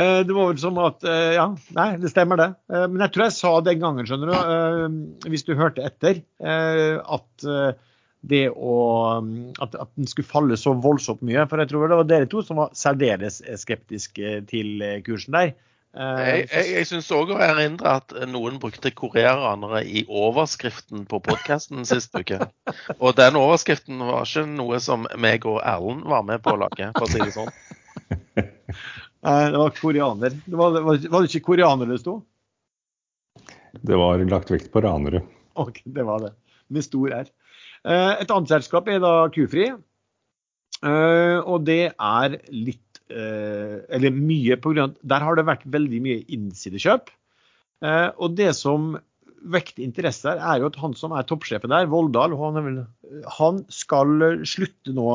[0.00, 1.46] Eh, det var vel som at eh, Ja,
[1.76, 2.50] nei, det stemmer det.
[2.72, 4.98] Eh, men jeg tror jeg sa den gangen, skjønner du,
[5.28, 7.48] hvis du hørte etter, at
[8.20, 8.76] det å
[9.64, 11.46] at, at, den skulle falle så voldsomt mye.
[11.48, 15.52] For jeg tror det var dere to som var særdeles skeptiske til kursen der.
[15.90, 21.82] Jeg, jeg, jeg syns òg å erindre at noen brukte koreanere i overskriften på podkasten
[21.88, 22.38] sist uke.
[23.00, 26.92] Og den overskriften var ikke noe som meg og Erlend var med på å lage,
[26.94, 27.50] for å si det sånn.
[29.26, 30.36] Nei, det var koreaner.
[30.46, 32.20] Det var, var, var, det ikke koreaner det sto?
[33.84, 35.22] Det var lagt vekt på ranere.
[35.60, 36.32] Ok, det var det.
[36.72, 37.28] Med stor R.
[37.88, 39.68] Eh, et annet selskap er da Kufri.
[40.80, 45.66] Eh, og det er litt eh, Eller mye på grunn av Der har det vært
[45.68, 47.12] veldig mye innsidekjøp.
[47.80, 48.92] Og det som
[49.52, 52.82] vekter interesse her, er jo at han som er toppsjefen der, Voldal, han,
[53.38, 55.06] han skal slutte nå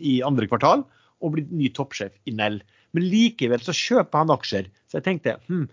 [0.00, 0.86] i andre kvartal
[1.20, 2.62] og bli ny toppsjef i Nell.
[2.96, 4.70] Men likevel så kjøper han aksjer.
[4.90, 5.68] Så jeg tenkte hm,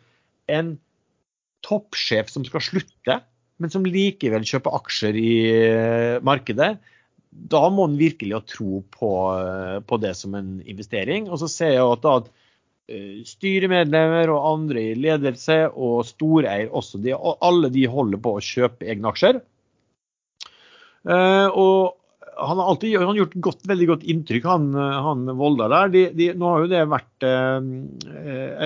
[0.53, 0.76] en
[1.65, 3.19] toppsjef som skal slutte,
[3.57, 5.31] men som likevel kjøper aksjer i
[5.65, 6.76] uh, markedet,
[7.27, 11.26] da må han virkelig ha tro på, uh, på, det som en investering.
[11.31, 12.19] Og så ser jeg at da
[12.88, 17.02] Eh, styremedlemmer og andre i ledelse og storeier også.
[17.03, 19.41] De, alle de holder på å kjøpe egne aksjer.
[21.07, 21.98] Uh, og
[22.38, 25.92] han har alltid han gjort godt, veldig godt inntrykk, han, han Volda der.
[25.94, 27.70] De, de, nå har jo det vært eh,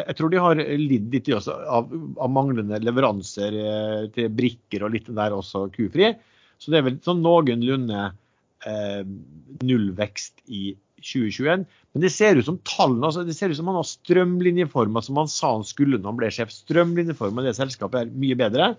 [0.02, 5.10] Jeg tror de har lidd litt av, av, manglende leveranser eh, til brikker og litt
[5.12, 6.12] der også, kufri.
[6.62, 8.12] Så det er vel sånn noenlunde
[9.66, 11.66] nullvekst i 2021.
[11.66, 15.18] Men det ser ut som tallene, altså det ser ut som han har strømlinjeforma som
[15.18, 16.54] han sa han skulle når han ble sjef.
[16.54, 18.74] Strømlinjeforma i det selskapet er mye bedre.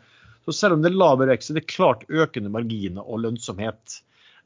[0.47, 4.01] Så selv om det er laber vekst, er det klart økende marginer og lønnsomhet.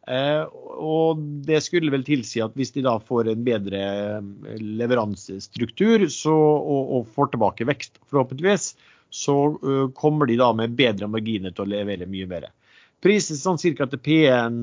[0.06, 0.42] Eh,
[0.76, 6.34] og det skulle vel tilsi at hvis de da får en bedre eh, leveransestruktur så,
[6.34, 8.74] og, og, får tilbake vekst, forhåpentligvis,
[9.16, 12.50] så uh, kommer de da med bedre marginer til å levere mye bedre.
[13.04, 13.86] Prisen sånn ca.
[13.92, 14.56] til P1,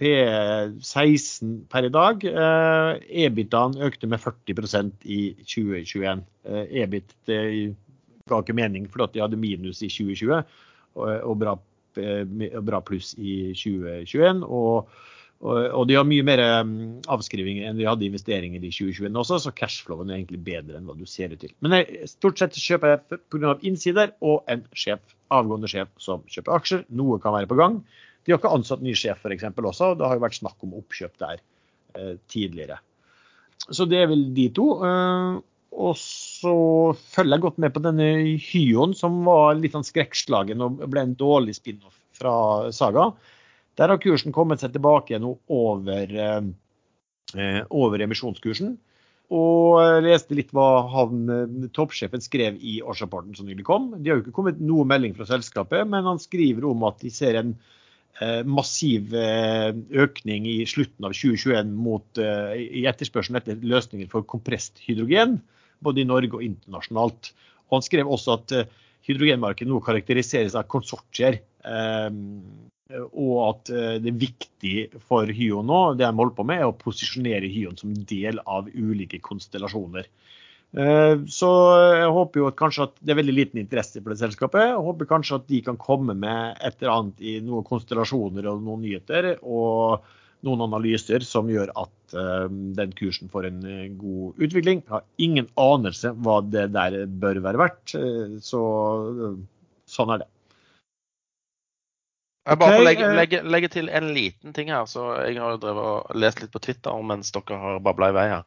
[0.00, 2.24] P16 per i dag.
[2.24, 2.90] Eh,
[3.26, 6.24] EBIT-en økte med 40% i 2021.
[6.48, 7.40] Eh, EBIT det
[8.30, 10.40] ga ikke mening fordi de hadde minus i 2020
[10.96, 14.44] og bra, eh, bra pluss i 2021.
[14.44, 14.94] og
[15.44, 19.52] og de har mye mer mm, avskrivinger enn de hadde investeringer i 2021 også, så
[19.52, 21.52] cashflowen er egentlig bedre enn hva du ser ut til.
[21.64, 23.52] Men jeg, stort sett kjøper jeg pga.
[23.60, 25.02] innsider og en sjef,
[25.34, 26.86] avgående sjef som kjøper aksjer.
[26.96, 27.82] Noe kan være på gang.
[28.24, 29.44] De har ikke ansatt ny sjef f.eks.
[29.52, 29.90] også.
[29.90, 31.42] og Det har jo vært snakk om oppkjøp der
[31.98, 32.80] eh, tidligere.
[33.68, 34.70] Så det er vel de to.
[34.86, 35.42] Eh,
[35.74, 36.54] og så
[37.14, 41.16] følger jeg godt med på denne Hyon, som var litt sånn skrekkslagen og ble en
[41.18, 42.34] dårlig spin-off fra
[42.74, 43.10] Saga.
[43.78, 48.76] Der har kursen kommet seg tilbake nå over, eh, over emisjonskursen.
[49.34, 53.90] Og leste litt hva han, eh, toppsjefen skrev i årsrapporten som nylig kom.
[53.98, 57.10] De har jo ikke kommet noe melding fra selskapet, men han skriver om at de
[57.10, 57.56] ser en
[58.20, 64.22] eh, massiv eh, økning i slutten av 2021 mot, eh, i etterspørselen etter løsninger for
[64.22, 65.40] kompresst hydrogen,
[65.84, 67.32] både i Norge og internasjonalt.
[67.68, 68.70] Og han skrev også at eh,
[69.04, 71.42] hydrogenmarkedet nå karakteriseres av konsortier.
[72.94, 74.76] Og at eh, det er viktig
[75.08, 78.68] for Hyon nå, det de holder på med, er å posisjonere Hyon som del av
[78.72, 80.08] ulike konstellasjoner.
[80.74, 81.50] Eh, så
[81.94, 84.72] jeg håper jo at kanskje at det er veldig liten interesse for det selskapet.
[84.72, 88.62] Jeg håper kanskje at de kan komme med et eller annet i noen konstellasjoner og
[88.64, 90.04] noen nyheter og
[90.44, 92.46] noen analyser som gjør at uh,
[92.78, 93.64] den kursen får en
[94.00, 94.84] god utvikling.
[94.84, 97.96] Jeg har ingen anelse hva det der bør være verdt,
[98.44, 98.62] så
[99.90, 100.30] sånn er det.
[102.44, 104.84] Jeg bare okay, legge, eh, legge, legge, til en liten ting her.
[104.84, 108.16] så Jeg har jo drevet og lest litt på Twitter mens dere har babla i
[108.16, 108.44] vei her.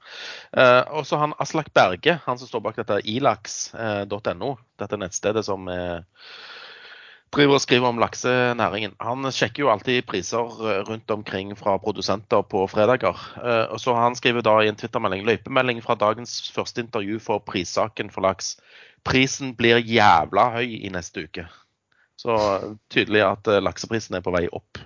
[0.54, 6.06] Eh, også han Aslak Berge, han som står bak dette ilax.no, dette nettstedet som uh,
[7.36, 8.96] driver og skriver om laksenæringen.
[9.04, 10.48] Han sjekker jo alltid priser
[10.88, 13.18] rundt omkring fra produsenter på fredager.
[13.38, 17.40] Uh, og så Han skriver da i en twittermelding løypemelding fra dagens første intervju for
[17.40, 18.56] prissaken for laks.
[19.06, 21.48] Prisen blir jævla høy i neste uke.
[22.18, 22.34] Så
[22.90, 24.80] tydelig at eh, lakseprisen er på vei opp.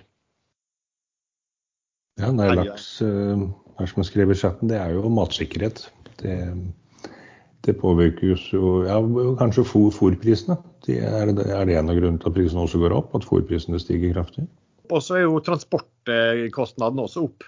[2.20, 3.46] Ja, nei, laks eh,
[3.80, 5.86] er som jeg skrev i chatten, det er jo matsikkerhet.
[6.20, 6.36] Det,
[7.62, 8.98] det påvirker jo ja,
[9.38, 10.58] kanskje fôrprisene.
[10.86, 13.14] Det er, er, det en av grunnene til at prisene også går opp?
[13.18, 14.48] At fôrprisene stiger kraftig?
[14.90, 17.46] Og så er jo transportkostnadene også opp.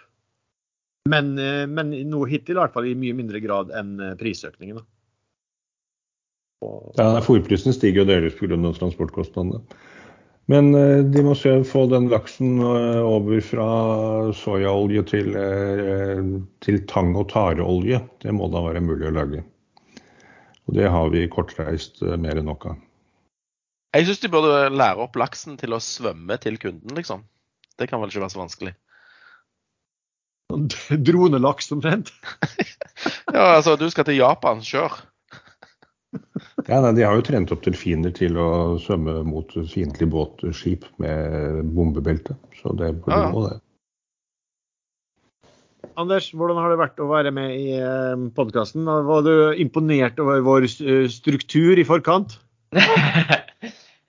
[1.11, 4.79] Men, eh, men nå hittil i hvert fall i mye mindre grad enn prisøkningen.
[4.81, 4.87] Da.
[6.97, 8.57] Ja, Fôrprisene stiger jo delvis pga.
[8.79, 9.61] transportkostnadene.
[10.47, 11.35] Men eh, de må
[11.65, 13.69] få den laksen eh, over fra
[14.37, 16.21] soyaolje til, eh,
[16.65, 18.03] til tang- og tareolje.
[18.21, 19.45] Det må da være mulig å lage.
[20.69, 22.81] Og det har vi kortreist mer enn nok av.
[23.95, 27.23] Jeg syns de burde lære opp laksen til å svømme til kunden, liksom.
[27.79, 28.75] Det kan vel ikke være så vanskelig?
[31.07, 32.11] Dronelaks omtrent?
[33.35, 35.03] ja, altså du skal til Japan, kjør.
[36.65, 41.59] Ja, nei, De har jo trent opp delfiner til å svømme mot fiendtlige båtskip med
[41.75, 42.37] bombebelte.
[42.61, 43.33] Så det burde ja.
[43.35, 43.59] gå, det.
[46.01, 48.87] Anders, hvordan har det vært å være med i eh, podkasten?
[48.87, 52.37] Var du imponert over vår eh, struktur i forkant?
[52.75, 52.81] um,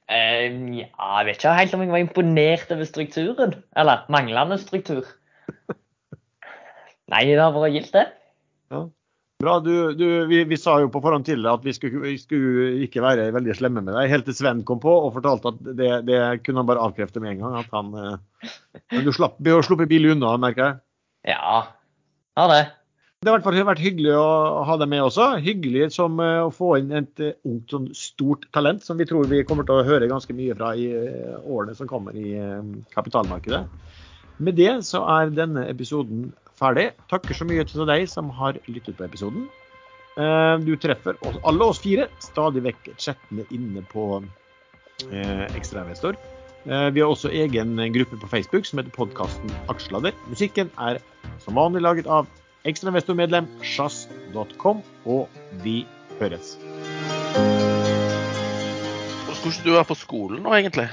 [0.10, 3.56] ja, jeg vet ikke helt om jeg var imponert over strukturen.
[3.78, 5.04] Eller manglende struktur.
[7.12, 8.06] Nei, det har vært gildt, det.
[8.74, 8.86] Ja.
[9.44, 9.60] Bra.
[9.62, 12.70] Du, du, vi, vi, sa jo på forhånd til deg at vi skulle, vi skulle,
[12.88, 15.92] ikke være veldig slemme med deg, helt til Sven kom på og fortalte at det,
[16.08, 17.60] det kunne han bare avkrefte med en gang.
[17.60, 17.92] at han,
[18.96, 20.82] Men du slapp å sluppe billig unna, merker jeg.
[21.26, 21.62] Ja,
[22.38, 22.64] ha det.
[23.24, 25.32] Det har i hvert fall vært hyggelig å ha deg med også.
[25.42, 29.66] Hyggelig som å få inn et ungt, sånn stort talent som vi tror vi kommer
[29.66, 30.86] til å høre ganske mye fra i
[31.42, 32.36] årene som kommer i
[32.94, 33.64] kapitalmarkedet.
[34.46, 36.28] Med det så er denne episoden
[36.60, 36.90] ferdig.
[37.12, 39.48] Takker så mye til deg som har lyttet på episoden.
[40.16, 46.20] Eh, du treffer alle oss fire stadig vekk chattene inne på eh, Ekstrainvestor.
[46.66, 50.16] Eh, vi har også egen gruppe på Facebook som heter podkasten Aksjeladder.
[50.32, 50.98] Musikken er
[51.44, 52.26] som vanlig laget av
[52.66, 55.30] ekstrainvestormedlem sjazz.com, og
[55.62, 55.84] vi
[56.18, 56.56] høres.
[59.36, 60.88] Skulle ikke du være på skolen nå, egentlig?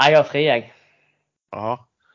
[0.00, 0.70] Jeg har fri, jeg.
[1.52, 1.76] Ja.